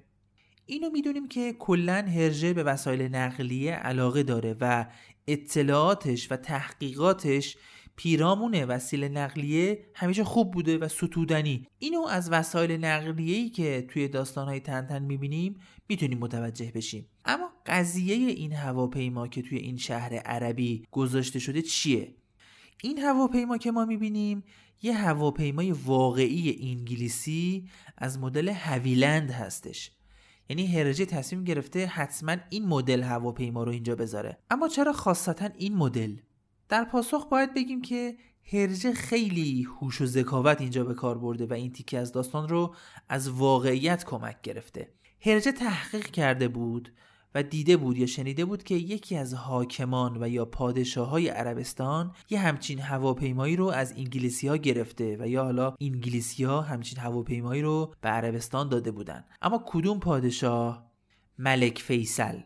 اینو 0.66 0.90
می‌دونیم 0.90 1.28
که 1.28 1.52
کلا 1.52 1.94
هرژه 1.94 2.52
به 2.52 2.62
وسایل 2.62 3.02
نقلیه 3.02 3.72
علاقه 3.72 4.22
داره 4.22 4.56
و 4.60 4.86
اطلاعاتش 5.26 6.32
و 6.32 6.36
تحقیقاتش 6.36 7.56
پیرامون 7.96 8.64
وسیله 8.64 9.08
نقلیه 9.08 9.84
همیشه 9.94 10.24
خوب 10.24 10.50
بوده 10.50 10.78
و 10.78 10.88
ستودنی. 10.88 11.66
اینو 11.78 12.06
از 12.06 12.30
وسایل 12.30 12.84
نقلیه‌ای 12.84 13.48
که 13.48 13.86
توی 13.88 14.08
داستانهای 14.08 14.60
تنتن 14.60 15.02
می‌بینیم 15.02 15.60
می‌تونیم 15.88 16.18
متوجه 16.18 16.72
بشیم. 16.74 17.06
اما 17.24 17.52
قضیه 17.66 18.14
این 18.14 18.52
هواپیما 18.52 19.28
که 19.28 19.42
توی 19.42 19.58
این 19.58 19.76
شهر 19.76 20.14
عربی 20.14 20.84
گذاشته 20.90 21.38
شده 21.38 21.62
چیه؟ 21.62 22.14
این 22.82 22.98
هواپیما 22.98 23.58
که 23.58 23.70
ما 23.70 23.84
می‌بینیم 23.84 24.44
یه 24.82 24.96
هواپیمای 24.96 25.72
واقعی 25.72 26.70
انگلیسی 26.70 27.68
از 27.98 28.18
مدل 28.18 28.48
هویلند 28.48 29.30
هستش. 29.30 29.90
یعنی 30.48 30.66
هرجه 30.66 31.04
تصمیم 31.04 31.44
گرفته 31.44 31.86
حتما 31.86 32.36
این 32.50 32.66
مدل 32.66 33.02
هواپیما 33.02 33.64
رو 33.64 33.72
اینجا 33.72 33.94
بذاره. 33.94 34.38
اما 34.50 34.68
چرا 34.68 34.92
خاصتا 34.92 35.48
این 35.58 35.76
مدل؟ 35.76 36.16
در 36.68 36.84
پاسخ 36.84 37.26
باید 37.28 37.54
بگیم 37.54 37.82
که 37.82 38.16
هرجه 38.52 38.92
خیلی 38.92 39.62
هوش 39.62 40.00
و 40.00 40.06
ذکاوت 40.06 40.60
اینجا 40.60 40.84
به 40.84 40.94
کار 40.94 41.18
برده 41.18 41.46
و 41.46 41.52
این 41.52 41.72
تیکه 41.72 41.98
از 41.98 42.12
داستان 42.12 42.48
رو 42.48 42.74
از 43.08 43.28
واقعیت 43.28 44.04
کمک 44.04 44.40
گرفته. 44.42 44.88
هرجه 45.20 45.52
تحقیق 45.52 46.06
کرده 46.06 46.48
بود 46.48 46.92
و 47.34 47.42
دیده 47.42 47.76
بود 47.76 47.98
یا 47.98 48.06
شنیده 48.06 48.44
بود 48.44 48.62
که 48.62 48.74
یکی 48.74 49.16
از 49.16 49.34
حاکمان 49.34 50.22
و 50.22 50.28
یا 50.28 50.44
پادشاه 50.44 51.08
های 51.08 51.28
عربستان 51.28 52.12
یه 52.30 52.38
همچین 52.38 52.78
هواپیمایی 52.78 53.56
رو 53.56 53.66
از 53.66 53.92
انگلیسی 53.92 54.48
ها 54.48 54.56
گرفته 54.56 55.16
و 55.20 55.28
یا 55.28 55.44
حالا 55.44 55.74
انگلیسی 55.80 56.44
ها 56.44 56.60
همچین 56.60 56.98
هواپیمایی 56.98 57.62
رو 57.62 57.94
به 58.00 58.08
عربستان 58.08 58.68
داده 58.68 58.90
بودن. 58.90 59.24
اما 59.42 59.64
کدوم 59.66 60.00
پادشاه؟ 60.00 60.90
ملک 61.38 61.78
فیصل. 61.78 62.40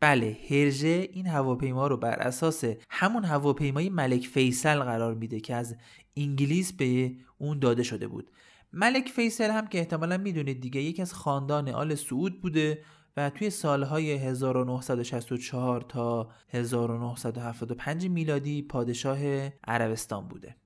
بله 0.00 0.38
هرژه 0.50 1.08
این 1.12 1.26
هواپیما 1.26 1.86
رو 1.86 1.96
بر 1.96 2.14
اساس 2.14 2.64
همون 2.90 3.24
هواپیمای 3.24 3.88
ملک 3.88 4.26
فیصل 4.26 4.78
قرار 4.78 5.14
میده 5.14 5.40
که 5.40 5.54
از 5.54 5.76
انگلیس 6.16 6.72
به 6.72 7.12
اون 7.38 7.58
داده 7.58 7.82
شده 7.82 8.08
بود. 8.08 8.30
ملک 8.72 9.08
فیصل 9.08 9.50
هم 9.50 9.66
که 9.66 9.78
احتمالا 9.78 10.16
می‌دونید 10.16 10.60
دیگه 10.60 10.80
یکی 10.80 11.02
از 11.02 11.12
خاندان 11.12 11.68
آل 11.68 11.94
سعود 11.94 12.40
بوده 12.40 12.84
و 13.16 13.30
توی 13.30 13.50
سالهای 13.50 14.12
1964 14.12 15.80
تا 15.80 16.30
1975 16.48 18.08
میلادی 18.08 18.62
پادشاه 18.62 19.18
عربستان 19.64 20.28
بوده. 20.28 20.56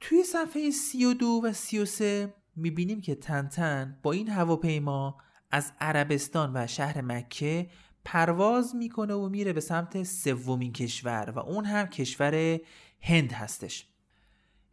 توی 0.00 0.22
صفحه 0.22 0.70
32 0.70 1.40
و 1.44 1.52
33 1.52 2.34
می‌بینیم 2.56 3.00
که 3.00 3.14
تنتن 3.14 3.98
با 4.02 4.12
این 4.12 4.28
هواپیما 4.28 5.16
از 5.50 5.72
عربستان 5.80 6.52
و 6.54 6.66
شهر 6.66 7.00
مکه 7.00 7.70
پرواز 8.12 8.76
می‌کنه 8.76 9.14
و 9.14 9.28
میره 9.28 9.52
به 9.52 9.60
سمت 9.60 10.02
سومین 10.02 10.72
کشور 10.72 11.32
و 11.36 11.38
اون 11.38 11.64
هم 11.64 11.86
کشور 11.86 12.60
هند 13.00 13.32
هستش. 13.32 13.86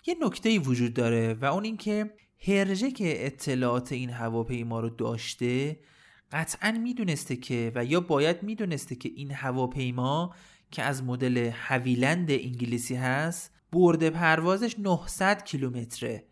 یه 0.05 0.15
نکته 0.21 0.59
وجود 0.59 0.93
داره 0.93 1.33
و 1.33 1.45
اون 1.45 1.63
اینکه 1.63 2.13
هرژه 2.47 2.91
که 2.91 3.25
اطلاعات 3.25 3.91
این 3.91 4.09
هواپیما 4.09 4.79
رو 4.79 4.89
داشته 4.89 5.79
قطعا 6.31 6.71
می‌دونسته 6.71 7.36
که 7.36 7.71
و 7.75 7.86
یا 7.86 7.99
باید 7.99 8.43
می‌دونسته 8.43 8.95
که 8.95 9.09
این 9.15 9.31
هواپیما 9.31 10.36
که 10.71 10.83
از 10.83 11.03
مدل 11.03 11.51
هویلند 11.53 12.31
انگلیسی 12.31 12.95
هست 12.95 13.51
برده 13.71 14.09
پروازش 14.09 14.79
900 14.79 15.43
کیلومتره. 15.43 16.23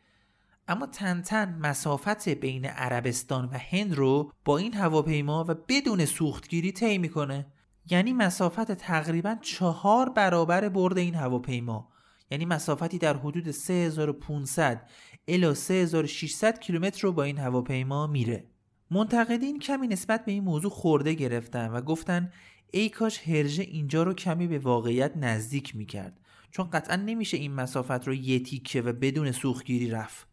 اما 0.67 0.85
تنتن 0.85 1.57
مسافت 1.61 2.29
بین 2.29 2.65
عربستان 2.65 3.45
و 3.45 3.57
هند 3.57 3.93
رو 3.93 4.31
با 4.45 4.57
این 4.57 4.73
هواپیما 4.73 5.45
و 5.47 5.55
بدون 5.67 6.05
سوختگیری 6.05 6.71
طی 6.71 6.97
می‌کنه. 6.97 7.45
یعنی 7.89 8.13
مسافت 8.13 8.71
تقریبا 8.71 9.35
چهار 9.41 10.09
برابر 10.09 10.69
برد 10.69 10.97
این 10.97 11.15
هواپیما. 11.15 11.89
یعنی 12.31 12.45
مسافتی 12.45 12.97
در 12.97 13.17
حدود 13.17 13.51
3500 13.51 14.89
الی 15.27 15.53
3600 15.53 16.59
کیلومتر 16.59 17.01
رو 17.01 17.11
با 17.11 17.23
این 17.23 17.37
هواپیما 17.37 18.07
میره. 18.07 18.47
منتقدین 18.91 19.59
کمی 19.59 19.87
نسبت 19.87 20.25
به 20.25 20.31
این 20.31 20.43
موضوع 20.43 20.71
خورده 20.71 21.13
گرفتن 21.13 21.67
و 21.67 21.81
گفتن 21.81 22.31
ای 22.71 22.89
کاش 22.89 23.27
هرژه 23.27 23.63
اینجا 23.63 24.03
رو 24.03 24.13
کمی 24.13 24.47
به 24.47 24.59
واقعیت 24.59 25.17
نزدیک 25.17 25.75
می‌کرد. 25.75 26.19
چون 26.51 26.69
قطعا 26.69 26.95
نمیشه 26.95 27.37
این 27.37 27.53
مسافت 27.53 28.07
رو 28.07 28.13
یه 28.13 28.39
تیکه 28.39 28.81
و 28.81 28.93
بدون 28.93 29.31
سوختگیری 29.31 29.89
رفت. 29.89 30.32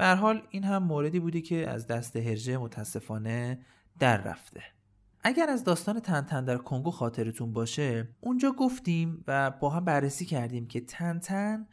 به 0.00 0.06
حال 0.06 0.42
این 0.50 0.64
هم 0.64 0.82
موردی 0.82 1.20
بودی 1.20 1.42
که 1.42 1.70
از 1.70 1.86
دست 1.86 2.16
هرژه 2.16 2.58
متاسفانه 2.58 3.58
در 3.98 4.22
رفته. 4.22 4.62
اگر 5.24 5.50
از 5.50 5.64
داستان 5.64 6.00
تنتن 6.00 6.44
در 6.44 6.56
کنگو 6.56 6.90
خاطرتون 6.90 7.52
باشه 7.52 8.08
اونجا 8.20 8.52
گفتیم 8.52 9.24
و 9.26 9.50
با 9.50 9.70
هم 9.70 9.84
بررسی 9.84 10.24
کردیم 10.24 10.66
که 10.66 10.80
تنتن 10.80 11.66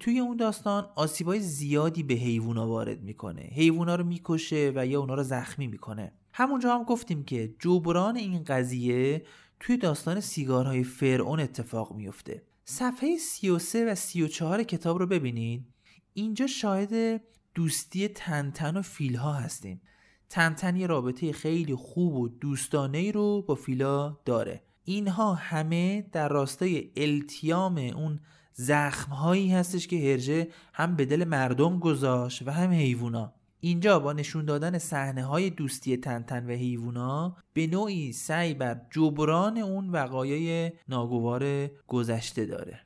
توی 0.00 0.18
اون 0.18 0.36
داستان 0.36 0.88
آسیبای 0.96 1.40
زیادی 1.40 2.02
به 2.02 2.14
حیوونا 2.14 2.68
وارد 2.68 3.02
می‌کنه. 3.02 3.42
حیوونا 3.42 3.94
رو 3.94 4.04
می‌کشه 4.04 4.72
و 4.74 4.86
یا 4.86 5.00
اونا 5.00 5.14
رو 5.14 5.22
زخمی 5.22 5.66
می‌کنه. 5.66 6.12
همونجا 6.32 6.74
هم 6.74 6.84
گفتیم 6.84 7.24
که 7.24 7.54
جبران 7.58 8.16
این 8.16 8.44
قضیه 8.44 9.22
توی 9.60 9.76
داستان 9.76 10.20
سیگارهای 10.20 10.84
فرعون 10.84 11.40
اتفاق 11.40 11.94
میفته 11.94 12.42
صفحه 12.64 13.16
33 13.16 13.92
و 13.92 13.94
34 13.94 14.62
کتاب 14.62 14.98
رو 14.98 15.06
ببینید 15.06 15.66
اینجا 16.14 16.46
شاهد 16.46 17.22
دوستی 17.54 18.08
تنتن 18.08 18.76
و 18.76 18.82
فیلها 18.82 19.32
هستیم. 19.32 19.80
تنتن 20.28 20.76
یه 20.76 20.86
رابطه 20.86 21.32
خیلی 21.32 21.74
خوب 21.74 22.14
و 22.14 22.28
دوستانه 22.28 22.98
ای 22.98 23.12
رو 23.12 23.42
با 23.42 23.54
فیلا 23.54 24.18
داره. 24.24 24.62
اینها 24.84 25.34
همه 25.34 26.02
در 26.12 26.28
راستای 26.28 26.90
التیام 26.96 27.78
اون 27.78 28.20
زخم 28.52 29.12
هایی 29.12 29.52
هستش 29.52 29.86
که 29.86 29.96
هرژه 29.96 30.48
هم 30.74 30.96
به 30.96 31.04
دل 31.04 31.24
مردم 31.24 31.78
گذاشت 31.78 32.48
و 32.48 32.50
هم 32.50 32.70
حیوونا. 32.70 33.32
اینجا 33.60 33.98
با 33.98 34.12
نشون 34.12 34.44
دادن 34.44 34.78
صحنه 34.78 35.24
های 35.24 35.50
دوستی 35.50 35.96
تنتن 35.96 36.46
و 36.46 36.50
حیوونا 36.50 37.36
به 37.52 37.66
نوعی 37.66 38.12
سعی 38.12 38.54
بر 38.54 38.80
جبران 38.90 39.58
اون 39.58 39.90
وقایای 39.90 40.72
ناگوار 40.88 41.66
گذشته 41.66 42.46
داره. 42.46 42.80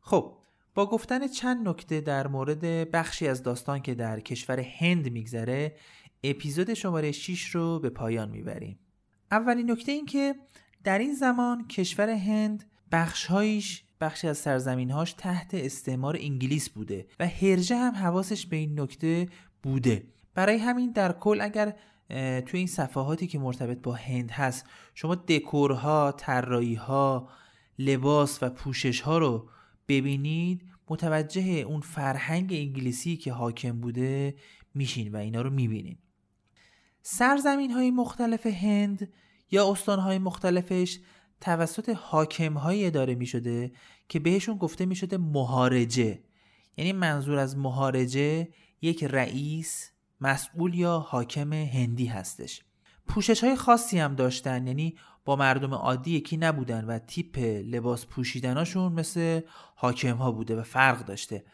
خب 0.00 0.38
با 0.76 0.86
گفتن 0.86 1.28
چند 1.28 1.68
نکته 1.68 2.00
در 2.00 2.26
مورد 2.26 2.90
بخشی 2.90 3.28
از 3.28 3.42
داستان 3.42 3.82
که 3.82 3.94
در 3.94 4.20
کشور 4.20 4.60
هند 4.60 5.12
میگذره 5.12 5.76
اپیزود 6.24 6.74
شماره 6.74 7.12
6 7.12 7.48
رو 7.48 7.78
به 7.78 7.90
پایان 7.90 8.30
می‌بریم. 8.30 8.78
اولین 9.30 9.70
نکته 9.70 9.92
این 9.92 10.06
که 10.06 10.34
در 10.84 10.98
این 10.98 11.14
زمان 11.14 11.68
کشور 11.68 12.10
هند 12.10 12.64
بخشهایش 12.92 13.84
بخشی 14.00 14.28
از 14.28 14.38
سرزمینهاش 14.38 15.12
تحت 15.12 15.54
استعمار 15.54 16.16
انگلیس 16.20 16.68
بوده 16.68 17.06
و 17.20 17.26
هرژه 17.26 17.76
هم 17.76 17.94
حواسش 17.94 18.46
به 18.46 18.56
این 18.56 18.80
نکته 18.80 19.28
بوده. 19.62 20.06
برای 20.34 20.58
همین 20.58 20.92
در 20.92 21.12
کل 21.12 21.40
اگر 21.40 21.74
توی 22.40 22.58
این 22.58 22.66
صفحاتی 22.66 23.26
که 23.26 23.38
مرتبط 23.38 23.78
با 23.82 23.92
هند 23.92 24.30
هست 24.30 24.66
شما 24.94 25.14
دکورها، 25.14 26.12
طراحیها، 26.12 27.28
لباس 27.78 28.42
و 28.42 28.50
پوشش 28.50 29.00
ها 29.00 29.18
رو 29.18 29.48
ببینید 29.88 30.62
متوجه 30.90 31.42
اون 31.42 31.80
فرهنگ 31.80 32.52
انگلیسی 32.52 33.16
که 33.16 33.32
حاکم 33.32 33.80
بوده 33.80 34.34
میشین 34.74 35.12
و 35.12 35.16
اینا 35.16 35.42
رو 35.42 35.50
می‌بینین. 35.50 35.98
سرزمین 37.02 37.70
های 37.70 37.90
مختلف 37.90 38.46
هند 38.46 39.12
یا 39.50 39.70
استان 39.70 39.98
های 39.98 40.18
مختلفش 40.18 40.98
توسط 41.40 41.88
حاکم 41.88 42.54
های 42.54 42.86
اداره 42.86 43.14
می 43.14 43.26
شده 43.26 43.72
که 44.08 44.18
بهشون 44.18 44.56
گفته 44.56 44.86
می 44.86 44.96
شده 44.96 45.18
مهارجه. 45.18 46.22
یعنی 46.76 46.92
منظور 46.92 47.38
از 47.38 47.58
مهارجه 47.58 48.48
یک 48.82 49.04
رئیس 49.04 49.90
مسئول 50.20 50.74
یا 50.74 50.98
حاکم 50.98 51.52
هندی 51.52 52.06
هستش. 52.06 52.62
پوشش 53.06 53.44
های 53.44 53.56
خاصی 53.56 53.98
هم 53.98 54.14
داشتن 54.14 54.66
یعنی 54.66 54.96
با 55.26 55.36
مردم 55.36 55.74
عادی 55.74 56.10
یکی 56.10 56.36
نبودن 56.36 56.84
و 56.84 56.98
تیپ 56.98 57.38
لباس 57.64 58.06
پوشیدناشون 58.06 58.92
مثل 58.92 59.40
حاکم 59.74 60.16
ها 60.16 60.32
بوده 60.32 60.56
و 60.56 60.62
فرق 60.62 61.04
داشته. 61.04 61.44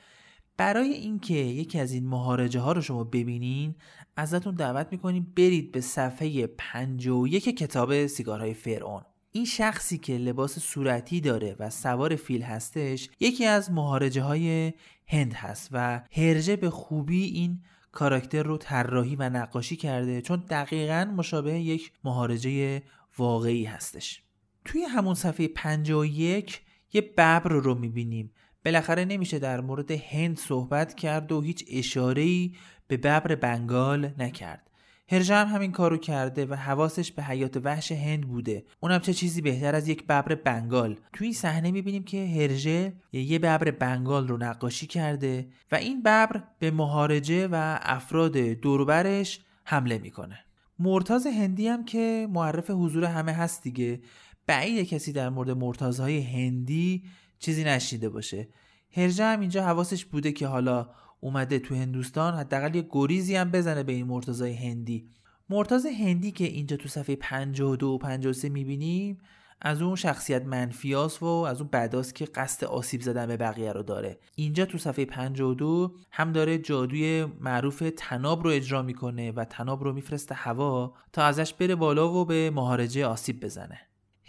برای 0.56 0.88
اینکه 0.88 1.34
یکی 1.34 1.78
از 1.78 1.92
این 1.92 2.08
مهارجه 2.08 2.60
ها 2.60 2.72
رو 2.72 2.80
شما 2.80 3.04
ببینین 3.04 3.74
ازتون 4.16 4.54
دعوت 4.54 4.88
می‌کنیم 4.90 5.32
برید 5.36 5.72
به 5.72 5.80
صفحه 5.80 6.46
51 6.46 7.58
کتاب 7.58 8.06
سیگارهای 8.06 8.54
فرعون. 8.54 9.02
این 9.32 9.44
شخصی 9.44 9.98
که 9.98 10.18
لباس 10.18 10.58
صورتی 10.58 11.20
داره 11.20 11.56
و 11.58 11.70
سوار 11.70 12.16
فیل 12.16 12.42
هستش 12.42 13.08
یکی 13.20 13.44
از 13.44 13.70
مهارجه 13.70 14.22
های 14.22 14.72
هند 15.06 15.34
هست 15.34 15.68
و 15.72 16.02
هرجه 16.12 16.56
به 16.56 16.70
خوبی 16.70 17.24
این 17.24 17.62
کاراکتر 17.92 18.42
رو 18.42 18.56
طراحی 18.56 19.16
و 19.16 19.28
نقاشی 19.28 19.76
کرده 19.76 20.22
چون 20.22 20.44
دقیقا 20.50 21.12
مشابه 21.16 21.60
یک 21.60 21.92
مهارجه 22.04 22.82
واقعی 23.18 23.64
هستش. 23.64 24.22
توی 24.64 24.82
همون 24.82 25.14
صفحه 25.14 25.48
51 25.48 26.60
یه 26.92 27.00
ببر 27.00 27.48
رو 27.48 27.74
می‌بینیم. 27.74 28.32
بالاخره 28.64 29.04
نمیشه 29.04 29.38
در 29.38 29.60
مورد 29.60 29.90
هند 29.90 30.38
صحبت 30.38 30.94
کرد 30.94 31.32
و 31.32 31.40
هیچ 31.40 31.64
اشاره‌ای 31.70 32.54
به 32.88 32.96
ببر 32.96 33.34
بنگال 33.34 34.10
نکرد. 34.18 34.70
هرجه 35.08 35.34
هم 35.34 35.46
همین 35.46 35.72
کارو 35.72 35.96
کرده 35.96 36.46
و 36.46 36.54
حواسش 36.54 37.12
به 37.12 37.22
حیات 37.22 37.56
وحش 37.56 37.92
هند 37.92 38.28
بوده. 38.28 38.64
اونم 38.80 38.98
چه 38.98 39.14
چیزی 39.14 39.40
بهتر 39.40 39.74
از 39.74 39.88
یک 39.88 40.04
ببر 40.04 40.34
بنگال. 40.34 41.00
توی 41.12 41.26
این 41.26 41.34
صحنه 41.34 41.70
می‌بینیم 41.70 42.02
که 42.02 42.26
هرژه 42.26 42.92
یه 43.12 43.38
ببر 43.38 43.70
بنگال 43.70 44.28
رو 44.28 44.36
نقاشی 44.36 44.86
کرده 44.86 45.48
و 45.72 45.76
این 45.76 46.00
ببر 46.00 46.42
به 46.58 46.70
مهارجه 46.70 47.48
و 47.48 47.78
افراد 47.82 48.36
دوروبرش 48.36 49.40
حمله 49.64 49.98
می‌کنه. 49.98 50.38
مرتاز 50.82 51.26
هندی 51.26 51.68
هم 51.68 51.84
که 51.84 52.28
معرف 52.30 52.70
حضور 52.70 53.04
همه 53.04 53.32
هست 53.32 53.62
دیگه. 53.62 54.00
بعید 54.46 54.88
کسی 54.88 55.12
در 55.12 55.28
مورد 55.28 55.50
مرتازهای 55.50 56.20
هندی 56.20 57.02
چیزی 57.38 57.64
نشیده 57.64 58.08
باشه. 58.08 58.48
هرجه 58.96 59.24
هم 59.24 59.40
اینجا 59.40 59.64
حواسش 59.64 60.04
بوده 60.04 60.32
که 60.32 60.46
حالا 60.46 60.88
اومده 61.20 61.58
تو 61.58 61.74
هندوستان 61.74 62.34
حداقل 62.34 62.74
یه 62.74 62.86
گریزی 62.90 63.36
هم 63.36 63.50
بزنه 63.50 63.82
به 63.82 63.92
این 63.92 64.06
مرتضای 64.06 64.52
هندی. 64.52 65.08
مرتضی 65.50 65.88
هندی 65.88 66.30
که 66.30 66.44
اینجا 66.44 66.76
تو 66.76 66.88
صفحه 66.88 67.16
52 67.16 67.86
و 67.86 67.98
53 67.98 68.48
می‌بینیم 68.48 69.18
از 69.64 69.82
اون 69.82 69.96
شخصیت 69.96 70.44
منفیاس 70.44 71.22
و 71.22 71.26
از 71.26 71.60
اون 71.60 71.70
بداست 71.72 72.14
که 72.14 72.24
قصد 72.24 72.64
آسیب 72.64 73.00
زدن 73.00 73.26
به 73.26 73.36
بقیه 73.36 73.72
رو 73.72 73.82
داره. 73.82 74.18
اینجا 74.34 74.64
تو 74.64 74.78
صفحه 74.78 75.04
52 75.04 75.94
هم 76.12 76.32
داره 76.32 76.58
جادوی 76.58 77.24
معروف 77.40 77.82
تناب 77.96 78.44
رو 78.44 78.50
اجرا 78.50 78.82
می‌کنه 78.82 79.32
و 79.32 79.44
تناب 79.44 79.84
رو 79.84 79.92
میفرسته 79.92 80.34
هوا 80.34 80.94
تا 81.12 81.22
ازش 81.22 81.54
بره 81.54 81.74
بالا 81.74 82.12
و 82.12 82.24
به 82.24 82.50
مهارجه 82.50 83.06
آسیب 83.06 83.44
بزنه. 83.44 83.80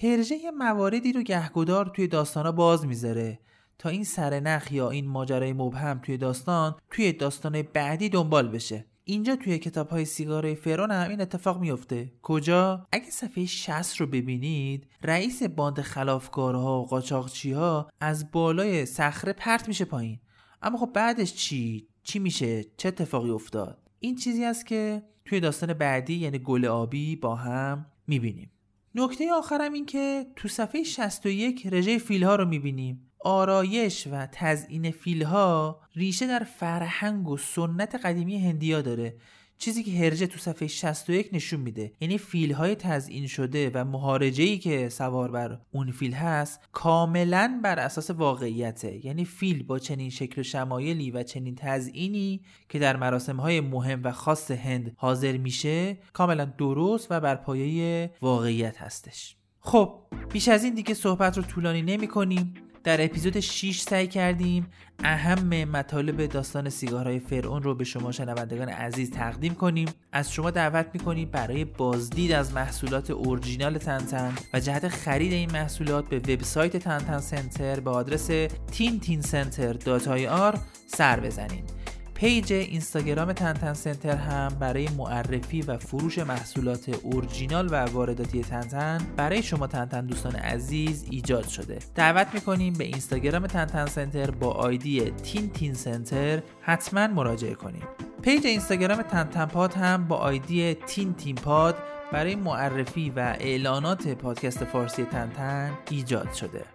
هرژه 0.03 0.35
یه 0.35 0.51
مواردی 0.51 1.13
رو 1.13 1.21
گهگدار 1.21 1.91
توی 1.95 2.07
داستانا 2.07 2.51
باز 2.51 2.85
می‌ذاره. 2.85 3.39
تا 3.79 3.89
این 3.89 4.03
سرنخ 4.03 4.71
یا 4.71 4.89
این 4.89 5.07
ماجرای 5.07 5.53
مبهم 5.53 5.99
توی 5.99 6.17
داستان 6.17 6.75
توی 6.89 7.13
داستان 7.13 7.61
بعدی 7.61 8.09
دنبال 8.09 8.47
بشه. 8.47 8.85
اینجا 9.05 9.35
توی 9.35 9.59
کتاب 9.59 9.89
های 9.89 10.05
سیگاره 10.05 10.55
فرون 10.55 10.91
هم 10.91 11.09
این 11.09 11.21
اتفاق 11.21 11.59
میفته 11.61 12.11
کجا؟ 12.21 12.87
اگه 12.91 13.09
صفحه 13.09 13.45
60 13.45 14.01
رو 14.01 14.07
ببینید 14.07 14.87
رئیس 15.01 15.43
باند 15.43 15.81
خلافکارها 15.81 16.81
و 16.81 16.85
قاچاقچی 16.85 17.51
ها 17.51 17.89
از 17.99 18.31
بالای 18.31 18.85
صخره 18.85 19.33
پرت 19.33 19.67
میشه 19.67 19.85
پایین. 19.85 20.19
اما 20.61 20.77
خب 20.77 20.91
بعدش 20.93 21.33
چی؟ 21.33 21.87
چی 22.03 22.19
میشه؟ 22.19 22.63
چه 22.77 22.87
اتفاقی 22.87 23.29
افتاد؟ 23.29 23.89
این 23.99 24.15
چیزی 24.15 24.45
است 24.45 24.65
که 24.65 25.03
توی 25.25 25.39
داستان 25.39 25.73
بعدی 25.73 26.13
یعنی 26.13 26.39
گل 26.39 26.65
آبی 26.65 27.15
با 27.15 27.35
هم 27.35 27.85
می‌بینیم. 28.07 28.51
نکته 28.95 29.33
آخرم 29.33 29.73
این 29.73 29.85
که 29.85 30.25
تو 30.35 30.47
صفحه 30.47 30.83
61 30.83 31.67
رژه 31.71 31.97
فیل 31.97 32.23
ها 32.23 32.35
رو 32.35 32.45
می‌بینیم. 32.45 33.11
آرایش 33.23 34.07
و 34.11 34.27
تزئین 34.31 34.91
فیلها 34.91 35.81
ریشه 35.95 36.27
در 36.27 36.43
فرهنگ 36.59 37.27
و 37.27 37.37
سنت 37.37 37.95
قدیمی 37.95 38.37
هندیا 38.37 38.81
داره. 38.81 39.15
چیزی 39.57 39.83
که 39.83 39.91
هرجه 39.91 40.27
تو 40.27 40.37
صفحه 40.37 40.67
61 40.67 41.29
نشون 41.33 41.59
میده. 41.59 41.91
یعنی 42.01 42.17
فیل 42.17 42.53
های 42.53 42.75
تزئین 42.75 43.27
شده 43.27 43.71
و 43.73 43.85
مهارجه 43.85 44.43
ای 44.43 44.57
که 44.57 44.89
سوار 44.89 45.31
بر 45.31 45.59
اون 45.71 45.91
فیل 45.91 46.13
هست 46.13 46.59
کاملا 46.71 47.59
بر 47.63 47.79
اساس 47.79 48.09
واقعیته. 48.09 49.05
یعنی 49.05 49.25
فیل 49.25 49.63
با 49.63 49.79
چنین 49.79 50.09
شکل 50.09 50.41
و 50.41 50.43
شمایلی 50.43 51.11
و 51.11 51.23
چنین 51.23 51.55
تزئینی 51.55 52.41
که 52.69 52.79
در 52.79 52.95
مراسم 52.95 53.37
های 53.37 53.61
مهم 53.61 54.01
و 54.03 54.11
خاص 54.11 54.51
هند 54.51 54.93
حاضر 54.97 55.37
میشه 55.37 55.97
کاملا 56.13 56.45
درست 56.45 57.07
و 57.09 57.19
بر 57.19 57.35
پایه 57.35 58.13
واقعیت 58.21 58.77
هستش. 58.77 59.35
خب 59.59 59.99
بیش 60.31 60.47
از 60.47 60.63
این 60.63 60.73
دیگه 60.73 60.93
صحبت 60.93 61.37
رو 61.37 61.43
طولانی 61.43 61.81
نمی 61.81 62.07
کنیم 62.07 62.53
در 62.83 63.05
اپیزود 63.05 63.39
6 63.39 63.81
سعی 63.81 64.07
کردیم 64.07 64.67
اهم 65.03 65.63
مطالب 65.63 66.25
داستان 66.25 66.69
سیگارهای 66.69 67.19
فرعون 67.19 67.63
رو 67.63 67.75
به 67.75 67.83
شما 67.83 68.11
شنوندگان 68.11 68.69
عزیز 68.69 69.11
تقدیم 69.11 69.55
کنیم. 69.55 69.89
از 70.11 70.31
شما 70.31 70.51
دعوت 70.51 70.87
می‌کنیم 70.93 71.29
برای 71.31 71.65
بازدید 71.65 72.31
از 72.31 72.53
محصولات 72.53 73.11
اورجینال 73.11 73.77
تنتن 73.77 74.33
و 74.53 74.59
جهت 74.59 74.87
خرید 74.87 75.33
این 75.33 75.51
محصولات 75.51 76.09
به 76.09 76.19
وبسایت 76.19 76.77
تنتن 76.77 77.19
سنتر 77.19 77.79
به 77.79 77.89
آدرس 77.89 78.31
tintincenter.ir 78.71 80.57
سر 80.87 81.19
بزنید 81.19 81.82
page 82.13 82.53
اینستاگرام 82.53 83.33
تنتن 83.33 83.73
سنتر 83.73 84.15
هم 84.15 84.47
برای 84.59 84.89
معرفی 84.97 85.61
و 85.61 85.77
فروش 85.77 86.19
محصولات 86.19 86.89
اورجینال 87.03 87.67
و 87.71 87.85
وارداتی 87.85 88.41
تنتن 88.41 88.97
برای 89.17 89.43
شما 89.43 89.67
تنتن 89.67 90.05
دوستان 90.05 90.35
عزیز 90.35 91.05
ایجاد 91.11 91.47
شده. 91.47 91.79
دعوت 91.95 92.27
می‌کنیم 92.33 92.73
به 92.73 92.83
اینستاگرام 92.83 93.47
تنتن 93.47 93.85
سنتر 93.85 94.31
با 94.31 94.51
آیدی 94.51 95.11
تین 95.11 95.49
تین 95.49 95.73
سنتر 95.73 96.41
حتما 96.61 97.07
مراجعه 97.07 97.53
کنیم. 97.53 97.83
پیج 98.21 98.45
اینستاگرام 98.47 99.01
تنتن 99.01 99.45
پاد 99.45 99.73
هم 99.73 100.07
با 100.07 100.15
آیدی 100.15 100.73
تین 100.73 101.13
تین 101.13 101.35
پاد 101.35 101.75
برای 102.11 102.35
معرفی 102.35 103.09
و 103.09 103.35
اعلانات 103.39 104.07
پادکست 104.07 104.63
فارسی 104.63 105.03
تنتن 105.05 105.71
ایجاد 105.89 106.33
شده. 106.33 106.65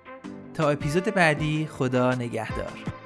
تا 0.54 0.70
اپیزود 0.70 1.04
بعدی 1.04 1.66
خدا 1.66 2.14
نگهدار. 2.14 2.97